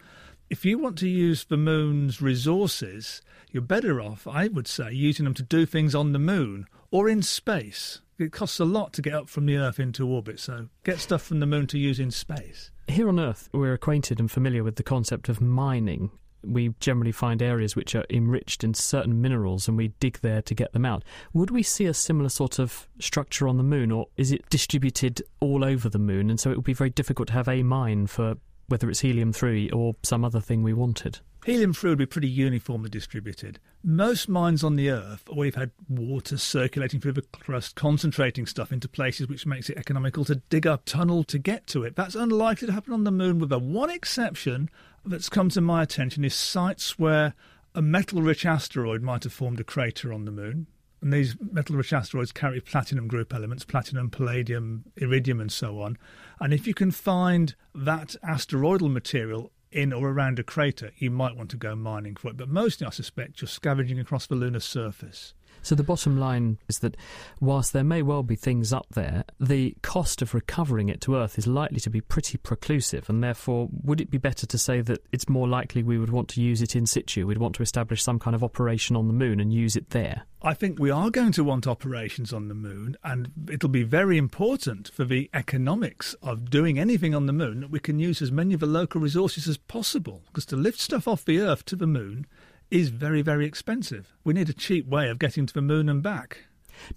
If 0.51 0.65
you 0.65 0.79
want 0.79 0.99
to 0.99 1.09
use 1.09 1.45
the 1.45 1.57
moon's 1.57 2.21
resources, 2.21 3.23
you're 3.51 3.63
better 3.63 4.01
off, 4.01 4.27
I 4.27 4.49
would 4.49 4.67
say, 4.67 4.93
using 4.93 5.25
them 5.25 5.35
to 5.35 5.43
do 5.43 5.65
things 5.65 5.95
on 5.95 6.13
the 6.13 6.19
moon 6.19 6.67
or 6.91 7.09
in 7.09 7.23
space 7.23 8.01
it 8.21 8.33
costs 8.33 8.61
a 8.61 8.65
lot 8.65 8.93
to 8.95 9.03
get 9.03 9.15
up 9.15 9.29
from 9.29 9.47
the 9.47 9.57
Earth 9.57 9.81
into 9.81 10.07
orbit, 10.07 10.39
so 10.41 10.69
get 10.85 10.99
stuff 10.99 11.23
from 11.23 11.41
the 11.41 11.47
moon 11.47 11.67
to 11.69 11.79
use 11.79 11.99
in 11.99 12.11
space. 12.11 12.71
Here 12.89 13.09
on 13.09 13.21
Earth, 13.21 13.49
we're 13.53 13.73
acquainted 13.73 14.21
and 14.21 14.31
familiar 14.31 14.65
with 14.65 14.77
the 14.77 14.83
concept 14.83 15.29
of 15.29 15.41
mining. 15.41 16.11
We 16.43 16.75
generally 16.81 17.13
find 17.13 17.43
areas 17.43 17.77
which 17.77 17.95
are 17.95 18.07
enriched 18.09 18.65
in 18.65 18.73
certain 18.75 19.21
minerals 19.21 19.69
and 19.69 19.77
we 19.77 19.89
dig 20.01 20.21
there 20.21 20.41
to 20.43 20.55
get 20.55 20.73
them 20.73 20.87
out. 20.87 21.05
Would 21.35 21.51
we 21.51 21.63
see 21.63 21.85
a 21.85 21.95
similar 21.95 22.31
sort 22.31 22.59
of 22.59 22.89
structure 22.99 23.47
on 23.47 23.59
the 23.59 23.63
moon, 23.63 23.93
or 23.93 24.07
is 24.17 24.33
it 24.33 24.49
distributed 24.49 25.23
all 25.41 25.65
over 25.65 25.89
the 25.89 25.99
moon? 25.99 26.31
And 26.31 26.41
so 26.41 26.51
it 26.51 26.57
would 26.57 26.65
be 26.65 26.73
very 26.73 26.91
difficult 26.91 27.29
to 27.29 27.35
have 27.35 27.49
a 27.49 27.63
mine 27.63 28.07
for 28.07 28.37
whether 28.69 28.89
it's 28.89 29.01
helium 29.01 29.33
3 29.33 29.71
or 29.71 29.97
some 30.03 30.25
other 30.25 30.41
thing 30.41 30.63
we 30.63 30.73
wanted. 30.73 31.19
Helium 31.45 31.73
3 31.73 31.91
would 31.91 31.99
be 31.99 32.07
pretty 32.07 32.29
uniformly 32.29 32.91
distributed. 32.91 33.59
Most 33.83 34.29
mines 34.29 34.63
on 34.63 34.77
the 34.77 34.91
Earth, 34.91 35.25
we've 35.35 35.55
had 35.55 35.71
water 35.89 36.37
circulating 36.37 37.01
through 37.01 37.13
the 37.13 37.23
crust, 37.23 37.77
concentrating 37.77 38.45
stuff 38.45 38.73
into 38.73 38.89
places 38.89 39.27
which 39.27 39.47
makes 39.47 39.71
it 39.71 39.79
economical 39.79 40.25
to 40.27 40.37
dig 40.51 40.67
a 40.67 40.81
tunnel 40.85 41.25
to 41.25 41.39
get 41.39 41.67
to 41.69 41.83
it. 41.83 41.97
That's 41.97 42.15
unlikely 42.15 42.67
to 42.67 42.73
happen 42.73 42.93
on 42.93 43.05
the 43.05 43.11
Moon, 43.11 43.39
with 43.39 43.49
the 43.49 43.59
one 43.59 43.89
exception 43.89 44.69
that's 45.07 45.31
come 45.31 45.49
to 45.51 45.63
my 45.63 45.83
attention 45.83 46.25
is 46.25 46.35
sites 46.35 46.99
where 46.99 47.33
a 47.75 47.81
metal 47.81 48.21
rich 48.21 48.45
asteroid 48.45 49.01
might 49.01 49.25
have 49.25 49.33
formed 49.33 49.61
a 49.61 49.65
crater 49.65 50.13
on 50.13 50.27
the 50.27 50.31
Moon. 50.31 50.67
And 51.01 51.11
these 51.11 51.37
metal 51.41 51.77
rich 51.77 51.95
asteroids 51.95 52.33
carry 52.33 52.61
platinum 52.61 53.09
group 53.09 53.33
elements, 53.33 53.65
platinum, 53.65 54.11
palladium, 54.11 54.85
iridium, 54.97 55.41
and 55.41 55.51
so 55.51 55.81
on. 55.81 55.97
And 56.39 56.53
if 56.53 56.67
you 56.67 56.75
can 56.75 56.91
find 56.91 57.55
that 57.75 58.15
asteroidal 58.23 58.91
material 58.91 59.51
in 59.73 59.93
or 59.93 60.09
around 60.09 60.39
a 60.39 60.43
crater, 60.43 60.91
you 60.97 61.11
might 61.11 61.37
want 61.37 61.51
to 61.51 61.57
go 61.57 61.75
mining 61.75 62.17
for 62.17 62.29
it. 62.29 62.37
But 62.37 62.49
mostly, 62.49 62.87
I 62.87 62.91
suspect, 62.91 63.41
you're 63.41 63.49
scavenging 63.49 63.99
across 63.99 64.27
the 64.27 64.35
lunar 64.35 64.61
surface. 64.61 65.35
So 65.63 65.75
the 65.75 65.83
bottom 65.83 66.19
line 66.19 66.59
is 66.69 66.79
that 66.81 66.97
whilst 67.41 67.73
there 67.73 67.85
may 67.85 68.03
well 68.03 68.23
be 68.23 68.37
things 68.37 68.73
up 68.73 68.87
there, 68.93 69.25
the 69.39 69.77
cost 69.83 70.23
of 70.23 70.35
recovering 70.35 70.89
it 70.89 71.01
to 71.03 71.17
Earth 71.17 71.39
is 71.39 71.47
likely 71.47 71.81
to 71.81 71.91
be 71.91 72.01
pretty 72.01 72.39
preclusive, 72.39 73.09
and 73.09 73.23
therefore, 73.23 73.69
would 73.83 74.01
it 74.01 74.11
be 74.11 74.19
better 74.19 74.47
to 74.47 74.59
say 74.59 74.81
that 74.81 75.05
it's 75.13 75.29
more 75.29 75.49
likely 75.49 75.83
we 75.83 75.99
would 75.99 76.11
want 76.11 76.29
to 76.29 76.41
use 76.41 76.63
it 76.63 76.75
in 76.75 76.87
situ? 76.87 77.27
We'd 77.27 77.39
want 77.39 77.55
to 77.57 77.63
establish 77.63 78.03
some 78.03 78.19
kind 78.19 78.35
of 78.35 78.45
operation 78.45 78.97
on 78.97 79.07
the 79.07 79.13
moon 79.13 79.41
and 79.41 79.53
use 79.53 79.77
it 79.77 79.91
there? 79.91 80.23
I 80.43 80.55
think 80.55 80.79
we 80.79 80.91
are 80.91 81.11
going 81.11 81.33
to 81.33 81.45
want 81.45 81.67
operations 81.67 82.33
on 82.33 82.49
the 82.49 82.55
moon, 82.55 82.97
and 83.05 83.31
it'll 83.51 83.69
be 83.69 83.83
very 83.83 84.17
important 84.17 84.89
for 84.89 85.05
the 85.05 85.29
economics 85.35 86.15
of 86.23 86.49
doing 86.49 86.79
anything 86.79 87.15
on 87.15 87.27
the 87.27 87.33
moon 87.35 87.61
that 87.61 87.71
we 87.71 87.79
can 87.79 87.99
use 87.99 88.23
as 88.23 88.33
many 88.33 88.55
of 88.55 88.61
the 88.61 88.67
local 88.67 89.03
resources 89.03 89.47
as 89.47 89.59
possible. 89.59 90.23
Because 90.27 90.47
to 90.47 90.57
lift 90.57 90.81
stuff 90.81 91.07
off 91.07 91.27
the 91.27 91.41
Earth 91.41 91.67
to 91.67 91.77
the 91.77 91.87
moon 91.87 92.27
is 92.71 92.89
very, 92.89 93.23
very 93.23 93.47
expensive. 93.47 94.15
We 94.25 94.35
need 94.35 94.49
a 94.49 94.55
cheap 94.55 94.87
way 94.87 95.09
of 95.09 95.19
getting 95.19 95.47
to 95.47 95.55
the 95.55 95.63
moon 95.63 95.89
and 95.89 96.03
back. 96.03 96.45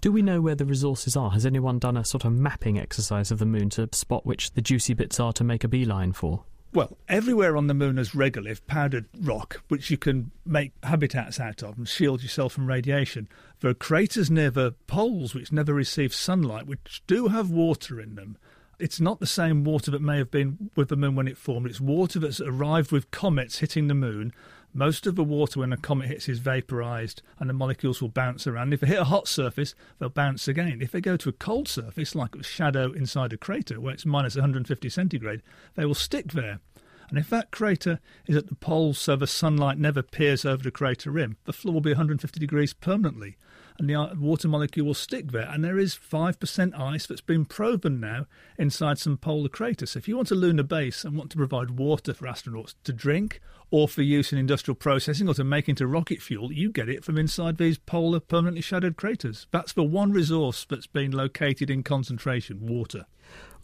Do 0.00 0.12
we 0.12 0.22
know 0.22 0.40
where 0.40 0.54
the 0.54 0.64
resources 0.64 1.16
are? 1.16 1.30
Has 1.30 1.44
anyone 1.44 1.78
done 1.78 1.96
a 1.96 2.04
sort 2.04 2.24
of 2.24 2.32
mapping 2.32 2.78
exercise 2.78 3.30
of 3.30 3.38
the 3.38 3.46
moon 3.46 3.70
to 3.70 3.88
spot 3.92 4.24
which 4.24 4.52
the 4.52 4.62
juicy 4.62 4.94
bits 4.94 5.20
are 5.20 5.32
to 5.34 5.44
make 5.44 5.64
a 5.64 5.68
beeline 5.68 6.12
for? 6.12 6.44
Well, 6.72 6.96
everywhere 7.08 7.56
on 7.56 7.68
the 7.68 7.74
moon 7.74 7.98
is 7.98 8.10
regolith, 8.10 8.66
powdered 8.66 9.06
rock, 9.20 9.62
which 9.68 9.90
you 9.90 9.96
can 9.96 10.32
make 10.44 10.72
habitats 10.82 11.38
out 11.38 11.62
of 11.62 11.78
and 11.78 11.88
shield 11.88 12.22
yourself 12.22 12.52
from 12.52 12.66
radiation. 12.66 13.28
There 13.60 13.70
are 13.70 13.74
craters 13.74 14.28
near 14.28 14.50
the 14.50 14.72
poles 14.88 15.34
which 15.34 15.52
never 15.52 15.72
receive 15.72 16.12
sunlight, 16.12 16.66
which 16.66 17.02
do 17.06 17.28
have 17.28 17.48
water 17.48 18.00
in 18.00 18.16
them. 18.16 18.38
It's 18.80 19.00
not 19.00 19.20
the 19.20 19.26
same 19.26 19.62
water 19.62 19.92
that 19.92 20.02
may 20.02 20.18
have 20.18 20.32
been 20.32 20.70
with 20.74 20.88
the 20.88 20.96
moon 20.96 21.14
when 21.14 21.28
it 21.28 21.38
formed. 21.38 21.68
It's 21.68 21.80
water 21.80 22.18
that's 22.18 22.40
arrived 22.40 22.90
with 22.90 23.12
comets 23.12 23.58
hitting 23.58 23.86
the 23.86 23.94
moon 23.94 24.32
most 24.76 25.06
of 25.06 25.14
the 25.14 25.22
water 25.22 25.60
when 25.60 25.72
a 25.72 25.76
comet 25.76 26.08
hits 26.08 26.28
is 26.28 26.40
vaporized 26.40 27.22
and 27.38 27.48
the 27.48 27.54
molecules 27.54 28.02
will 28.02 28.08
bounce 28.08 28.46
around. 28.46 28.74
If 28.74 28.80
they 28.80 28.88
hit 28.88 28.98
a 28.98 29.04
hot 29.04 29.28
surface, 29.28 29.76
they'll 29.98 30.08
bounce 30.08 30.48
again. 30.48 30.80
If 30.82 30.90
they 30.90 31.00
go 31.00 31.16
to 31.16 31.28
a 31.28 31.32
cold 31.32 31.68
surface, 31.68 32.16
like 32.16 32.34
a 32.34 32.42
shadow 32.42 32.90
inside 32.92 33.32
a 33.32 33.36
crater 33.36 33.80
where 33.80 33.94
it's 33.94 34.04
minus 34.04 34.34
150 34.34 34.88
centigrade, 34.88 35.42
they 35.76 35.84
will 35.84 35.94
stick 35.94 36.32
there. 36.32 36.58
And 37.08 37.18
if 37.18 37.30
that 37.30 37.52
crater 37.52 38.00
is 38.26 38.36
at 38.36 38.48
the 38.48 38.56
pole 38.56 38.94
so 38.94 39.14
the 39.14 39.28
sunlight 39.28 39.78
never 39.78 40.02
peers 40.02 40.44
over 40.44 40.64
the 40.64 40.72
crater 40.72 41.12
rim, 41.12 41.36
the 41.44 41.52
floor 41.52 41.74
will 41.74 41.80
be 41.80 41.90
150 41.90 42.40
degrees 42.40 42.72
permanently. 42.72 43.36
And 43.78 43.88
the 43.88 43.94
uh, 43.94 44.14
water 44.14 44.46
molecule 44.46 44.86
will 44.86 44.94
stick 44.94 45.32
there. 45.32 45.48
And 45.50 45.64
there 45.64 45.78
is 45.78 45.96
5% 45.96 46.78
ice 46.78 47.06
that's 47.06 47.20
been 47.20 47.44
proven 47.44 47.98
now 47.98 48.26
inside 48.56 48.98
some 48.98 49.16
polar 49.16 49.48
craters. 49.48 49.90
So 49.90 49.98
if 49.98 50.06
you 50.06 50.16
want 50.16 50.30
a 50.30 50.36
lunar 50.36 50.62
base 50.62 51.04
and 51.04 51.16
want 51.16 51.30
to 51.30 51.36
provide 51.36 51.70
water 51.70 52.14
for 52.14 52.26
astronauts 52.26 52.74
to 52.84 52.92
drink 52.92 53.40
or 53.70 53.88
for 53.88 54.02
use 54.02 54.32
in 54.32 54.38
industrial 54.38 54.76
processing 54.76 55.28
or 55.28 55.34
to 55.34 55.42
make 55.42 55.68
into 55.68 55.86
rocket 55.86 56.22
fuel, 56.22 56.52
you 56.52 56.70
get 56.70 56.88
it 56.88 57.04
from 57.04 57.18
inside 57.18 57.58
these 57.58 57.78
polar 57.78 58.20
permanently 58.20 58.62
shadowed 58.62 58.96
craters. 58.96 59.48
That's 59.50 59.72
the 59.72 59.82
one 59.82 60.12
resource 60.12 60.64
that's 60.68 60.86
been 60.86 61.10
located 61.10 61.68
in 61.68 61.82
concentration 61.82 62.66
water. 62.66 63.06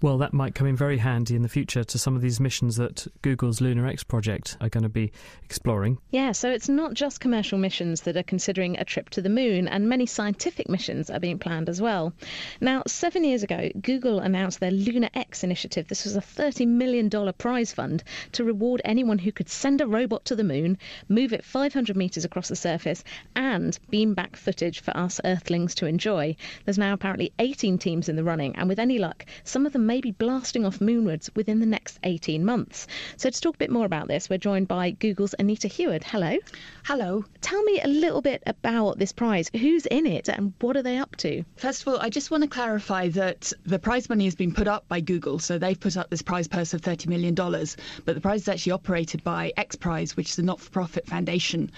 Well, 0.03 0.17
that 0.17 0.33
might 0.33 0.55
come 0.55 0.67
in 0.67 0.77
very 0.77 0.97
handy 0.97 1.37
in 1.37 1.43
the 1.43 1.49
future 1.49 1.85
to 1.85 1.99
some 1.99 2.17
of 2.17 2.23
these 2.23 2.41
missions 2.41 2.77
that 2.77 3.07
Google's 3.21 3.61
Lunar 3.61 3.87
X 3.87 4.03
project 4.03 4.57
are 4.59 4.71
going 4.71 4.83
to 4.83 4.89
be 4.89 5.13
exploring. 5.45 5.99
Yeah, 6.11 6.33
so 6.33 6.51
it's 6.51 6.71
not 6.71 6.95
just 6.95 7.21
commercial 7.21 7.59
missions 7.59 8.01
that 8.03 8.17
are 8.17 8.23
considering 8.23 8.79
a 8.79 8.85
trip 8.87 9.11
to 9.11 9.21
the 9.21 9.29
moon, 9.29 9.69
and 9.69 9.91
many 9.91 10.07
scientific 10.07 10.71
missions 10.71 11.11
are 11.11 11.21
being 11.21 11.39
planned 11.39 11.69
as 11.69 11.83
well. 11.83 12.15
Now, 12.63 12.83
seven 12.87 13.25
years 13.25 13.43
ago, 13.43 13.69
Google 13.79 14.21
announced 14.21 14.61
their 14.61 14.71
Lunar 14.71 15.11
X 15.13 15.45
initiative. 15.45 15.89
This 15.89 16.05
was 16.05 16.17
a 16.17 16.23
$30 16.23 16.67
million 16.67 17.11
prize 17.35 17.75
fund 17.75 18.03
to 18.33 18.43
reward 18.43 18.81
anyone 18.87 19.19
who 19.19 19.33
could 19.33 19.51
send 19.51 19.83
a 19.83 19.87
robot 19.87 20.25
to 20.25 20.35
the 20.35 20.45
moon, 20.45 20.79
move 21.11 21.35
it 21.35 21.45
500 21.45 21.95
metres 21.95 22.25
across 22.25 22.49
the 22.49 22.57
surface, 22.57 23.05
and 23.37 23.79
beam 23.91 24.15
back 24.15 24.37
footage 24.37 24.81
for 24.81 24.97
us 24.97 25.21
Earthlings 25.27 25.75
to 25.75 25.85
enjoy. 25.85 26.35
There's 26.65 26.79
now 26.79 26.95
apparently 26.95 27.35
18 27.39 27.77
teams 27.77 28.09
in 28.09 28.17
the 28.17 28.25
running, 28.25 28.57
and 28.57 28.67
with 28.67 28.79
any 28.79 28.99
luck, 28.99 29.27
some 29.45 29.67
of 29.67 29.75
them 29.75 29.90
may 29.91 30.01
be 30.01 30.13
blasting 30.13 30.65
off 30.65 30.81
moonwards 30.81 31.31
within 31.35 31.59
the 31.59 31.67
next 31.67 31.99
18 32.05 32.45
months. 32.45 32.87
So, 33.17 33.29
to 33.29 33.41
talk 33.41 33.57
a 33.57 33.59
bit 33.59 33.73
more 33.73 33.85
about 33.85 34.07
this, 34.07 34.31
we're 34.31 34.39
joined 34.39 34.69
by 34.69 34.93
Google's 34.93 35.35
Anita 35.37 35.67
Heward. 35.67 36.05
Hello. 36.05 36.37
Hello. 36.85 37.25
Tell 37.41 37.63
me 37.63 37.81
a 37.81 37.87
little 37.87 38.23
bit 38.23 38.43
about 38.47 38.99
this 38.99 39.13
prize. 39.13 39.51
Who's 39.53 39.87
in 39.87 40.07
it 40.07 40.29
and 40.29 40.53
what 40.61 40.77
are 40.77 40.83
they 40.83 40.99
up 40.99 41.15
to? 41.17 41.45
First 41.57 41.83
of 41.83 41.89
all, 41.89 42.01
I 42.01 42.09
just 42.09 42.31
want 42.31 42.43
to 42.43 42.49
clarify 42.49 43.09
that 43.11 43.53
the 43.65 43.79
prize 43.79 44.09
money 44.09 44.25
has 44.25 44.35
been 44.35 44.53
put 44.53 44.67
up 44.67 44.89
by 44.89 45.01
Google. 45.01 45.39
So, 45.39 45.59
they've 45.59 45.79
put 45.79 45.97
up 45.97 46.11
this 46.11 46.23
prize 46.23 46.49
purse 46.49 46.75
of 46.75 46.81
$30 46.81 47.07
million, 47.07 47.35
but 47.35 48.15
the 48.15 48.21
prize 48.21 48.43
is 48.43 48.49
actually 48.49 48.73
operated 48.73 49.23
by 49.23 49.53
X 49.57 49.77
Prize, 49.77 50.17
which 50.17 50.31
is 50.31 50.39
a 50.39 50.43
not 50.43 50.61
for 50.61 50.71
profit 50.71 51.07
foundation 51.07 51.71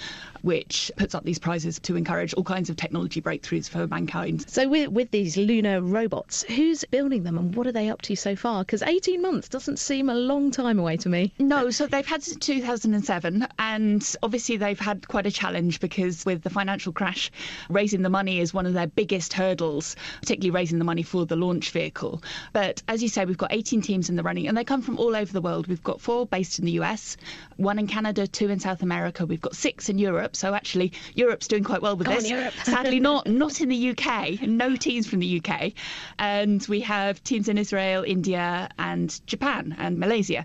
which 0.43 0.91
puts 0.97 1.15
up 1.15 1.25
these 1.25 1.39
prizes 1.39 1.79
to 1.81 1.97
encourage 1.97 2.35
all 2.35 2.45
kinds 2.45 2.69
of 2.69 2.77
technology 2.77 3.21
breakthroughs 3.23 3.69
for 3.69 3.87
mankind. 3.87 4.49
So, 4.49 4.69
with, 4.69 4.89
with 4.89 5.11
these 5.11 5.37
lunar 5.37 5.81
robots, 5.81 6.43
who's 6.43 6.85
building 6.85 7.23
them 7.23 7.39
and 7.39 7.55
what 7.55 7.67
are 7.67 7.73
they 7.73 7.89
up 7.89 8.03
to 8.03 8.17
so 8.17 8.37
far? 8.37 8.63
Because 8.63 8.83
18 8.83 9.23
months 9.23 9.49
doesn't 9.49 9.79
seem 9.79 10.09
a 10.09 10.15
long 10.15 10.51
time 10.51 10.79
away 10.79 10.97
to 10.99 11.09
me. 11.09 11.33
No, 11.39 11.71
so 11.71 11.87
they've 11.87 12.07
had 12.07 12.23
2007, 12.23 13.47
and 13.59 14.17
obviously 14.23 14.57
they've 14.57 14.79
had 14.79 14.92
quite 15.09 15.27
a 15.27 15.31
challenge 15.31 15.81
because 15.81 16.25
with 16.25 16.43
the 16.43 16.51
financial 16.51 16.93
crash, 16.93 17.31
raising 17.69 18.03
the 18.03 18.11
money 18.11 18.41
is 18.41 18.53
one 18.53 18.67
of 18.67 18.75
their 18.75 18.87
biggest 18.87 19.33
hurdles, 19.33 19.97
particularly 20.21 20.51
raising 20.51 20.79
the 20.79 20.85
money 20.85 21.03
for 21.03 21.27
the 21.27 21.37
launch 21.37 21.71
vehicle. 21.71 22.23
But 22.53 22.83
as 22.89 23.03
you 23.03 23.09
say, 23.09 23.25
we've 23.25 23.39
got 23.39 23.53
18 23.53 23.83
teams 23.83 24.09
in 24.09 24.17
the 24.17 24.23
running, 24.23 24.49
and 24.49 24.57
they 24.57 24.65
come 24.65 24.83
from 24.83 24.99
all 24.99 25.17
over 25.17 25.33
the 25.33 25.41
world. 25.41 25.67
We've 25.67 25.83
got 25.83 26.01
four 26.01 26.27
based 26.27 26.59
in 26.59 26.65
the 26.65 26.73
US, 26.73 27.17
one 27.57 27.79
in 27.79 27.87
Canada, 27.87 28.27
two 28.27 28.49
in 28.51 28.61
South 28.61 28.83
America. 28.83 29.27
We've 29.27 29.41
got 29.41 29.55
six 29.55 29.89
in 29.89 29.99
Europe. 29.99 30.37
So 30.37 30.55
actually, 30.55 30.93
Europe's 31.15 31.49
doing 31.49 31.65
quite 31.65 31.83
well 31.83 31.97
with 31.97 32.07
Come 32.07 32.21
this. 32.21 32.55
Sadly, 32.65 33.01
not 33.01 33.27
not 33.27 33.61
in 33.61 33.69
the 33.69 33.91
UK. 33.91 34.43
No 34.43 34.77
teams 34.77 35.07
from 35.07 35.21
the 35.21 35.43
UK, 35.43 35.73
and 36.19 36.65
we 36.69 36.81
have 36.81 37.23
teams 37.25 37.49
in 37.49 37.59
Israel, 37.59 38.05
India, 38.07 38.69
and 38.79 39.21
Japan 39.27 39.75
and 39.79 39.99
Malaysia. 39.99 40.45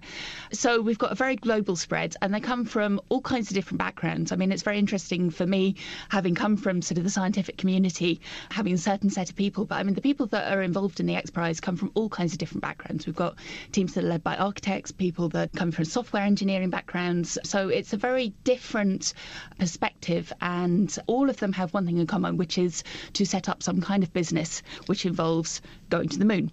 So 0.51 0.81
we've 0.81 0.97
got 0.97 1.11
a 1.11 1.15
very 1.15 1.35
global 1.35 1.75
spread, 1.75 2.15
and 2.21 2.33
they 2.33 2.39
come 2.39 2.65
from 2.65 2.99
all 3.09 3.21
kinds 3.21 3.49
of 3.49 3.55
different 3.55 3.79
backgrounds. 3.79 4.31
I 4.37 4.39
mean, 4.39 4.51
it's 4.51 4.61
very 4.61 4.77
interesting 4.77 5.31
for 5.31 5.47
me, 5.47 5.77
having 6.09 6.35
come 6.35 6.57
from 6.57 6.83
sort 6.83 6.99
of 6.99 7.03
the 7.03 7.09
scientific 7.09 7.57
community, 7.57 8.21
having 8.51 8.73
a 8.73 8.77
certain 8.77 9.09
set 9.09 9.31
of 9.31 9.35
people. 9.35 9.65
But 9.65 9.79
I 9.79 9.83
mean, 9.83 9.95
the 9.95 10.01
people 10.01 10.27
that 10.27 10.53
are 10.53 10.61
involved 10.61 10.99
in 10.99 11.07
the 11.07 11.15
X 11.15 11.31
Prize 11.31 11.59
come 11.59 11.75
from 11.75 11.91
all 11.95 12.07
kinds 12.07 12.33
of 12.33 12.37
different 12.37 12.61
backgrounds. 12.61 13.07
We've 13.07 13.15
got 13.15 13.33
teams 13.71 13.95
that 13.95 14.03
are 14.03 14.07
led 14.07 14.23
by 14.23 14.35
architects, 14.35 14.91
people 14.91 15.29
that 15.29 15.53
come 15.53 15.71
from 15.71 15.85
software 15.85 16.21
engineering 16.21 16.69
backgrounds. 16.69 17.39
So 17.45 17.69
it's 17.69 17.93
a 17.93 17.97
very 17.97 18.31
different 18.43 19.15
perspective, 19.57 20.31
and 20.39 20.95
all 21.07 21.31
of 21.31 21.37
them 21.37 21.53
have 21.53 21.73
one 21.73 21.87
thing 21.87 21.97
in 21.97 22.05
common, 22.05 22.37
which 22.37 22.59
is 22.59 22.83
to 23.13 23.25
set 23.25 23.49
up 23.49 23.63
some 23.63 23.81
kind 23.81 24.03
of 24.03 24.13
business 24.13 24.61
which 24.85 25.07
involves 25.07 25.63
going 25.89 26.09
to 26.09 26.19
the 26.19 26.25
moon. 26.25 26.51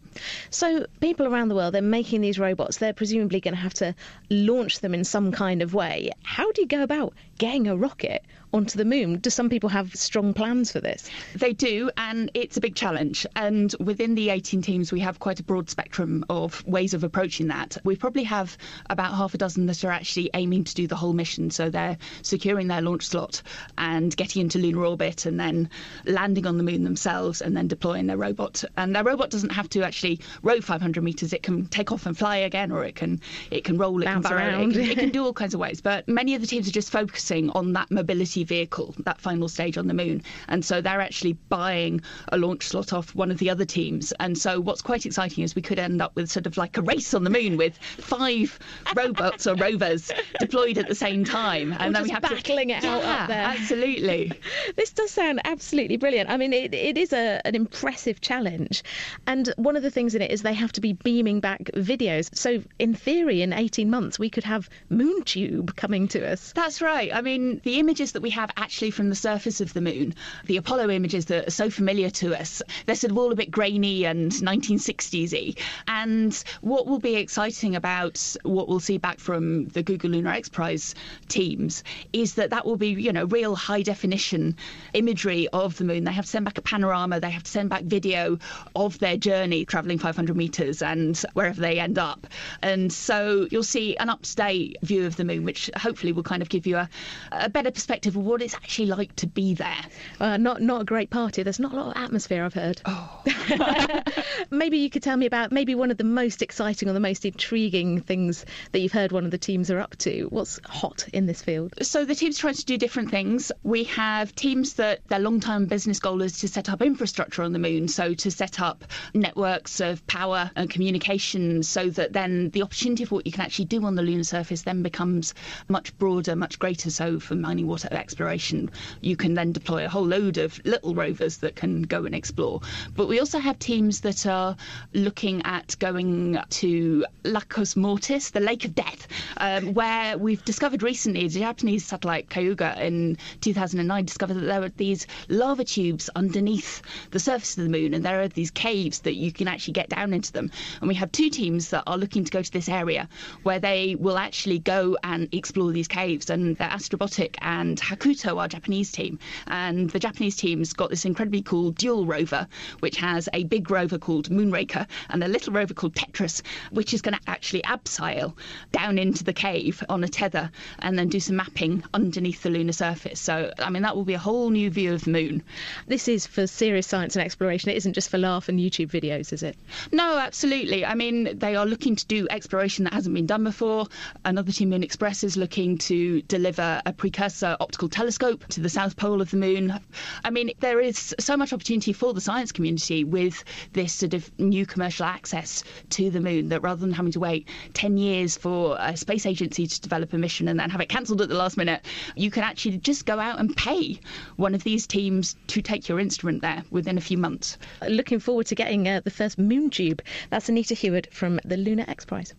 So 0.51 0.87
people 1.01 1.27
around 1.27 1.49
the 1.49 1.55
world, 1.55 1.75
they're 1.75 1.83
making 1.83 2.21
these 2.21 2.39
robots. 2.39 2.79
They're 2.79 2.93
presumably 2.93 3.41
going 3.41 3.55
to 3.55 3.61
have 3.61 3.75
to 3.75 3.95
launch 4.31 4.81
them 4.81 4.95
in 4.95 5.05
some 5.05 5.33
kind 5.33 5.63
of 5.63 5.75
way. 5.75 6.11
How 6.23 6.51
do 6.53 6.63
you 6.63 6.69
go 6.69 6.83
about 6.83 7.15
getting 7.39 7.67
a 7.67 7.77
rocket 7.77 8.25
onto 8.55 8.79
the 8.79 8.85
moon? 8.85 9.19
Do 9.19 9.31
some 9.31 9.51
people 9.51 9.69
have 9.69 9.95
strong 9.95 10.33
plans 10.33 10.71
for 10.71 10.81
this? 10.81 11.11
They 11.35 11.53
do, 11.53 11.91
and 11.97 12.31
it's 12.35 12.57
a 12.57 12.61
big 12.61 12.77
challenge. 12.77 13.27
And 13.35 13.75
within 13.81 14.15
the 14.15 14.31
18 14.31 14.63
teams, 14.63 14.93
we 14.93 15.01
have 15.01 15.19
quite 15.19 15.41
a 15.41 15.43
broad 15.43 15.69
spectrum 15.69 16.25
of 16.31 16.65
ways 16.67 16.95
of 16.95 17.03
approaching 17.03 17.49
that. 17.49 17.77
We 17.85 17.97
probably 17.97 18.23
have 18.25 18.57
about 18.89 19.15
half 19.15 19.35
a 19.35 19.39
dozen 19.39 19.67
that 19.67 19.85
are 19.85 19.91
actually 19.91 20.31
aiming 20.35 20.65
to 20.65 20.75
do 20.75 20.87
the 20.87 20.95
whole 20.95 21.13
mission. 21.13 21.51
So 21.51 21.69
they're 21.69 21.99
securing 22.23 22.69
their 22.69 22.81
launch 22.81 23.07
slot 23.07 23.43
and 23.77 24.17
getting 24.17 24.43
into 24.43 24.59
lunar 24.59 24.85
orbit 24.85 25.27
and 25.27 25.39
then 25.39 25.69
landing 26.05 26.47
on 26.47 26.57
the 26.57 26.63
moon 26.63 26.85
themselves 26.85 27.43
and 27.43 27.57
then 27.57 27.67
deploying 27.67 28.07
their 28.07 28.17
robot. 28.17 28.63
And 28.77 28.95
their 28.95 29.05
robot 29.05 29.31
doesn't 29.31 29.51
have 29.51 29.69
to 29.71 29.83
actually 29.83 30.21
row 30.43 30.61
500 30.61 31.03
meters. 31.03 31.33
It 31.33 31.43
can 31.43 31.67
take 31.67 31.91
off 31.91 32.07
and 32.07 32.17
fly 32.17 32.37
again, 32.37 32.71
or 32.71 32.85
it 32.85 32.95
can 32.95 33.21
it 33.51 33.65
can 33.65 33.79
roll, 33.79 34.01
it 34.01 34.05
Bounce 34.05 34.29
can 34.29 34.37
burrow, 34.37 34.47
around. 34.47 34.77
It, 34.77 34.83
can, 34.83 34.91
it 34.91 34.99
can 34.99 35.09
do 35.11 35.25
all 35.25 35.33
kinds 35.33 35.55
of 35.55 35.61
ways. 35.61 35.81
But 35.81 36.07
many 36.07 36.37
of 36.37 36.41
the 36.41 36.47
teams 36.47 36.69
are 36.69 36.73
just 36.73 36.93
focusing 36.93 37.51
on 37.51 37.73
that 37.73 37.91
mobility 37.91 38.44
vehicle, 38.45 38.95
that 39.01 39.21
final 39.21 39.49
stage 39.49 39.79
on 39.79 39.87
the 39.87 39.95
moon. 39.95 40.23
And 40.49 40.65
so 40.65 40.81
they're 40.81 41.01
actually 41.01 41.35
buying 41.49 42.01
a 42.29 42.39
launch 42.39 42.69
slot 42.69 42.93
off 42.93 43.15
one 43.15 43.31
of 43.31 43.39
the 43.39 43.51
other 43.51 43.65
teams. 43.65 44.13
And 44.21 44.37
so 44.37 44.61
what's 44.61 44.83
quite 44.83 45.07
exciting 45.07 45.45
is 45.45 45.55
we 45.55 45.63
could 45.63 45.79
end 45.79 46.01
up 46.03 46.15
with 46.15 46.31
sort 46.31 46.47
of 46.47 46.57
like 46.57 46.77
a 46.77 46.83
race 46.83 47.15
on 47.15 47.25
the 47.25 47.31
moon 47.31 47.57
with 47.57 47.77
five 47.79 48.59
robots 48.97 49.47
or 49.47 49.55
rovers 49.55 50.11
deployed 50.39 50.79
at 50.79 50.89
the 50.89 50.95
same 50.95 51.25
time. 51.25 51.73
Or 51.73 51.77
And 51.81 51.95
then 51.95 52.03
we 52.05 52.11
have 52.11 52.23
battling 52.23 52.69
to, 52.69 52.75
it 52.75 52.85
out 52.85 53.03
yeah, 53.03 53.23
up 53.23 53.29
there. 53.29 53.43
Absolutely. 53.43 54.33
this 54.77 54.93
does 54.93 55.11
sound 55.11 55.41
absolutely 55.45 55.97
brilliant. 55.97 56.31
I 56.31 56.37
mean, 56.37 56.53
it, 56.53 56.75
it 56.75 56.99
is 56.99 57.13
a, 57.13 57.41
an 57.45 57.55
impressive 57.55 58.21
challenge. 58.21 58.83
And 59.27 59.53
one 59.57 59.77
of 59.77 59.83
the 59.83 59.91
things 59.91 60.15
in 60.15 60.23
it 60.23 60.31
is 60.31 60.43
they 60.43 60.55
have 60.55 60.73
to 60.73 60.81
be 60.81 60.93
beaming 60.93 61.41
back 61.41 61.65
videos. 61.75 62.35
So, 62.37 62.63
in 62.79 62.95
theory, 62.95 63.43
in 63.43 63.53
18 63.53 63.91
months, 63.91 64.19
we 64.19 64.31
could 64.31 64.45
have 64.45 64.69
MoonTube 64.91 65.77
coming 65.77 66.09
to 66.09 66.31
us. 66.31 66.53
That's 66.53 66.81
right. 66.83 67.15
I 67.15 67.21
mean, 67.21 67.61
the 67.65 67.79
images 67.79 68.13
that 68.13 68.23
we 68.23 68.31
have 68.35 68.51
actually 68.57 68.91
from 68.91 69.09
the 69.09 69.15
surface 69.15 69.61
of 69.61 69.73
the 69.73 69.81
moon, 69.81 70.15
the 70.45 70.57
Apollo 70.57 70.91
images 70.91 71.27
that 71.27 71.49
are 71.49 71.51
so 71.51 71.71
familiar 71.71 72.11
to 72.11 72.39
us, 72.39 72.63
they're 72.87 72.95
sort 72.95 73.11
of 73.11 73.19
all 73.19 73.33
a 73.33 73.37
bit 73.37 73.51
grainy 73.51 74.05
and 74.05 74.33
1960s 74.33 75.33
y. 75.33 75.55
And 75.89 76.33
what 76.61 76.87
will 76.87 76.99
be 76.99 77.17
exciting 77.17 77.77
about 77.77 78.37
what 78.43 78.69
we'll 78.69 78.81
see 78.81 78.99
back 78.99 79.19
from 79.21 79.67
the 79.69 79.83
Google 79.83 80.11
Lunar 80.11 80.31
X 80.31 80.49
Prize 80.49 80.95
teams 81.29 81.85
is 82.13 82.35
that 82.35 82.51
that 82.51 82.67
will 82.67 82.77
be, 82.77 82.89
you 82.89 83.13
know, 83.13 83.25
real 83.25 83.55
high 83.55 83.83
definition 83.83 84.57
imagery 84.93 85.49
of 85.49 85.77
the 85.79 85.85
moon. 85.85 86.05
They 86.05 86.13
have 86.13 86.25
to 86.25 86.31
send 86.31 86.45
back 86.45 86.59
a 86.59 86.63
panorama, 86.63 87.21
they 87.21 87.31
have 87.31 87.45
to 87.45 87.51
send 87.51 87.71
back 87.71 87.85
video 87.85 88.39
of 88.75 88.99
their 88.99 89.17
journey 89.17 89.65
traveling 89.65 89.99
500 89.99 90.37
meters 90.37 90.83
and 90.83 91.17
wherever 91.35 91.61
they 91.61 91.79
end 91.79 91.99
up. 91.99 92.27
And 92.63 92.93
so 92.93 93.47
you'll 93.51 93.63
see 93.63 93.97
an 93.97 94.11
up 94.11 94.23
to 94.23 94.35
date 94.35 94.77
view 94.83 95.07
of 95.07 95.17
the 95.17 95.25
moon, 95.25 95.45
which 95.45 95.71
hopefully 95.77 96.13
will 96.13 96.23
kind 96.23 96.43
of 96.43 96.49
give 96.49 96.67
you 96.67 96.77
a, 96.77 96.89
a 97.33 97.49
better 97.49 97.71
perspective 97.71 98.14
of 98.17 98.25
what 98.25 98.43
it's 98.43 98.55
actually 98.55 98.87
like 98.87 99.15
to 99.17 99.27
be 99.27 99.55
there. 99.55 99.85
Uh, 100.21 100.37
not 100.37 100.63
not 100.63 100.83
a 100.83 100.85
great 100.85 101.11
party. 101.11 101.43
There's 101.43 101.61
not 101.61 101.73
a 101.73 101.77
lot 101.77 101.97
of 101.97 102.03
atmosphere, 102.03 102.45
I've 102.45 102.55
heard. 102.55 102.81
Oh. 102.85 103.23
maybe 104.51 104.79
you 104.79 104.91
could 104.91 105.03
tell 105.03 105.17
me 105.17 105.27
about 105.27 105.53
maybe 105.53 105.75
one 105.75 105.91
of 105.91 105.97
the 105.97 106.05
most 106.05 106.43
exciting 106.43 106.89
or 106.89 106.93
the 106.93 107.01
most 107.01 107.25
intriguing 107.25 108.01
things 108.01 108.45
that 108.73 108.81
you've 108.81 108.93
heard 108.93 109.13
one 109.13 109.25
of 109.25 109.31
the 109.31 109.39
teams 109.39 109.71
are 109.71 109.81
up 109.81 109.97
to. 109.99 110.27
What's 110.31 110.61
hot 110.67 111.07
in 111.13 111.27
this 111.27 111.43
field? 111.43 111.75
So 111.83 112.05
the 112.05 112.15
teams 112.15 112.39
trying 112.39 112.55
to 112.55 112.65
do 112.65 112.79
different 112.79 113.11
things. 113.11 113.51
We 113.63 113.85
have 113.85 114.35
teams 114.35 114.75
that 114.75 115.07
their 115.09 115.19
long-term 115.19 115.67
business 115.67 115.99
goal 115.99 116.23
is 116.23 116.39
to 116.41 116.49
set 116.49 116.69
up 116.69 116.83
infrastructure 116.83 117.43
on 117.43 117.53
the 117.53 117.59
moon, 117.59 117.89
so 117.89 118.15
to 118.15 118.31
set 118.31 118.61
up 118.61 118.85
networks 119.13 119.81
of 119.81 120.07
power 120.07 120.51
and 120.57 120.71
communication, 120.71 121.63
so 121.63 121.91
that 121.91 122.13
then 122.13 122.51
the 122.51 122.63
opportunity 122.63 123.05
for 123.05 123.17
what 123.17 123.27
you 123.27 123.33
can 123.33 123.43
actually 123.43 123.67
do 123.67 123.85
on 123.85 123.95
the 123.95 124.03
lunar 124.03 124.25
surface 124.25 124.63
then 124.63 124.83
becomes 124.83 125.35
much 125.69 125.97
broader, 125.99 126.37
much 126.37 126.59
greater. 126.59 126.91
So 126.91 127.19
for 127.21 127.35
mining 127.35 127.67
water 127.67 127.89
exploration, 128.05 128.71
you 129.01 129.17
can 129.17 129.33
then 129.33 129.51
deploy 129.51 129.85
a 129.87 129.89
whole 129.89 130.07
load 130.07 130.37
of 130.37 130.61
little 130.67 130.95
rovers 130.95 131.39
that 131.39 131.57
can 131.57 131.83
go 131.83 132.05
and 132.05 132.15
explore. 132.15 132.61
But 132.95 133.09
we 133.09 133.19
also 133.19 133.39
have 133.39 133.59
teams 133.59 134.01
that 134.01 134.27
are 134.27 134.57
looking 134.93 135.41
at 135.47 135.75
going 135.79 136.39
to 136.61 137.07
Lacus 137.25 137.77
Mortis, 137.77 138.31
the 138.31 138.41
Lake 138.41 138.67
of 138.67 138.75
Death, 138.75 139.09
um, 139.39 139.73
where 139.73 140.19
we've 140.19 140.45
discovered 140.45 140.83
recently 140.83 141.27
the 141.29 141.41
Japanese 141.41 141.87
satellite 141.87 142.29
Kaguya 142.29 142.79
in 142.79 143.17
2009 143.41 144.05
discovered 144.05 144.35
that 144.35 144.47
there 144.53 144.61
were 144.61 144.69
these 144.77 145.07
lava 145.29 145.65
tubes 145.65 146.11
underneath 146.15 146.83
the 147.11 147.19
surface 147.19 147.57
of 147.57 147.65
the 147.65 147.71
moon, 147.71 147.95
and 147.95 148.05
there 148.05 148.21
are 148.21 148.29
these 148.29 148.51
caves 148.51 149.01
that 149.01 149.15
you 149.15 149.33
can 149.33 149.49
actually 149.49 149.73
get 149.73 149.89
down 149.89 150.13
into 150.13 150.31
them. 150.31 150.51
And 150.81 150.89
we 150.89 150.95
have 150.97 151.11
two 151.11 151.31
teams 151.31 151.71
that 151.71 151.85
are 151.87 151.97
looking 151.97 152.25
to 152.25 152.31
go 152.31 152.43
to 152.43 152.53
this 152.53 152.69
area 152.69 153.09
where 153.45 153.59
they 153.59 153.97
will 153.99 154.19
actually 154.19 154.59
go 154.59 154.99
and 155.03 155.33
explore 155.33 155.73
these 155.73 155.89
caves, 155.89 156.29
and 156.29 156.57
they're 156.59 156.69
Astrobotic 156.69 157.37
and 157.41 157.79
Hakuto, 157.95 158.39
our 158.39 158.49
Japanese 158.49 158.91
team. 158.93 159.19
And 159.47 159.91
the 159.91 159.99
Japanese 159.99 160.37
team's 160.37 160.73
got 160.73 160.91
this 160.91 161.05
incredibly 161.05 161.43
cool 161.43 161.71
dual 161.71 162.07
rover, 162.07 162.47
which 162.81 162.97
has 162.97 163.29
a 163.33 163.45
big 163.45 163.71
rover 163.71 163.99
called 163.99 164.31
Moonraker 164.31 164.87
and 165.11 165.23
a 165.23 165.29
little 165.29 165.53
rover 165.53 165.75
called 165.75 165.95
Tetris, 165.95 166.43
which 166.71 166.95
is 166.95 167.03
going 167.03 167.15
to 167.15 167.21
actually 167.27 167.63
abseil 167.63 168.37
down 168.73 168.99
into 168.99 169.25
the 169.25 169.33
cave 169.33 169.83
on 169.89 170.05
a 170.05 170.09
tether 170.09 170.51
and 170.81 170.99
then 170.99 171.09
do 171.09 171.21
some 171.21 171.37
mapping 171.37 171.83
underneath 171.95 172.43
the 172.43 172.51
lunar 172.51 172.73
surface. 172.73 173.21
So, 173.21 173.53
I 173.59 173.71
mean, 173.71 173.83
that 173.83 173.97
will 173.97 174.05
be 174.05 174.15
a 174.15 174.19
whole 174.19 174.51
new 174.51 174.71
view 174.71 174.95
of 174.95 175.05
the 175.05 175.11
moon. 175.11 175.43
This 175.87 176.09
is 176.09 176.27
for 176.27 176.47
serious 176.47 176.87
science 176.87 177.17
and 177.17 177.25
exploration. 177.25 177.71
It 177.71 177.77
isn't 177.77 177.93
just 177.93 178.11
for 178.11 178.19
laugh 178.19 178.49
and 178.49 178.59
YouTube 178.59 178.91
videos, 178.91 179.33
is 179.33 179.43
it? 179.43 179.57
No, 179.93 180.19
absolutely. 180.19 180.85
I 180.85 180.95
mean, 180.95 181.39
they 181.39 181.57
are 181.57 181.67
looking 181.67 181.97
to 181.97 182.07
do 182.07 182.27
exploration 182.31 182.85
that 182.85 182.93
hasn't 182.93 183.15
been 183.15 183.27
done 183.27 183.45
before. 183.45 183.87
Another 184.25 184.53
team, 184.53 184.71
Moon 184.71 184.83
Express, 184.83 185.25
is 185.25 185.37
looking 185.37 185.79
to 185.79 186.23
deliver 186.23 186.81
a 186.87 186.93
precursor 186.93 187.57
optical 187.61 187.84
telescope 187.89 188.45
to 188.49 188.61
the 188.61 188.69
south 188.69 188.97
pole 188.97 189.21
of 189.21 189.31
the 189.31 189.37
moon. 189.37 189.79
I 190.25 190.31
mean, 190.31 190.51
there 190.61 190.81
is 190.81 191.15
so 191.19 191.37
much 191.37 191.53
opportunity 191.53 191.93
for 191.93 192.13
the 192.15 192.21
science 192.21 192.53
community 192.53 193.05
with 193.05 193.45
this 193.73 193.93
sort 193.93 194.15
of 194.15 194.31
new 194.39 194.67
commercial 194.67 195.07
access 195.07 195.65
to 195.91 196.11
the 196.11 196.21
moon 196.21 196.49
that 196.49 196.63
rather 196.63 196.81
than 196.81 196.93
having 196.93 197.13
to 197.13 197.21
wait 197.21 197.49
10 197.75 197.97
years 197.97 198.37
for 198.37 198.77
a 198.79 198.97
space 198.97 199.27
agency 199.27 199.67
to 199.67 199.81
develop 199.81 200.13
a 200.13 200.19
mission 200.19 200.49
and 200.49 200.59
then 200.61 200.71
have 200.71 200.81
it 200.81 200.89
cancelled 200.89 201.21
at 201.21 201.29
the 201.29 201.35
last 201.35 201.57
minute, 201.57 201.85
you 202.17 202.31
can 202.31 202.43
actually 202.43 202.79
just 202.79 203.07
go 203.07 203.19
out 203.19 203.39
and 203.39 203.57
pay 203.57 203.99
one 204.37 204.55
of 204.55 204.65
these 204.65 204.87
teams 204.87 205.37
to 205.47 205.63
take 205.63 205.89
your 205.89 206.01
instrument 206.01 206.43
there 206.43 206.65
within 206.71 206.99
a 206.99 207.01
few 207.01 207.19
months. 207.19 207.59
Looking 207.89 208.19
forward 208.19 208.47
to 208.47 208.55
getting 208.55 208.89
uh, 208.89 209.01
the 209.05 209.11
first 209.11 209.39
moon 209.39 209.71
tube. 209.71 210.03
That's 210.31 210.49
Anita 210.49 210.75
Heward 210.75 211.09
from 211.11 211.41
the 211.45 211.57
Lunar 211.57 211.85
X 211.89 212.05
Prize. 212.05 212.35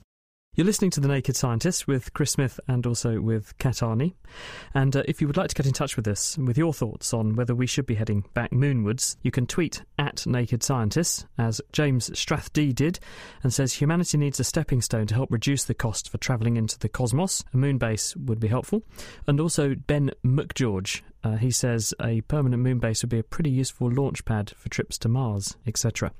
You're 0.58 0.66
listening 0.66 0.92
to 0.92 1.02
The 1.02 1.10
Naked 1.10 1.36
Scientist 1.36 1.86
with 1.86 2.14
Chris 2.14 2.32
Smith 2.32 2.62
and 2.66 2.86
also 2.86 3.20
with 3.20 3.58
Kat 3.58 3.76
Arney. 3.82 4.14
And 4.74 4.96
uh, 4.96 5.04
if 5.06 5.20
you 5.20 5.28
would 5.28 5.36
like 5.36 5.50
to 5.50 5.56
get 5.56 5.66
in 5.66 5.74
touch 5.74 5.98
with 5.98 6.08
us 6.08 6.38
with 6.38 6.58
your 6.58 6.74
thoughts 6.74 7.14
on 7.14 7.36
whether 7.36 7.54
we 7.54 7.68
should 7.68 7.86
be 7.86 7.96
heading 7.96 8.24
back 8.34 8.54
moonwards, 8.54 9.18
you 9.22 9.32
can 9.32 9.48
tweet 9.48 9.84
at 10.00 10.26
Naked 10.26 10.64
Scientist, 10.64 11.26
as 11.38 11.60
James 11.74 12.10
Strathdee 12.12 12.74
did, 12.74 13.00
and 13.44 13.54
says 13.54 13.74
humanity 13.74 14.18
needs 14.18 14.40
a 14.40 14.46
stepping 14.46 14.82
stone 14.82 15.08
to 15.08 15.14
help 15.14 15.30
reduce 15.30 15.66
the 15.66 15.74
cost 15.74 16.10
for 16.10 16.20
travelling 16.20 16.56
into 16.56 16.80
the 16.80 16.88
cosmos. 16.88 17.44
A 17.54 17.58
moon 17.58 17.78
base 17.78 18.16
would 18.16 18.40
be 18.40 18.48
helpful. 18.48 18.82
And 19.28 19.42
also 19.42 19.76
Ben 19.76 20.12
McGeorge, 20.26 21.02
uh, 21.22 21.36
he 21.36 21.52
says 21.52 21.94
a 22.02 22.22
permanent 22.22 22.64
moon 22.64 22.80
base 22.80 23.04
would 23.04 23.10
be 23.10 23.20
a 23.20 23.24
pretty 23.24 23.50
useful 23.50 23.92
launch 23.92 24.24
pad 24.24 24.54
for 24.56 24.70
trips 24.70 24.98
to 25.00 25.10
Mars, 25.10 25.58
etc. 25.68 26.14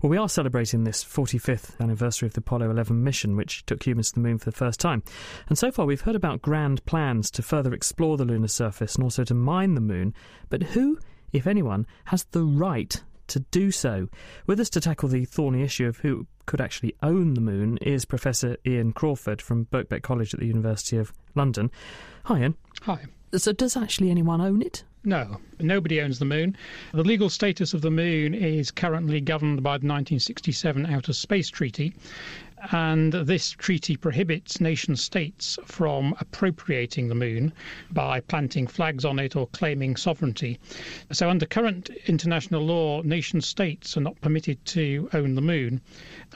Well, 0.00 0.10
we 0.10 0.16
are 0.16 0.28
celebrating 0.28 0.84
this 0.84 1.04
45th 1.04 1.80
anniversary 1.80 2.26
of 2.26 2.34
the 2.34 2.40
Apollo 2.40 2.70
11 2.70 3.02
mission, 3.02 3.36
which 3.36 3.64
took 3.66 3.82
humans 3.82 4.10
to 4.10 4.14
the 4.14 4.20
moon 4.20 4.38
for 4.38 4.46
the 4.46 4.56
first 4.56 4.80
time. 4.80 5.02
And 5.48 5.58
so 5.58 5.70
far, 5.70 5.86
we've 5.86 6.00
heard 6.00 6.16
about 6.16 6.42
grand 6.42 6.84
plans 6.84 7.30
to 7.32 7.42
further 7.42 7.72
explore 7.72 8.16
the 8.16 8.24
lunar 8.24 8.48
surface 8.48 8.94
and 8.94 9.04
also 9.04 9.24
to 9.24 9.34
mine 9.34 9.74
the 9.74 9.80
moon. 9.80 10.14
But 10.48 10.62
who, 10.62 10.98
if 11.32 11.46
anyone, 11.46 11.86
has 12.06 12.24
the 12.24 12.44
right 12.44 13.02
to 13.28 13.40
do 13.40 13.70
so? 13.70 14.08
With 14.46 14.60
us 14.60 14.70
to 14.70 14.80
tackle 14.80 15.08
the 15.08 15.24
thorny 15.24 15.62
issue 15.62 15.86
of 15.86 15.98
who 15.98 16.26
could 16.46 16.60
actually 16.60 16.94
own 17.02 17.34
the 17.34 17.40
moon 17.40 17.78
is 17.78 18.04
Professor 18.04 18.56
Ian 18.66 18.92
Crawford 18.92 19.40
from 19.40 19.66
Birkbeck 19.66 20.02
College 20.02 20.34
at 20.34 20.40
the 20.40 20.46
University 20.46 20.96
of 20.96 21.12
London. 21.34 21.70
Hi, 22.24 22.40
Ian. 22.40 22.56
Hi. 22.82 23.04
So, 23.34 23.52
does 23.52 23.76
actually 23.76 24.10
anyone 24.10 24.40
own 24.40 24.60
it? 24.60 24.84
No, 25.04 25.40
nobody 25.58 26.00
owns 26.00 26.20
the 26.20 26.24
moon. 26.24 26.56
The 26.92 27.02
legal 27.02 27.28
status 27.28 27.74
of 27.74 27.80
the 27.80 27.90
moon 27.90 28.34
is 28.34 28.70
currently 28.70 29.20
governed 29.20 29.60
by 29.60 29.72
the 29.72 29.86
1967 29.88 30.86
Outer 30.86 31.12
Space 31.12 31.48
Treaty, 31.48 31.92
and 32.70 33.12
this 33.12 33.50
treaty 33.50 33.96
prohibits 33.96 34.60
nation 34.60 34.94
states 34.94 35.58
from 35.64 36.14
appropriating 36.20 37.08
the 37.08 37.14
moon 37.14 37.52
by 37.90 38.20
planting 38.20 38.68
flags 38.68 39.04
on 39.04 39.18
it 39.18 39.34
or 39.34 39.48
claiming 39.48 39.96
sovereignty. 39.96 40.60
So, 41.10 41.28
under 41.28 41.44
current 41.44 41.90
international 42.06 42.62
law, 42.64 43.02
nation 43.02 43.40
states 43.40 43.96
are 43.96 44.00
not 44.00 44.20
permitted 44.20 44.64
to 44.66 45.08
own 45.12 45.34
the 45.34 45.42
moon. 45.42 45.80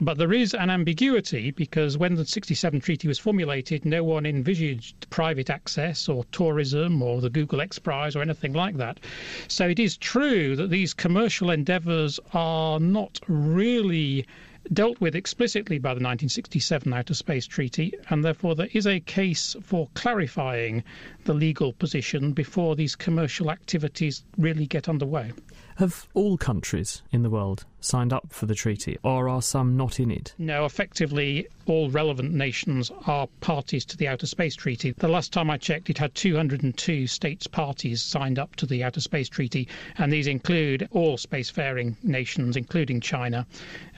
But 0.00 0.18
there 0.18 0.32
is 0.32 0.52
an 0.52 0.68
ambiguity 0.68 1.52
because 1.52 1.96
when 1.96 2.16
the 2.16 2.26
67 2.26 2.80
treaty 2.80 3.06
was 3.06 3.20
formulated, 3.20 3.84
no 3.84 4.02
one 4.02 4.26
envisaged 4.26 5.08
private 5.10 5.48
access 5.48 6.08
or 6.08 6.24
tourism 6.32 7.02
or 7.02 7.20
the 7.20 7.30
Google 7.30 7.60
X 7.60 7.78
Prize 7.78 8.16
or 8.16 8.22
anything 8.22 8.52
like 8.52 8.78
that. 8.78 8.98
So, 9.46 9.68
it 9.68 9.78
is 9.78 9.96
true 9.96 10.56
that 10.56 10.70
these 10.70 10.92
commercial 10.92 11.50
endeavours 11.50 12.18
are 12.32 12.80
not 12.80 13.20
really 13.28 14.26
dealt 14.72 15.00
with 15.00 15.14
explicitly 15.14 15.78
by 15.78 15.90
the 15.90 16.02
1967 16.02 16.92
Outer 16.92 17.14
Space 17.14 17.46
Treaty, 17.46 17.92
and 18.10 18.24
therefore 18.24 18.54
there 18.54 18.68
is 18.72 18.86
a 18.86 19.00
case 19.00 19.56
for 19.62 19.88
clarifying 19.94 20.82
the 21.24 21.34
legal 21.34 21.72
position 21.72 22.32
before 22.32 22.76
these 22.76 22.96
commercial 22.96 23.50
activities 23.50 24.24
really 24.36 24.66
get 24.66 24.88
underway. 24.88 25.32
Have 25.76 26.08
all 26.14 26.36
countries 26.36 27.02
in 27.12 27.22
the 27.22 27.30
world 27.30 27.64
signed 27.86 28.12
up 28.12 28.26
for 28.30 28.46
the 28.46 28.54
treaty, 28.54 28.98
or 29.02 29.28
are 29.28 29.40
some 29.40 29.76
not 29.76 30.00
in 30.00 30.10
it? 30.10 30.34
No, 30.38 30.64
effectively, 30.64 31.46
all 31.66 31.90
relevant 31.90 32.32
nations 32.32 32.90
are 33.06 33.26
parties 33.40 33.84
to 33.86 33.96
the 33.96 34.08
Outer 34.08 34.26
Space 34.26 34.54
Treaty. 34.54 34.92
The 34.92 35.08
last 35.08 35.32
time 35.32 35.50
I 35.50 35.56
checked, 35.56 35.90
it 35.90 35.98
had 35.98 36.14
202 36.14 37.06
states 37.06 37.46
parties 37.46 38.02
signed 38.02 38.38
up 38.38 38.56
to 38.56 38.66
the 38.66 38.84
Outer 38.84 39.00
Space 39.00 39.28
Treaty, 39.28 39.68
and 39.98 40.12
these 40.12 40.26
include 40.26 40.88
all 40.90 41.16
spacefaring 41.16 41.96
nations, 42.02 42.56
including 42.56 43.00
China 43.00 43.46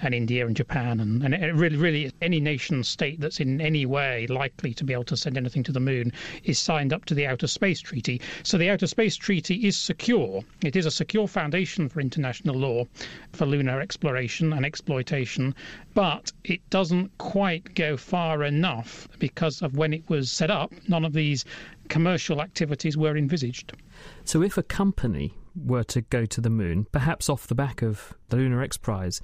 and 0.03 0.14
India 0.14 0.47
and 0.47 0.57
Japan, 0.57 1.01
and, 1.01 1.22
and 1.22 1.59
really, 1.59 1.76
really 1.76 2.12
any 2.22 2.41
nation 2.41 2.84
state 2.84 3.20
that's 3.20 3.41
in 3.41 3.61
any 3.61 3.86
way 3.86 4.26
likely 4.26 4.74
to 4.74 4.84
be 4.84 4.93
able 4.93 5.05
to 5.05 5.16
send 5.16 5.36
anything 5.36 5.62
to 5.62 5.72
the 5.72 5.80
moon 5.80 6.12
is 6.45 6.59
signed 6.59 6.93
up 6.93 7.05
to 7.07 7.14
the 7.14 7.26
Outer 7.26 7.47
Space 7.47 7.80
Treaty. 7.80 8.20
So 8.43 8.59
the 8.59 8.70
Outer 8.70 8.86
Space 8.86 9.16
Treaty 9.16 9.66
is 9.66 9.76
secure. 9.76 10.43
It 10.62 10.76
is 10.76 10.86
a 10.86 10.91
secure 10.91 11.28
foundation 11.28 11.89
for 11.89 12.01
international 12.01 12.57
law 12.57 12.84
for 13.32 13.47
lunar 13.47 13.78
exploration 13.81 14.53
and 14.53 14.64
exploitation, 14.64 15.55
but 15.95 16.33
it 16.45 16.61
doesn't 16.70 17.16
quite 17.18 17.74
go 17.74 17.97
far 17.97 18.45
enough 18.45 19.09
because 19.18 19.62
of 19.62 19.76
when 19.76 19.93
it 19.93 20.09
was 20.09 20.31
set 20.31 20.51
up, 20.51 20.72
none 20.89 21.05
of 21.05 21.12
these 21.12 21.45
commercial 21.89 22.41
activities 22.41 22.97
were 22.97 23.16
envisaged. 23.16 23.72
So, 24.24 24.43
if 24.43 24.57
a 24.59 24.62
company 24.62 25.35
were 25.57 25.85
to 25.85 26.03
go 26.03 26.24
to 26.26 26.41
the 26.41 26.51
moon, 26.51 26.87
perhaps 26.93 27.29
off 27.29 27.47
the 27.47 27.55
back 27.55 27.83
of 27.83 28.14
the 28.29 28.37
Lunar 28.37 28.62
X 28.62 28.76
Prize, 28.76 29.20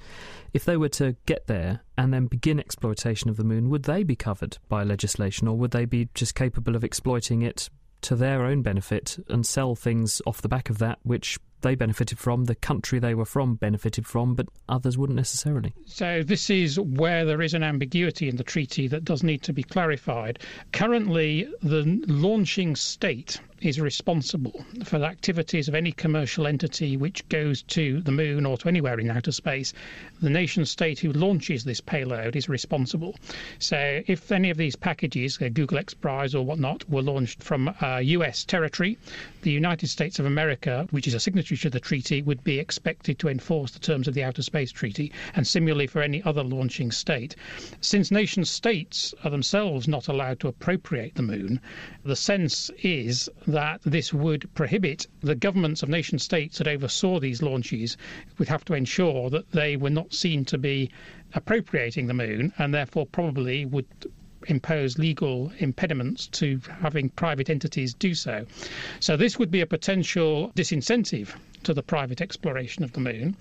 if 0.52 0.64
they 0.64 0.76
were 0.76 0.88
to 0.90 1.16
get 1.26 1.46
there 1.46 1.80
and 1.96 2.12
then 2.12 2.26
begin 2.26 2.58
exploitation 2.58 3.30
of 3.30 3.36
the 3.36 3.44
moon, 3.44 3.70
would 3.70 3.84
they 3.84 4.02
be 4.02 4.16
covered 4.16 4.58
by 4.68 4.82
legislation 4.82 5.46
or 5.46 5.56
would 5.56 5.70
they 5.70 5.84
be 5.84 6.08
just 6.14 6.34
capable 6.34 6.74
of 6.74 6.84
exploiting 6.84 7.42
it 7.42 7.68
to 8.02 8.14
their 8.16 8.44
own 8.44 8.62
benefit 8.62 9.18
and 9.28 9.46
sell 9.46 9.74
things 9.74 10.20
off 10.26 10.42
the 10.42 10.48
back 10.48 10.68
of 10.68 10.78
that 10.78 10.98
which 11.04 11.38
they 11.64 11.74
benefited 11.74 12.18
from, 12.18 12.44
the 12.44 12.54
country 12.54 13.00
they 13.00 13.14
were 13.14 13.24
from 13.24 13.56
benefited 13.56 14.06
from, 14.06 14.34
but 14.34 14.46
others 14.68 14.96
wouldn't 14.96 15.16
necessarily. 15.16 15.74
So, 15.86 16.22
this 16.22 16.50
is 16.50 16.78
where 16.78 17.24
there 17.24 17.42
is 17.42 17.54
an 17.54 17.64
ambiguity 17.64 18.28
in 18.28 18.36
the 18.36 18.44
treaty 18.44 18.86
that 18.88 19.04
does 19.04 19.24
need 19.24 19.42
to 19.42 19.52
be 19.52 19.64
clarified. 19.64 20.38
Currently, 20.72 21.48
the 21.62 22.00
launching 22.06 22.76
state 22.76 23.40
is 23.64 23.80
responsible 23.80 24.64
for 24.84 24.98
the 24.98 25.06
activities 25.06 25.68
of 25.68 25.74
any 25.74 25.90
commercial 25.90 26.46
entity 26.46 26.96
which 26.96 27.26
goes 27.30 27.62
to 27.62 28.02
the 28.02 28.12
moon 28.12 28.44
or 28.44 28.58
to 28.58 28.68
anywhere 28.68 29.00
in 29.00 29.10
outer 29.10 29.32
space. 29.32 29.72
The 30.20 30.28
nation 30.28 30.66
state 30.66 30.98
who 30.98 31.12
launches 31.12 31.64
this 31.64 31.80
payload 31.80 32.36
is 32.36 32.48
responsible. 32.48 33.16
So 33.58 34.02
if 34.06 34.30
any 34.30 34.50
of 34.50 34.58
these 34.58 34.76
packages, 34.76 35.40
uh, 35.40 35.48
Google 35.48 35.78
X 35.78 35.94
Prize 35.94 36.34
or 36.34 36.44
whatnot, 36.44 36.88
were 36.90 37.02
launched 37.02 37.42
from 37.42 37.74
uh, 37.80 37.98
US 37.98 38.44
territory, 38.44 38.98
the 39.42 39.50
United 39.50 39.88
States 39.88 40.18
of 40.18 40.26
America, 40.26 40.86
which 40.90 41.06
is 41.06 41.14
a 41.14 41.20
signatory 41.20 41.53
to 41.56 41.70
the 41.70 41.78
treaty, 41.78 42.20
would 42.20 42.42
be 42.42 42.58
expected 42.58 43.16
to 43.16 43.28
enforce 43.28 43.70
the 43.70 43.78
terms 43.78 44.08
of 44.08 44.14
the 44.14 44.24
Outer 44.24 44.42
Space 44.42 44.72
Treaty, 44.72 45.12
and 45.36 45.46
similarly 45.46 45.86
for 45.86 46.02
any 46.02 46.20
other 46.24 46.42
launching 46.42 46.90
state. 46.90 47.36
Since 47.80 48.10
nation 48.10 48.44
states 48.44 49.14
are 49.22 49.30
themselves 49.30 49.86
not 49.86 50.08
allowed 50.08 50.40
to 50.40 50.48
appropriate 50.48 51.14
the 51.14 51.22
moon, 51.22 51.60
the 52.04 52.16
sense 52.16 52.72
is 52.82 53.30
that 53.46 53.80
this 53.84 54.12
would 54.12 54.52
prohibit 54.54 55.06
the 55.20 55.36
governments 55.36 55.84
of 55.84 55.88
nation 55.88 56.18
states 56.18 56.58
that 56.58 56.66
oversaw 56.66 57.20
these 57.20 57.40
launches 57.40 57.96
would 58.36 58.48
have 58.48 58.64
to 58.64 58.74
ensure 58.74 59.30
that 59.30 59.52
they 59.52 59.76
were 59.76 59.90
not 59.90 60.12
seen 60.12 60.44
to 60.46 60.58
be 60.58 60.90
appropriating 61.34 62.08
the 62.08 62.14
moon 62.14 62.52
and 62.58 62.74
therefore 62.74 63.06
probably 63.06 63.64
would 63.64 63.86
impose 64.48 64.98
legal 64.98 65.52
impediments 65.58 66.26
to 66.28 66.60
having 66.80 67.08
private 67.10 67.48
entities 67.50 67.94
do 67.94 68.14
so. 68.14 68.46
So 69.00 69.16
this 69.16 69.38
would 69.38 69.50
be 69.50 69.60
a 69.60 69.66
potential 69.66 70.50
disincentive 70.56 71.34
to 71.64 71.74
the 71.74 71.82
private 71.82 72.20
exploration 72.20 72.84
of 72.84 72.92
the 72.92 73.00
moon. 73.00 73.36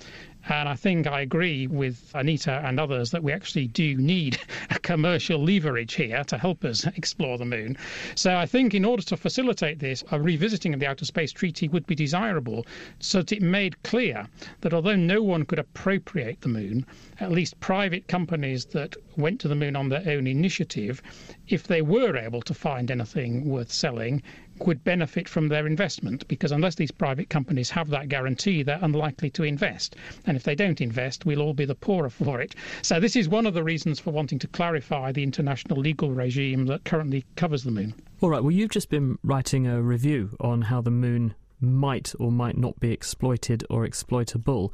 And 0.50 0.68
I 0.68 0.76
think 0.76 1.08
I 1.08 1.22
agree 1.22 1.68
with 1.68 2.12
Anita 2.14 2.62
and 2.66 2.80
others 2.80 3.12
that 3.12 3.24
we 3.24 3.32
actually 3.32 3.68
do 3.68 3.96
need 3.96 4.38
a 4.70 4.80
commercial 4.80 5.42
leverage 5.42 5.94
here 5.94 6.24
to 6.26 6.38
help 6.38 6.66
us 6.66 6.86
explore 6.98 7.38
the 7.38 7.46
moon. 7.46 7.78
So 8.16 8.36
I 8.36 8.46
think 8.46 8.74
in 8.74 8.84
order 8.84 9.04
to 9.04 9.18
facilitate 9.18 9.80
this, 9.80 10.04
a 10.12 10.20
revisiting 10.20 10.74
of 10.74 10.80
the 10.80 10.88
Outer 10.88 11.06
Space 11.06 11.32
Treaty 11.32 11.70
would 11.70 11.88
be 11.88 11.96
desirable 11.96 12.66
so 13.00 13.20
that 13.20 13.32
it 13.32 13.42
made 13.42 13.82
clear 13.84 14.28
that 14.62 14.74
although 14.74 14.96
no 14.96 15.24
one 15.24 15.46
could 15.46 15.60
appropriate 15.60 16.42
the 16.42 16.50
moon, 16.50 16.86
at 17.20 17.32
least 17.32 17.60
private 17.62 18.08
companies 18.08 18.66
that 18.66 18.96
went 19.16 19.40
to 19.40 19.48
the 19.48 19.56
moon 19.56 19.76
on 19.76 19.90
their 19.90 20.04
own 20.08 20.28
initiative, 20.28 21.02
if 21.48 21.68
they 21.68 21.82
were 21.82 22.18
able 22.18 22.42
to 22.42 22.54
find 22.54 22.92
anything 22.92 23.46
worth 23.46 23.72
selling, 23.72 24.22
would 24.66 24.84
benefit 24.84 25.28
from 25.28 25.48
their 25.48 25.68
investment 25.68 26.28
because 26.28 26.52
unless 26.52 26.76
these 26.76 26.92
private 26.92 27.30
companies 27.30 27.70
have 27.70 27.90
that 27.90 28.10
guarantee, 28.10 28.64
they're 28.64 28.80
unlikely 28.82 29.30
to 29.32 29.44
invest. 29.44 29.96
And 30.26 30.38
if 30.38 30.44
they 30.44 30.56
don't 30.56 30.82
invest, 30.82 31.26
we'll 31.26 31.42
all 31.42 31.54
be 31.54 31.66
the 31.66 31.76
poorer 31.76 32.10
for 32.10 32.42
it. 32.42 32.56
So, 32.82 33.00
this 33.00 33.16
is 33.16 33.28
one 33.28 33.46
of 33.46 33.54
the 33.54 33.64
reasons 33.64 34.00
for 34.00 34.12
wanting 34.12 34.40
to 34.40 34.48
clarify 34.48 35.12
the 35.12 35.24
international 35.24 35.80
legal 35.80 36.12
regime 36.12 36.66
that 36.66 36.86
currently 36.86 37.26
covers 37.36 37.64
the 37.64 37.72
moon. 37.72 37.94
All 38.22 38.30
right, 38.30 38.42
well, 38.42 38.52
you've 38.52 38.72
just 38.72 38.90
been 38.90 39.18
writing 39.24 39.68
a 39.68 39.82
review 39.82 40.36
on 40.40 40.64
how 40.64 40.82
the 40.82 40.92
moon 40.92 41.36
might 41.60 42.14
or 42.20 42.32
might 42.32 42.58
not 42.58 42.80
be 42.80 42.92
exploited 42.92 43.64
or 43.70 43.86
exploitable. 43.86 44.74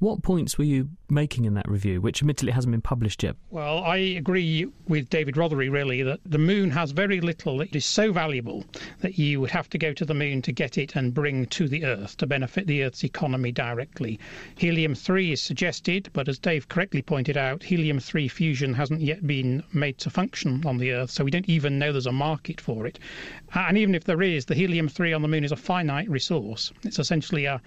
What 0.00 0.22
points 0.22 0.56
were 0.56 0.64
you 0.64 0.88
making 1.10 1.44
in 1.44 1.52
that 1.54 1.68
review, 1.68 2.00
which 2.00 2.22
admittedly 2.22 2.52
hasn't 2.52 2.70
been 2.70 2.80
published 2.80 3.22
yet? 3.22 3.36
Well, 3.50 3.84
I 3.84 3.98
agree 3.98 4.66
with 4.88 5.10
David 5.10 5.34
Rothery, 5.34 5.70
really, 5.70 6.02
that 6.02 6.20
the 6.24 6.38
moon 6.38 6.70
has 6.70 6.92
very 6.92 7.20
little. 7.20 7.58
that 7.58 7.76
is 7.76 7.84
so 7.84 8.10
valuable 8.10 8.64
that 9.00 9.18
you 9.18 9.42
would 9.42 9.50
have 9.50 9.68
to 9.68 9.76
go 9.76 9.92
to 9.92 10.06
the 10.06 10.14
moon 10.14 10.40
to 10.40 10.52
get 10.52 10.78
it 10.78 10.96
and 10.96 11.12
bring 11.12 11.44
to 11.48 11.68
the 11.68 11.84
Earth 11.84 12.16
to 12.16 12.26
benefit 12.26 12.66
the 12.66 12.82
Earth's 12.82 13.04
economy 13.04 13.52
directly. 13.52 14.18
Helium 14.56 14.94
3 14.94 15.32
is 15.32 15.42
suggested, 15.42 16.08
but 16.14 16.30
as 16.30 16.38
Dave 16.38 16.70
correctly 16.70 17.02
pointed 17.02 17.36
out, 17.36 17.62
helium 17.62 18.00
3 18.00 18.26
fusion 18.26 18.72
hasn't 18.72 19.02
yet 19.02 19.26
been 19.26 19.62
made 19.74 19.98
to 19.98 20.08
function 20.08 20.66
on 20.66 20.78
the 20.78 20.92
Earth, 20.92 21.10
so 21.10 21.24
we 21.24 21.30
don't 21.30 21.50
even 21.50 21.78
know 21.78 21.92
there's 21.92 22.06
a 22.06 22.12
market 22.12 22.58
for 22.58 22.86
it. 22.86 22.98
And 23.52 23.76
even 23.76 23.94
if 23.94 24.04
there 24.04 24.22
is, 24.22 24.46
the 24.46 24.54
helium 24.54 24.88
3 24.88 25.12
on 25.12 25.20
the 25.20 25.28
moon 25.28 25.44
is 25.44 25.52
a 25.52 25.56
finite 25.56 26.08
resource. 26.08 26.72
It's 26.84 26.98
essentially 26.98 27.44
a 27.44 27.60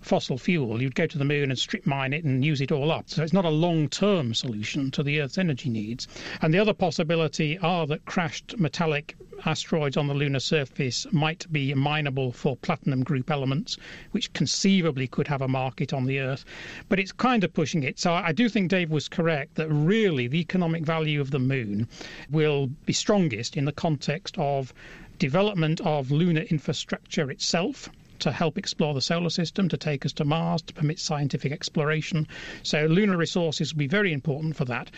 fossil 0.00 0.38
fuel, 0.38 0.80
you'd 0.80 0.94
go 0.94 1.06
to 1.06 1.18
the 1.18 1.24
moon 1.24 1.50
and 1.50 1.58
strip 1.58 1.86
mine 1.86 2.12
it 2.12 2.24
and 2.24 2.44
use 2.44 2.60
it 2.60 2.72
all 2.72 2.90
up. 2.90 3.08
So 3.08 3.22
it's 3.22 3.32
not 3.32 3.44
a 3.44 3.50
long 3.50 3.88
term 3.88 4.32
solution 4.34 4.90
to 4.92 5.02
the 5.02 5.20
Earth's 5.20 5.38
energy 5.38 5.68
needs. 5.68 6.08
And 6.40 6.54
the 6.54 6.58
other 6.58 6.72
possibility 6.72 7.58
are 7.58 7.86
that 7.86 8.04
crashed 8.06 8.58
metallic 8.58 9.14
asteroids 9.44 9.96
on 9.96 10.06
the 10.06 10.14
lunar 10.14 10.40
surface 10.40 11.06
might 11.12 11.50
be 11.52 11.72
mineable 11.74 12.32
for 12.32 12.56
platinum 12.56 13.02
group 13.02 13.30
elements, 13.30 13.76
which 14.10 14.32
conceivably 14.32 15.06
could 15.06 15.28
have 15.28 15.42
a 15.42 15.48
market 15.48 15.92
on 15.92 16.06
the 16.06 16.18
Earth. 16.18 16.44
But 16.88 16.98
it's 16.98 17.12
kind 17.12 17.44
of 17.44 17.52
pushing 17.52 17.82
it. 17.82 17.98
So 17.98 18.12
I 18.12 18.32
do 18.32 18.48
think 18.48 18.70
Dave 18.70 18.90
was 18.90 19.08
correct 19.08 19.54
that 19.56 19.68
really 19.68 20.28
the 20.28 20.40
economic 20.40 20.84
value 20.84 21.20
of 21.20 21.30
the 21.30 21.38
moon 21.38 21.88
will 22.30 22.68
be 22.86 22.92
strongest 22.92 23.56
in 23.56 23.64
the 23.64 23.72
context 23.72 24.36
of 24.38 24.72
development 25.18 25.80
of 25.82 26.10
lunar 26.10 26.42
infrastructure 26.42 27.30
itself 27.30 27.90
to 28.20 28.32
help 28.32 28.56
explore 28.56 28.94
the 28.94 29.00
solar 29.00 29.30
system, 29.30 29.68
to 29.68 29.76
take 29.76 30.06
us 30.06 30.12
to 30.14 30.24
Mars, 30.24 30.62
to 30.62 30.74
permit 30.74 30.98
scientific 30.98 31.52
exploration. 31.52 32.26
So 32.62 32.86
lunar 32.86 33.16
resources 33.16 33.74
will 33.74 33.78
be 33.78 33.86
very 33.86 34.12
important 34.12 34.56
for 34.56 34.64
that 34.66 34.90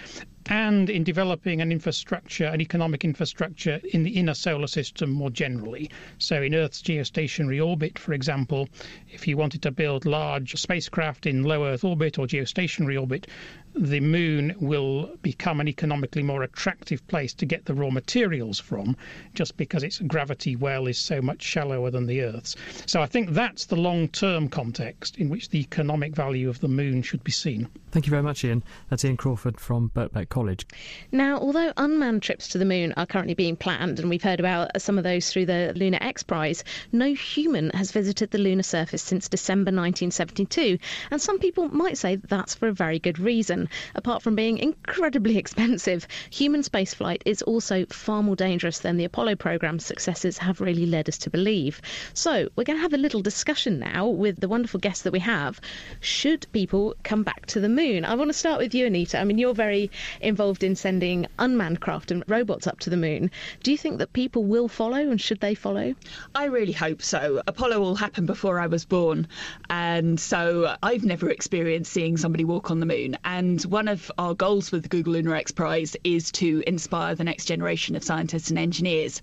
and 0.47 0.91
in 0.91 1.05
developing 1.05 1.61
an 1.61 1.71
infrastructure, 1.71 2.47
an 2.47 2.61
economic 2.61 3.05
infrastructure 3.05 3.81
in 3.93 4.03
the 4.03 4.11
inner 4.11 4.35
solar 4.35 4.67
system 4.67 5.11
more 5.11 5.31
generally. 5.31 5.89
So, 6.19 6.43
in 6.43 6.55
Earth's 6.55 6.83
geostationary 6.83 7.65
orbit, 7.65 7.99
for 7.99 8.13
example, 8.13 8.69
if 9.11 9.29
you 9.29 9.37
wanted 9.37 9.63
to 9.63 9.71
build 9.71 10.05
large 10.05 10.55
spacecraft 10.57 11.27
in 11.27 11.45
low 11.45 11.65
Earth 11.65 11.85
orbit 11.85 12.19
or 12.19 12.27
geostationary 12.27 13.01
orbit, 13.01 13.29
the 13.75 14.01
moon 14.01 14.55
will 14.61 15.11
become 15.23 15.61
an 15.61 15.69
economically 15.69 16.23
more 16.23 16.43
attractive 16.43 17.07
place 17.09 17.35
to 17.35 17.47
get 17.47 17.65
the 17.65 17.75
raw 17.75 17.91
materials 17.91 18.59
from, 18.59 18.97
just 19.35 19.57
because 19.57 19.83
its 19.83 19.99
gravity 20.01 20.57
well 20.57 20.87
is 20.87 20.99
so 20.99 21.23
much 21.23 21.43
shallower 21.43 21.91
than 21.91 22.07
the 22.07 22.23
Earth's. 22.23 22.57
So, 22.87 23.01
I 23.01 23.07
think 23.07 23.31
that's 23.31 23.67
the 23.67 23.77
long 23.77 24.09
term 24.09 24.49
context 24.49 25.17
in 25.17 25.29
which 25.29 25.49
the 25.49 25.61
economic 25.61 26.15
value 26.15 26.49
of 26.49 26.61
the 26.61 26.69
moon 26.69 27.03
should 27.03 27.25
be 27.25 27.33
seen. 27.33 27.69
Thank 27.91 28.07
you 28.07 28.11
very 28.11 28.23
much, 28.23 28.45
Ian. 28.45 28.63
That's 28.89 29.05
Ian 29.05 29.17
Crawford 29.17 29.61
from 29.61 29.91
Birkbeck 29.95 30.29
College. 30.29 30.67
Now, 31.11 31.39
although 31.39 31.73
unmanned 31.77 32.23
trips 32.23 32.49
to 32.49 32.59
the 32.59 32.65
moon 32.65 32.95
are 32.97 33.07
currently 33.07 33.35
being 33.35 33.57
planned, 33.57 33.99
and 33.99 34.09
we've 34.09 34.23
heard 34.23 34.41
about 34.41 34.81
some 34.81 34.99
of 34.99 35.05
those 35.05 35.31
through 35.31 35.47
the 35.47 35.73
Lunar 35.77 35.99
X 36.01 36.23
Prize, 36.23 36.65
no 36.93 37.13
human 37.13 37.71
has 37.71 37.93
visited 37.93 38.31
the 38.31 38.39
lunar 38.39 38.63
surface 38.63 39.03
since 39.03 39.29
December 39.29 39.71
1972. 39.71 40.79
And 41.11 41.21
some 41.21 41.39
people 41.39 41.69
might 41.69 41.99
say 41.99 42.17
that's 42.17 42.55
for 42.55 42.69
a 42.69 42.73
very 42.73 42.99
good 42.99 43.19
reason. 43.19 43.62
Apart 43.95 44.23
from 44.23 44.35
being 44.35 44.59
incredibly 44.59 45.39
expensive, 45.43 46.07
human 46.31 46.63
spaceflight 46.63 47.23
is 47.25 47.43
also 47.43 47.87
far 47.87 48.23
more 48.23 48.37
dangerous 48.37 48.79
than 48.79 48.97
the 48.97 49.05
Apollo 49.05 49.37
program's 49.37 49.85
successes 49.85 50.39
have 50.39 50.61
really 50.61 50.87
led 50.87 51.09
us 51.09 51.19
to 51.19 51.31
believe. 51.31 51.81
So, 52.15 52.49
we're 52.57 52.65
going 52.65 52.79
to 52.79 52.83
have 52.83 52.95
a 52.95 52.99
little 52.99 53.23
discussion 53.23 53.79
now 53.79 54.09
with 54.09 54.41
the 54.41 54.49
wonderful 54.49 54.81
guests 54.81 55.03
that 55.03 55.13
we 55.13 55.21
have. 55.21 55.61
Should 56.01 56.47
people 56.53 56.95
come 57.03 57.23
back 57.23 57.47
to 57.47 57.61
the 57.61 57.69
moon? 57.69 58.05
I 58.05 58.15
want 58.15 58.29
to 58.31 58.35
start 58.35 58.59
with 58.59 58.75
you, 58.75 58.87
Anita. 58.87 59.19
I 59.19 59.25
mean, 59.25 59.39
you're 59.39 59.55
very 59.55 59.91
involved 60.21 60.63
in 60.63 60.77
sending 60.77 61.27
unmanned 61.39 61.81
craft 61.81 62.11
and 62.11 62.25
robots 62.29 62.67
up 62.67 62.81
to 62.81 62.91
the 62.91 62.97
moon. 62.97 63.31
Do 63.63 63.71
you 63.71 63.79
think 63.79 63.99
that 63.99 64.13
people 64.13 64.45
will 64.45 64.69
follow 64.69 64.99
and 64.99 65.21
should 65.21 65.41
they 65.41 65.55
follow? 65.55 65.95
I 66.35 66.45
really 66.47 66.73
hope 66.73 67.03
so. 67.03 67.43
Apollo 67.47 67.83
all 67.83 67.95
happened 67.95 68.27
before 68.27 68.59
I 68.59 68.67
was 68.67 68.85
born. 68.85 69.27
And 69.69 70.19
so 70.19 70.77
I've 70.83 71.05
never 71.05 71.31
experienced 71.31 71.93
seeing 71.93 72.17
somebody 72.17 72.45
walk 72.45 72.71
on 72.71 72.81
the 72.81 72.87
moon. 72.87 73.17
And 73.25 73.52
one 73.61 73.89
of 73.89 74.11
our 74.19 74.35
goals 74.35 74.73
with 74.73 74.83
the 74.83 74.89
Google 74.89 75.13
Lunar 75.15 75.35
X 75.35 75.53
Prize 75.53 75.97
is 76.05 76.33
to 76.33 76.63
inspire 76.67 77.15
the 77.15 77.25
next 77.25 77.45
generation 77.45 77.95
of 77.97 78.03
scientists 78.03 78.51
and 78.51 78.59
engineers. 78.59 79.21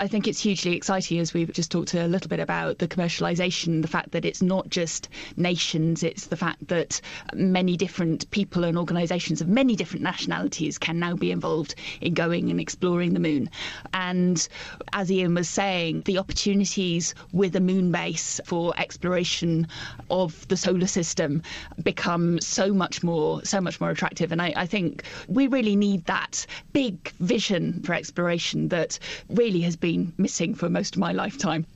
I 0.00 0.06
think 0.08 0.26
it's 0.26 0.40
hugely 0.40 0.74
exciting 0.74 1.18
as 1.18 1.34
we've 1.34 1.52
just 1.52 1.70
talked 1.70 1.92
a 1.92 2.06
little 2.06 2.30
bit 2.30 2.40
about 2.40 2.78
the 2.78 2.88
commercialization, 2.88 3.82
the 3.82 3.88
fact 3.88 4.12
that 4.12 4.24
it's 4.24 4.40
not 4.40 4.70
just 4.70 5.10
nations, 5.36 6.02
it's 6.02 6.28
the 6.28 6.38
fact 6.38 6.68
that 6.68 7.02
many 7.34 7.76
different 7.76 8.30
people 8.30 8.64
and 8.64 8.78
organizations 8.78 9.42
of 9.42 9.48
many 9.48 9.76
different 9.76 10.02
nationalities 10.02 10.78
can 10.78 10.98
now 10.98 11.14
be 11.16 11.30
involved 11.30 11.74
in 12.00 12.14
going 12.14 12.48
and 12.50 12.58
exploring 12.58 13.12
the 13.12 13.20
moon. 13.20 13.50
And 13.92 14.48
as 14.94 15.12
Ian 15.12 15.34
was 15.34 15.50
saying, 15.50 16.04
the 16.06 16.16
opportunities 16.16 17.14
with 17.32 17.54
a 17.54 17.60
moon 17.60 17.92
base 17.92 18.40
for 18.46 18.72
exploration 18.78 19.68
of 20.10 20.48
the 20.48 20.56
solar 20.56 20.86
system 20.86 21.42
become 21.82 22.40
so 22.40 22.72
much 22.72 23.02
more 23.02 23.44
so 23.44 23.60
much 23.60 23.78
more 23.82 23.90
attractive. 23.90 24.32
And 24.32 24.40
I, 24.40 24.54
I 24.56 24.64
think 24.64 25.02
we 25.28 25.46
really 25.46 25.76
need 25.76 26.06
that 26.06 26.46
big 26.72 27.12
vision 27.20 27.82
for 27.82 27.92
exploration 27.92 28.68
that 28.68 28.98
really 29.28 29.60
has 29.60 29.76
been 29.76 29.89
been 29.90 30.12
missing 30.18 30.54
for 30.54 30.68
most 30.68 30.94
of 30.94 31.00
my 31.00 31.12
lifetime. 31.12 31.66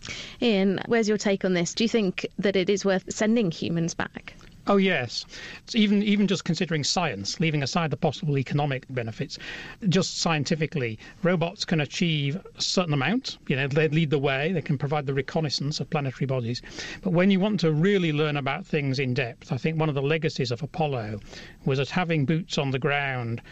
Ian, 0.40 0.80
where's 0.86 1.08
your 1.08 1.18
take 1.18 1.44
on 1.44 1.54
this? 1.54 1.74
Do 1.74 1.82
you 1.82 1.88
think 1.88 2.26
that 2.38 2.54
it 2.54 2.70
is 2.70 2.84
worth 2.84 3.12
sending 3.12 3.50
humans 3.50 3.92
back? 3.94 4.34
Oh 4.66 4.78
yes, 4.78 5.26
it's 5.64 5.74
even 5.74 6.02
even 6.02 6.26
just 6.26 6.44
considering 6.44 6.84
science, 6.84 7.38
leaving 7.38 7.62
aside 7.62 7.90
the 7.90 7.98
possible 7.98 8.38
economic 8.38 8.86
benefits, 8.88 9.36
just 9.90 10.18
scientifically, 10.18 10.98
robots 11.22 11.66
can 11.66 11.80
achieve 11.80 12.36
a 12.36 12.62
certain 12.62 12.94
amount. 12.94 13.36
You 13.48 13.56
know, 13.56 13.68
they 13.68 13.88
lead 13.88 14.08
the 14.08 14.18
way, 14.18 14.52
they 14.52 14.62
can 14.62 14.78
provide 14.78 15.06
the 15.06 15.12
reconnaissance 15.12 15.80
of 15.80 15.90
planetary 15.90 16.26
bodies. 16.26 16.62
But 17.02 17.12
when 17.12 17.30
you 17.30 17.40
want 17.40 17.60
to 17.60 17.72
really 17.72 18.12
learn 18.12 18.38
about 18.38 18.64
things 18.64 18.98
in 18.98 19.12
depth, 19.12 19.52
I 19.52 19.58
think 19.58 19.78
one 19.78 19.90
of 19.90 19.94
the 19.94 20.02
legacies 20.02 20.50
of 20.50 20.62
Apollo 20.62 21.20
was 21.66 21.76
that 21.78 21.90
having 21.90 22.24
boots 22.24 22.56
on 22.56 22.70
the 22.70 22.78
ground 22.78 23.42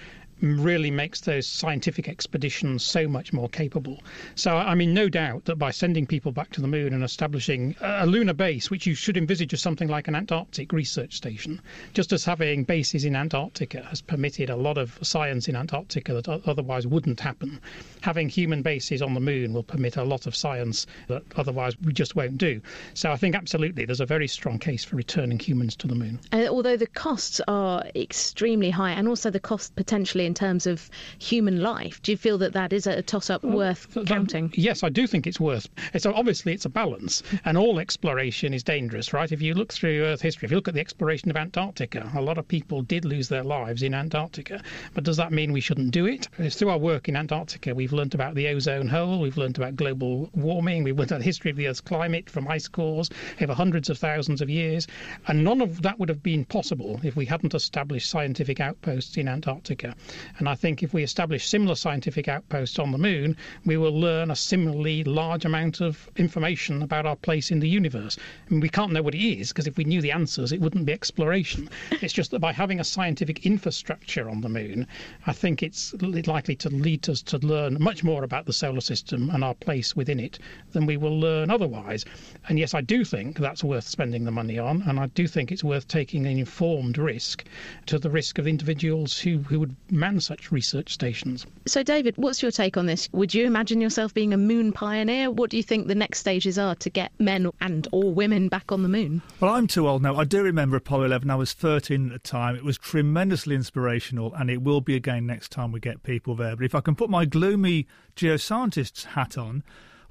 really 0.42 0.90
makes 0.90 1.20
those 1.20 1.46
scientific 1.46 2.08
expeditions 2.08 2.84
so 2.84 3.08
much 3.08 3.32
more 3.32 3.48
capable. 3.48 4.02
So, 4.34 4.56
I 4.56 4.74
mean, 4.74 4.92
no 4.92 5.08
doubt 5.08 5.44
that 5.44 5.56
by 5.56 5.70
sending 5.70 6.06
people 6.06 6.32
back 6.32 6.50
to 6.52 6.60
the 6.60 6.66
moon 6.66 6.92
and 6.92 7.04
establishing 7.04 7.76
a 7.80 8.06
lunar 8.06 8.34
base, 8.34 8.70
which 8.70 8.86
you 8.86 8.94
should 8.94 9.16
envisage 9.16 9.54
as 9.54 9.62
something 9.62 9.88
like 9.88 10.08
an 10.08 10.14
Antarctic 10.14 10.72
research 10.72 11.14
station, 11.14 11.60
just 11.94 12.12
as 12.12 12.24
having 12.24 12.64
bases 12.64 13.04
in 13.04 13.14
Antarctica 13.14 13.82
has 13.82 14.00
permitted 14.00 14.50
a 14.50 14.56
lot 14.56 14.78
of 14.78 14.98
science 15.02 15.48
in 15.48 15.56
Antarctica 15.56 16.12
that 16.14 16.28
otherwise 16.28 16.86
wouldn't 16.86 17.20
happen, 17.20 17.60
having 18.00 18.28
human 18.28 18.62
bases 18.62 19.00
on 19.00 19.14
the 19.14 19.20
moon 19.20 19.52
will 19.52 19.62
permit 19.62 19.96
a 19.96 20.04
lot 20.04 20.26
of 20.26 20.34
science 20.34 20.86
that 21.08 21.22
otherwise 21.36 21.78
we 21.80 21.92
just 21.92 22.16
won't 22.16 22.38
do. 22.38 22.60
So, 22.94 23.12
I 23.12 23.16
think 23.16 23.36
absolutely 23.36 23.84
there's 23.84 24.00
a 24.00 24.06
very 24.06 24.28
strong 24.28 24.58
case 24.58 24.84
for 24.84 24.96
returning 24.96 25.38
humans 25.38 25.76
to 25.76 25.86
the 25.86 25.94
moon. 25.94 26.18
Uh, 26.32 26.48
although 26.48 26.76
the 26.76 26.86
costs 26.86 27.40
are 27.46 27.84
extremely 27.94 28.70
high, 28.70 28.90
and 28.92 29.06
also 29.06 29.30
the 29.30 29.40
cost 29.40 29.74
potentially 29.76 30.26
in 30.32 30.34
terms 30.34 30.66
of 30.66 30.88
human 31.18 31.60
life. 31.60 32.00
Do 32.00 32.10
you 32.10 32.16
feel 32.16 32.38
that 32.38 32.54
that 32.54 32.72
is 32.72 32.86
a 32.86 33.02
toss 33.02 33.28
up 33.28 33.44
well, 33.44 33.54
worth 33.54 33.92
that, 33.92 34.06
counting? 34.06 34.50
Yes, 34.54 34.82
I 34.82 34.88
do 34.88 35.06
think 35.06 35.26
it's 35.26 35.38
worth. 35.38 35.68
It's 35.92 36.06
obviously 36.06 36.54
it's 36.54 36.64
a 36.64 36.70
balance, 36.70 37.22
and 37.44 37.58
all 37.58 37.78
exploration 37.78 38.54
is 38.54 38.62
dangerous, 38.62 39.12
right? 39.12 39.30
If 39.30 39.42
you 39.42 39.52
look 39.52 39.74
through 39.74 40.04
Earth 40.04 40.22
history, 40.22 40.46
if 40.46 40.50
you 40.50 40.56
look 40.56 40.68
at 40.68 40.74
the 40.74 40.80
exploration 40.80 41.28
of 41.28 41.36
Antarctica, 41.36 42.10
a 42.14 42.22
lot 42.22 42.38
of 42.38 42.48
people 42.48 42.80
did 42.80 43.04
lose 43.04 43.28
their 43.28 43.44
lives 43.44 43.82
in 43.82 43.92
Antarctica. 43.92 44.62
But 44.94 45.04
does 45.04 45.18
that 45.18 45.32
mean 45.32 45.52
we 45.52 45.60
shouldn't 45.60 45.90
do 45.90 46.06
it? 46.06 46.30
It's 46.38 46.56
through 46.56 46.70
our 46.70 46.78
work 46.78 47.10
in 47.10 47.16
Antarctica 47.16 47.74
we've 47.74 47.92
learned 47.92 48.14
about 48.14 48.34
the 48.34 48.48
ozone 48.48 48.88
hole, 48.88 49.20
we've 49.20 49.36
learned 49.36 49.58
about 49.58 49.76
global 49.76 50.30
warming, 50.32 50.82
we've 50.82 50.96
learned 50.96 51.10
about 51.10 51.18
the 51.18 51.24
history 51.24 51.50
of 51.50 51.58
the 51.58 51.68
Earth's 51.68 51.82
climate 51.82 52.30
from 52.30 52.48
ice 52.48 52.68
cores 52.68 53.10
over 53.42 53.52
hundreds 53.52 53.90
of 53.90 53.98
thousands 53.98 54.40
of 54.40 54.48
years, 54.48 54.86
and 55.28 55.44
none 55.44 55.60
of 55.60 55.82
that 55.82 55.98
would 55.98 56.08
have 56.08 56.22
been 56.22 56.46
possible 56.46 56.98
if 57.04 57.16
we 57.16 57.26
hadn't 57.26 57.52
established 57.52 58.08
scientific 58.08 58.60
outposts 58.60 59.18
in 59.18 59.28
Antarctica. 59.28 59.94
And 60.38 60.48
I 60.48 60.54
think 60.54 60.82
if 60.82 60.92
we 60.94 61.02
establish 61.02 61.46
similar 61.46 61.74
scientific 61.74 62.28
outposts 62.28 62.78
on 62.78 62.92
the 62.92 62.98
moon, 62.98 63.36
we 63.64 63.76
will 63.76 63.98
learn 63.98 64.30
a 64.30 64.36
similarly 64.36 65.04
large 65.04 65.44
amount 65.44 65.80
of 65.80 66.10
information 66.16 66.82
about 66.82 67.06
our 67.06 67.16
place 67.16 67.50
in 67.50 67.60
the 67.60 67.68
universe. 67.68 68.18
We 68.50 68.68
can't 68.68 68.92
know 68.92 69.02
what 69.02 69.14
it 69.14 69.24
is 69.24 69.48
because 69.48 69.66
if 69.66 69.76
we 69.76 69.84
knew 69.84 70.00
the 70.00 70.12
answers, 70.12 70.52
it 70.52 70.60
wouldn't 70.60 70.86
be 70.86 70.92
exploration. 70.92 71.68
it's 71.90 72.12
just 72.12 72.30
that 72.30 72.40
by 72.40 72.52
having 72.52 72.80
a 72.80 72.84
scientific 72.84 73.46
infrastructure 73.46 74.28
on 74.28 74.40
the 74.40 74.48
moon, 74.48 74.86
I 75.26 75.32
think 75.32 75.62
it's 75.62 75.94
likely 76.02 76.56
to 76.56 76.70
lead 76.70 77.08
us 77.08 77.22
to 77.22 77.38
learn 77.38 77.76
much 77.80 78.04
more 78.04 78.24
about 78.24 78.46
the 78.46 78.52
solar 78.52 78.80
system 78.80 79.30
and 79.30 79.42
our 79.42 79.54
place 79.54 79.96
within 79.96 80.20
it 80.20 80.38
than 80.72 80.86
we 80.86 80.96
will 80.96 81.18
learn 81.18 81.50
otherwise. 81.50 82.04
And 82.48 82.58
yes, 82.58 82.74
I 82.74 82.80
do 82.80 83.04
think 83.04 83.38
that's 83.38 83.64
worth 83.64 83.86
spending 83.86 84.24
the 84.24 84.30
money 84.30 84.58
on, 84.58 84.82
and 84.82 84.98
I 85.00 85.06
do 85.06 85.26
think 85.26 85.50
it's 85.50 85.64
worth 85.64 85.88
taking 85.88 86.26
an 86.26 86.38
informed 86.38 86.98
risk 86.98 87.44
to 87.86 87.98
the 87.98 88.10
risk 88.10 88.38
of 88.38 88.46
individuals 88.46 89.18
who, 89.18 89.38
who 89.38 89.60
would 89.60 89.76
man 90.02 90.18
such 90.18 90.50
research 90.50 90.92
stations. 90.92 91.46
So, 91.64 91.84
David, 91.84 92.14
what's 92.16 92.42
your 92.42 92.50
take 92.50 92.76
on 92.76 92.86
this? 92.86 93.08
Would 93.12 93.32
you 93.32 93.46
imagine 93.46 93.80
yourself 93.80 94.12
being 94.12 94.34
a 94.34 94.36
moon 94.36 94.72
pioneer? 94.72 95.30
What 95.30 95.48
do 95.48 95.56
you 95.56 95.62
think 95.62 95.86
the 95.86 95.94
next 95.94 96.18
stages 96.18 96.58
are 96.58 96.74
to 96.74 96.90
get 96.90 97.12
men 97.20 97.48
and 97.60 97.86
or 97.92 98.12
women 98.12 98.48
back 98.48 98.72
on 98.72 98.82
the 98.82 98.88
moon? 98.88 99.22
Well, 99.38 99.54
I'm 99.54 99.68
too 99.68 99.86
old 99.86 100.02
now. 100.02 100.16
I 100.16 100.24
do 100.24 100.42
remember 100.42 100.76
Apollo 100.76 101.04
11. 101.04 101.30
I 101.30 101.36
was 101.36 101.52
13 101.52 102.06
at 102.06 102.12
the 102.12 102.18
time. 102.18 102.56
It 102.56 102.64
was 102.64 102.78
tremendously 102.78 103.54
inspirational, 103.54 104.34
and 104.34 104.50
it 104.50 104.62
will 104.62 104.80
be 104.80 104.96
again 104.96 105.24
next 105.24 105.52
time 105.52 105.70
we 105.70 105.78
get 105.78 106.02
people 106.02 106.34
there. 106.34 106.56
But 106.56 106.64
if 106.64 106.74
I 106.74 106.80
can 106.80 106.96
put 106.96 107.08
my 107.08 107.24
gloomy 107.24 107.86
geoscientist's 108.16 109.04
hat 109.04 109.38
on, 109.38 109.62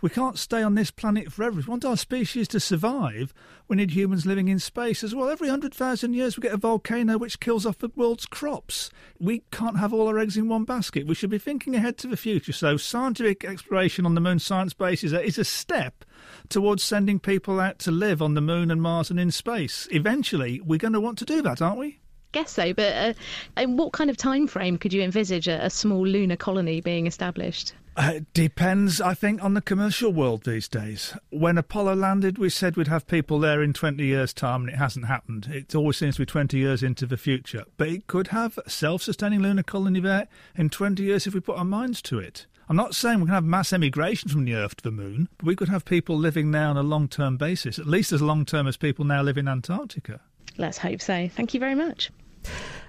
we 0.01 0.09
can't 0.09 0.37
stay 0.37 0.63
on 0.63 0.75
this 0.75 0.91
planet 0.91 1.31
forever. 1.31 1.57
We 1.57 1.63
want 1.63 1.85
our 1.85 1.97
species 1.97 2.47
to 2.49 2.59
survive, 2.59 3.33
we 3.67 3.77
need 3.77 3.91
humans 3.91 4.25
living 4.25 4.47
in 4.47 4.59
space 4.59 5.03
as 5.03 5.15
well. 5.15 5.29
Every 5.29 5.47
100,000 5.47 6.13
years, 6.13 6.35
we 6.35 6.41
get 6.41 6.53
a 6.53 6.57
volcano 6.57 7.17
which 7.17 7.39
kills 7.39 7.65
off 7.65 7.77
the 7.77 7.91
world's 7.95 8.25
crops. 8.25 8.89
We 9.19 9.43
can't 9.51 9.79
have 9.79 9.93
all 9.93 10.07
our 10.07 10.19
eggs 10.19 10.35
in 10.35 10.49
one 10.49 10.65
basket. 10.65 11.07
We 11.07 11.15
should 11.15 11.29
be 11.29 11.37
thinking 11.37 11.75
ahead 11.75 11.97
to 11.99 12.07
the 12.07 12.17
future. 12.17 12.51
So, 12.51 12.77
scientific 12.77 13.45
exploration 13.45 14.05
on 14.05 14.15
the 14.15 14.21
moon 14.21 14.39
science 14.39 14.73
base 14.73 15.03
is 15.03 15.13
a, 15.13 15.23
is 15.23 15.37
a 15.37 15.45
step 15.45 16.03
towards 16.49 16.83
sending 16.83 17.19
people 17.19 17.59
out 17.59 17.79
to 17.79 17.91
live 17.91 18.21
on 18.21 18.33
the 18.33 18.41
moon 18.41 18.71
and 18.71 18.81
Mars 18.81 19.09
and 19.09 19.19
in 19.19 19.31
space. 19.31 19.87
Eventually, 19.91 20.59
we're 20.61 20.77
going 20.77 20.93
to 20.93 21.01
want 21.01 21.17
to 21.19 21.25
do 21.25 21.41
that, 21.41 21.61
aren't 21.61 21.79
we? 21.79 21.99
guess 22.31 22.51
so, 22.51 22.73
but 22.73 22.93
uh, 22.93 23.13
in 23.61 23.77
what 23.77 23.93
kind 23.93 24.09
of 24.09 24.17
time 24.17 24.47
frame 24.47 24.77
could 24.77 24.93
you 24.93 25.01
envisage 25.01 25.47
a, 25.47 25.65
a 25.65 25.69
small 25.69 26.05
lunar 26.05 26.37
colony 26.37 26.81
being 26.81 27.07
established? 27.07 27.73
Uh, 28.01 28.13
it 28.15 28.33
depends, 28.33 28.99
I 28.99 29.13
think, 29.13 29.43
on 29.43 29.53
the 29.53 29.61
commercial 29.61 30.11
world 30.11 30.43
these 30.43 30.67
days. 30.67 31.15
When 31.29 31.55
Apollo 31.59 31.97
landed, 31.97 32.39
we 32.39 32.49
said 32.49 32.75
we'd 32.75 32.87
have 32.87 33.05
people 33.05 33.37
there 33.37 33.61
in 33.61 33.73
20 33.73 34.03
years' 34.03 34.33
time, 34.33 34.61
and 34.61 34.71
it 34.71 34.77
hasn't 34.77 35.05
happened. 35.05 35.47
It 35.53 35.75
always 35.75 35.97
seems 35.97 36.15
to 36.15 36.23
be 36.23 36.25
20 36.25 36.57
years 36.57 36.81
into 36.81 37.05
the 37.05 37.15
future. 37.15 37.63
But 37.77 37.89
it 37.89 38.07
could 38.07 38.29
have 38.29 38.57
a 38.65 38.71
self 38.71 39.03
sustaining 39.03 39.41
lunar 39.41 39.61
colony 39.61 39.99
there 39.99 40.27
in 40.55 40.71
20 40.71 41.03
years 41.03 41.27
if 41.27 41.35
we 41.35 41.41
put 41.41 41.59
our 41.59 41.63
minds 41.63 42.01
to 42.03 42.17
it. 42.17 42.47
I'm 42.67 42.75
not 42.75 42.95
saying 42.95 43.19
we 43.19 43.25
can 43.27 43.35
have 43.35 43.43
mass 43.43 43.71
emigration 43.71 44.31
from 44.31 44.45
the 44.45 44.55
Earth 44.55 44.77
to 44.77 44.83
the 44.83 44.91
Moon, 44.91 45.29
but 45.37 45.45
we 45.45 45.55
could 45.55 45.69
have 45.69 45.85
people 45.85 46.17
living 46.17 46.49
there 46.49 46.69
on 46.69 46.77
a 46.77 46.83
long 46.83 47.07
term 47.07 47.37
basis, 47.37 47.77
at 47.77 47.85
least 47.85 48.11
as 48.11 48.21
long 48.23 48.45
term 48.45 48.65
as 48.65 48.77
people 48.77 49.05
now 49.05 49.21
live 49.21 49.37
in 49.37 49.47
Antarctica. 49.47 50.21
Let's 50.57 50.79
hope 50.79 51.01
so. 51.01 51.27
Thank 51.27 51.53
you 51.53 51.59
very 51.59 51.75
much. 51.75 52.09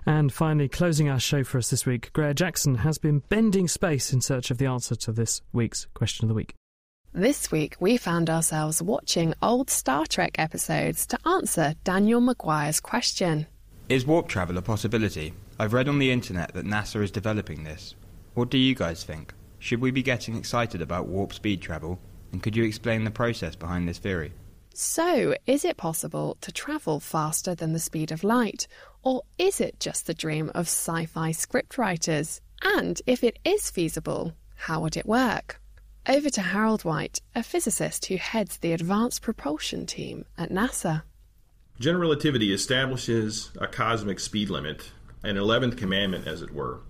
And 0.04 0.32
finally, 0.32 0.68
closing 0.68 1.08
our 1.08 1.20
show 1.20 1.44
for 1.44 1.58
us 1.58 1.70
this 1.70 1.86
week, 1.86 2.12
Graihagh 2.12 2.34
Jackson 2.34 2.76
has 2.76 2.98
been 2.98 3.20
bending 3.28 3.68
space 3.68 4.12
in 4.12 4.20
search 4.20 4.50
of 4.50 4.58
the 4.58 4.66
answer 4.66 4.96
to 4.96 5.12
this 5.12 5.42
week's 5.52 5.86
question 5.94 6.24
of 6.24 6.28
the 6.28 6.34
week. 6.34 6.54
This 7.14 7.52
week, 7.52 7.76
we 7.78 7.98
found 7.98 8.30
ourselves 8.30 8.82
watching 8.82 9.34
old 9.42 9.68
Star 9.68 10.06
Trek 10.06 10.36
episodes 10.38 11.06
to 11.08 11.18
answer 11.26 11.74
Daniel 11.84 12.20
McGuire's 12.20 12.80
question. 12.80 13.46
Is 13.88 14.06
warp 14.06 14.28
travel 14.28 14.56
a 14.56 14.62
possibility? 14.62 15.34
I've 15.58 15.74
read 15.74 15.88
on 15.88 15.98
the 15.98 16.10
internet 16.10 16.54
that 16.54 16.64
NASA 16.64 17.02
is 17.02 17.10
developing 17.10 17.64
this. 17.64 17.94
What 18.34 18.48
do 18.48 18.56
you 18.56 18.74
guys 18.74 19.04
think? 19.04 19.34
Should 19.58 19.80
we 19.82 19.90
be 19.90 20.02
getting 20.02 20.36
excited 20.36 20.80
about 20.80 21.06
warp 21.06 21.34
speed 21.34 21.60
travel? 21.60 21.98
And 22.32 22.42
could 22.42 22.56
you 22.56 22.64
explain 22.64 23.04
the 23.04 23.10
process 23.10 23.54
behind 23.54 23.86
this 23.86 23.98
theory? 23.98 24.32
So, 24.74 25.34
is 25.46 25.64
it 25.64 25.76
possible 25.76 26.38
to 26.40 26.52
travel 26.52 26.98
faster 26.98 27.54
than 27.54 27.72
the 27.72 27.78
speed 27.78 28.10
of 28.10 28.24
light? 28.24 28.66
Or 29.02 29.22
is 29.38 29.60
it 29.60 29.80
just 29.80 30.06
the 30.06 30.14
dream 30.14 30.50
of 30.54 30.66
sci 30.66 31.06
fi 31.06 31.30
scriptwriters? 31.32 32.40
And 32.62 33.00
if 33.06 33.22
it 33.22 33.38
is 33.44 33.70
feasible, 33.70 34.32
how 34.54 34.80
would 34.80 34.96
it 34.96 35.06
work? 35.06 35.60
Over 36.08 36.30
to 36.30 36.40
Harold 36.40 36.84
White, 36.84 37.20
a 37.34 37.42
physicist 37.42 38.06
who 38.06 38.16
heads 38.16 38.58
the 38.58 38.72
Advanced 38.72 39.22
Propulsion 39.22 39.86
Team 39.86 40.24
at 40.38 40.50
NASA. 40.50 41.02
General 41.78 42.02
relativity 42.02 42.52
establishes 42.52 43.50
a 43.60 43.66
cosmic 43.66 44.20
speed 44.20 44.50
limit, 44.50 44.90
an 45.22 45.36
11th 45.36 45.76
commandment, 45.76 46.26
as 46.26 46.42
it 46.42 46.52
were 46.52 46.80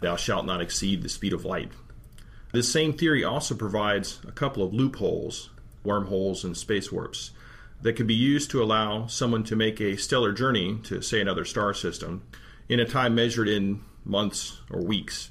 thou 0.00 0.16
shalt 0.16 0.46
not 0.46 0.60
exceed 0.60 1.02
the 1.02 1.08
speed 1.08 1.32
of 1.32 1.44
light. 1.44 1.70
This 2.52 2.72
same 2.72 2.92
theory 2.92 3.22
also 3.22 3.54
provides 3.54 4.18
a 4.26 4.32
couple 4.32 4.62
of 4.62 4.74
loopholes, 4.74 5.50
wormholes, 5.84 6.44
and 6.44 6.56
space 6.56 6.90
warps 6.92 7.30
that 7.82 7.96
can 7.96 8.06
be 8.06 8.14
used 8.14 8.50
to 8.50 8.62
allow 8.62 9.06
someone 9.06 9.44
to 9.44 9.56
make 9.56 9.80
a 9.80 9.96
stellar 9.96 10.32
journey 10.32 10.78
to, 10.84 11.00
say, 11.00 11.20
another 11.20 11.44
star 11.44 11.72
system 11.72 12.22
in 12.68 12.78
a 12.78 12.84
time 12.84 13.14
measured 13.14 13.48
in 13.48 13.82
months 14.04 14.60
or 14.70 14.82
weeks, 14.82 15.30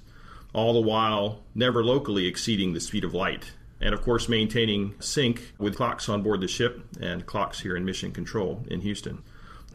all 0.53 0.73
the 0.73 0.87
while 0.87 1.43
never 1.53 1.83
locally 1.83 2.25
exceeding 2.25 2.73
the 2.73 2.79
speed 2.79 3.03
of 3.03 3.13
light. 3.13 3.51
And 3.81 3.93
of 3.93 4.01
course, 4.01 4.27
maintaining 4.27 4.95
sync 4.99 5.53
with 5.57 5.77
clocks 5.77 6.09
on 6.09 6.21
board 6.21 6.41
the 6.41 6.47
ship 6.47 6.81
and 6.99 7.25
clocks 7.25 7.61
here 7.61 7.77
in 7.77 7.85
Mission 7.85 8.11
Control 8.11 8.65
in 8.67 8.81
Houston. 8.81 9.23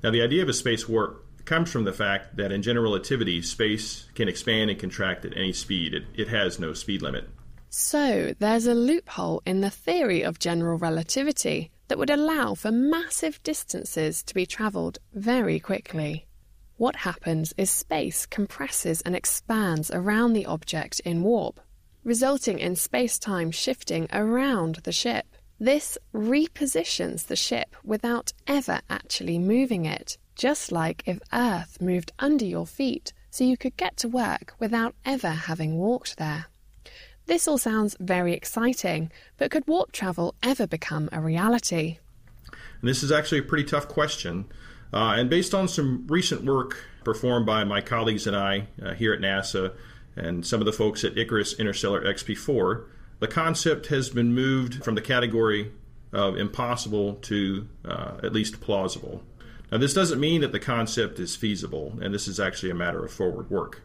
Now, 0.03 0.11
the 0.11 0.23
idea 0.23 0.43
of 0.43 0.49
a 0.49 0.53
space 0.53 0.89
warp 0.89 1.25
comes 1.47 1.71
from 1.71 1.85
the 1.85 1.93
fact 1.93 2.37
that 2.37 2.53
in 2.53 2.63
general 2.63 2.85
relativity, 2.85 3.41
space 3.41 4.07
can 4.15 4.29
expand 4.29 4.71
and 4.71 4.79
contract 4.79 5.25
at 5.25 5.37
any 5.37 5.53
speed. 5.53 5.95
It, 5.95 6.05
it 6.15 6.29
has 6.29 6.59
no 6.59 6.75
speed 6.75 7.03
limit. 7.03 7.29
So, 7.77 8.37
there's 8.39 8.69
a 8.69 8.73
loophole 8.73 9.43
in 9.45 9.61
the 9.61 9.69
theory 9.69 10.23
of 10.23 10.39
general 10.39 10.79
relativity 10.79 11.73
that 11.89 11.99
would 11.99 12.09
allow 12.09 12.55
for 12.55 12.71
massive 12.71 13.43
distances 13.43 14.23
to 14.23 14.35
be 14.35 14.47
travelled 14.47 14.99
very 15.13 15.59
quickly. 15.59 16.29
What 16.77 16.95
happens 16.95 17.53
is 17.57 17.71
space 17.71 18.27
compresses 18.27 19.01
and 19.01 19.17
expands 19.17 19.91
around 19.91 20.35
the 20.35 20.47
object 20.47 21.01
in 21.01 21.25
warp, 21.25 21.59
resulting 22.05 22.61
in 22.61 22.77
space 22.77 23.19
time 23.19 23.51
shifting 23.51 24.07
around 24.13 24.77
the 24.85 24.93
ship. 24.93 25.27
This 25.59 25.99
repositions 26.15 27.27
the 27.27 27.35
ship 27.35 27.75
without 27.83 28.33
ever 28.47 28.83
actually 28.89 29.41
moving 29.41 29.85
it, 29.85 30.17
just 30.37 30.71
like 30.71 31.03
if 31.07 31.19
Earth 31.33 31.81
moved 31.81 32.13
under 32.21 32.45
your 32.45 32.69
feet 32.69 33.13
so 33.31 33.43
you 33.43 33.57
could 33.57 33.77
get 33.77 33.97
to 33.97 34.09
work 34.09 34.55
without 34.61 34.95
ever 35.05 35.31
having 35.31 35.77
walked 35.77 36.19
there. 36.19 36.47
This 37.27 37.49
all 37.49 37.57
sounds 37.57 37.97
very 37.99 38.35
exciting, 38.35 39.11
but 39.39 39.51
could 39.51 39.67
warp 39.67 39.93
travel 39.93 40.35
ever 40.43 40.67
become 40.67 41.09
a 41.11 41.21
reality? 41.21 41.99
And 42.51 42.89
this 42.89 43.03
is 43.03 43.11
actually 43.11 43.39
a 43.39 43.45
pretty 43.45 43.65
tough 43.65 43.89
question. 43.89 44.45
Uh, 44.93 45.15
and 45.17 45.31
based 45.31 45.55
on 45.55 45.67
some 45.67 46.07
recent 46.07 46.45
work 46.45 46.85
performed 47.03 47.47
by 47.47 47.65
my 47.65 47.81
colleagues 47.81 48.27
and 48.27 48.37
I 48.37 48.67
uh, 48.83 48.93
here 48.93 49.15
at 49.15 49.21
NASA 49.21 49.73
and 50.17 50.47
some 50.47 50.61
of 50.61 50.67
the 50.67 50.73
folks 50.73 51.03
at 51.03 51.17
Icarus 51.17 51.59
Interstellar 51.59 52.05
XP4, 52.05 52.85
the 53.21 53.29
concept 53.29 53.87
has 53.87 54.11
been 54.11 54.35
moved 54.35 54.85
from 54.85 54.95
the 54.95 55.01
category 55.01 55.73
of 56.13 56.37
impossible 56.37 57.15
to 57.15 57.67
uh, 57.87 58.19
at 58.23 58.35
least 58.35 58.61
plausible. 58.61 59.23
Now, 59.73 59.79
this 59.79 59.95
doesn't 59.95 60.21
mean 60.21 60.43
that 60.43 60.53
the 60.53 60.61
concept 60.61 61.19
is 61.19 61.35
feasible, 61.35 61.99
and 62.01 62.15
this 62.15 62.29
is 62.29 62.39
actually 62.39 62.71
a 62.71 62.75
matter 62.75 63.05
of 63.05 63.11
forward 63.11 63.51
work. 63.51 63.83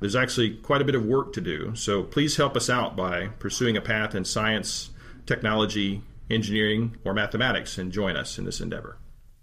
There's 0.00 0.16
actually 0.16 0.56
quite 0.56 0.82
a 0.82 0.84
bit 0.84 0.94
of 0.94 1.04
work 1.04 1.32
to 1.34 1.40
do. 1.40 1.74
So 1.74 2.02
please 2.02 2.36
help 2.36 2.56
us 2.56 2.68
out 2.68 2.96
by 2.96 3.28
pursuing 3.38 3.76
a 3.76 3.80
path 3.80 4.14
in 4.14 4.24
science, 4.24 4.90
technology, 5.26 6.02
engineering, 6.30 6.96
or 7.04 7.14
mathematics 7.14 7.78
and 7.78 7.92
join 7.92 8.16
us 8.16 8.38
in 8.38 8.44
this 8.44 8.60
endeavor. 8.60 8.98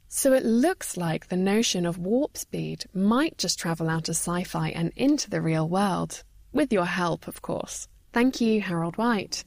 So 0.07 0.33
it 0.33 0.45
looks 0.45 0.95
like 0.95 1.27
the 1.27 1.37
notion 1.37 1.87
of 1.87 1.97
warp 1.97 2.37
speed 2.37 2.85
might 2.93 3.37
just 3.37 3.57
travel 3.57 3.89
out 3.89 4.09
of 4.09 4.15
sci 4.15 4.43
fi 4.43 4.69
and 4.69 4.91
into 4.95 5.29
the 5.29 5.41
real 5.41 5.67
world. 5.67 6.23
With 6.51 6.71
your 6.71 6.85
help, 6.85 7.27
of 7.27 7.41
course. 7.41 7.87
Thank 8.11 8.39
you, 8.39 8.61
Harold 8.61 8.95
White. 8.97 9.43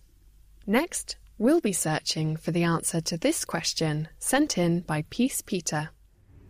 Next, 0.66 1.16
we'll 1.38 1.60
be 1.60 1.72
searching 1.72 2.36
for 2.36 2.50
the 2.50 2.64
answer 2.64 3.00
to 3.02 3.16
this 3.16 3.44
question 3.44 4.08
sent 4.18 4.58
in 4.58 4.80
by 4.80 5.04
Peace 5.08 5.40
Peter. 5.40 5.90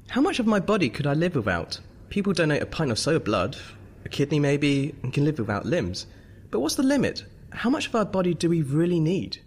How 0.08 0.22
much 0.22 0.38
of 0.38 0.46
my 0.46 0.60
body 0.60 0.88
could 0.88 1.06
I 1.06 1.12
live 1.12 1.34
without? 1.34 1.78
People 2.08 2.32
donate 2.32 2.62
a 2.62 2.66
pint 2.66 2.90
or 2.90 2.96
so 2.96 3.16
of 3.16 3.24
blood, 3.24 3.58
a 4.06 4.08
kidney 4.08 4.40
maybe, 4.40 4.94
and 5.02 5.12
can 5.12 5.24
live 5.24 5.38
without 5.38 5.66
limbs. 5.66 6.06
But 6.50 6.60
what's 6.60 6.76
the 6.76 6.82
limit? 6.82 7.24
How 7.50 7.68
much 7.68 7.86
of 7.86 7.94
our 7.94 8.04
body 8.04 8.34
do 8.34 8.48
we 8.48 8.62
really 8.62 9.00
need? 9.00 9.38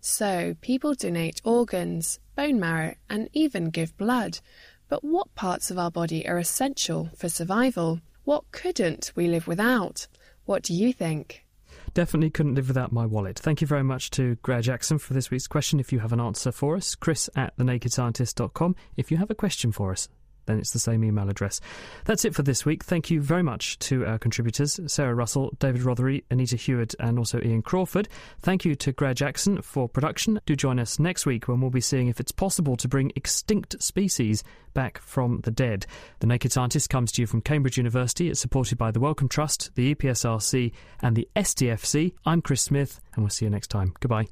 So, 0.00 0.56
people 0.60 0.94
donate 0.94 1.40
organs, 1.44 2.18
bone 2.34 2.58
marrow, 2.58 2.94
and 3.08 3.28
even 3.32 3.70
give 3.70 3.96
blood. 3.96 4.40
But 4.88 5.04
what 5.04 5.34
parts 5.34 5.70
of 5.70 5.78
our 5.78 5.90
body 5.90 6.26
are 6.28 6.38
essential 6.38 7.10
for 7.16 7.28
survival? 7.28 8.00
What 8.24 8.50
couldn't 8.52 9.12
we 9.14 9.28
live 9.28 9.46
without? 9.46 10.06
What 10.44 10.62
do 10.62 10.74
you 10.74 10.92
think? 10.92 11.44
Definitely 11.92 12.30
couldn't 12.30 12.54
live 12.54 12.68
without 12.68 12.92
my 12.92 13.06
wallet. 13.06 13.38
Thank 13.38 13.60
you 13.60 13.66
very 13.66 13.82
much 13.82 14.10
to 14.10 14.36
Graihagh 14.44 14.62
Jackson 14.62 14.98
for 14.98 15.14
this 15.14 15.30
week's 15.30 15.46
question. 15.46 15.80
If 15.80 15.92
you 15.92 16.00
have 16.00 16.12
an 16.12 16.20
answer 16.20 16.52
for 16.52 16.76
us, 16.76 16.94
chris 16.94 17.28
at 17.34 17.56
thenakedscientist.com 17.56 18.76
if 18.96 19.10
you 19.10 19.16
have 19.16 19.30
a 19.30 19.34
question 19.34 19.72
for 19.72 19.92
us. 19.92 20.08
Then 20.46 20.58
it's 20.58 20.72
the 20.72 20.78
same 20.78 21.04
email 21.04 21.28
address. 21.28 21.60
That's 22.04 22.24
it 22.24 22.34
for 22.34 22.42
this 22.42 22.64
week. 22.64 22.84
Thank 22.84 23.10
you 23.10 23.20
very 23.20 23.42
much 23.42 23.78
to 23.80 24.06
our 24.06 24.18
contributors 24.18 24.80
Sarah 24.86 25.14
Russell, 25.14 25.52
David 25.58 25.82
Rothery, 25.82 26.24
Anita 26.30 26.56
Heward, 26.56 26.94
and 26.98 27.18
also 27.18 27.40
Ian 27.40 27.62
Crawford. 27.62 28.08
Thank 28.40 28.64
you 28.64 28.74
to 28.76 28.92
Graihagh 28.92 29.16
Jackson 29.16 29.62
for 29.62 29.88
production. 29.88 30.40
Do 30.46 30.56
join 30.56 30.78
us 30.78 30.98
next 30.98 31.26
week 31.26 31.48
when 31.48 31.60
we'll 31.60 31.70
be 31.70 31.80
seeing 31.80 32.08
if 32.08 32.20
it's 32.20 32.32
possible 32.32 32.76
to 32.76 32.88
bring 32.88 33.12
extinct 33.16 33.82
species 33.82 34.42
back 34.74 34.98
from 34.98 35.40
the 35.40 35.50
dead. 35.50 35.86
The 36.20 36.26
Naked 36.26 36.52
Scientist 36.52 36.90
comes 36.90 37.12
to 37.12 37.22
you 37.22 37.26
from 37.26 37.40
Cambridge 37.40 37.76
University. 37.76 38.28
It's 38.28 38.40
supported 38.40 38.78
by 38.78 38.90
the 38.90 39.00
Wellcome 39.00 39.28
Trust, 39.28 39.70
the 39.74 39.94
EPSRC, 39.94 40.72
and 41.00 41.16
the 41.16 41.28
STFC. 41.34 42.12
I'm 42.24 42.42
Chris 42.42 42.62
Smith, 42.62 43.00
and 43.14 43.24
we'll 43.24 43.30
see 43.30 43.46
you 43.46 43.50
next 43.50 43.68
time. 43.68 43.94
Goodbye. 44.00 44.26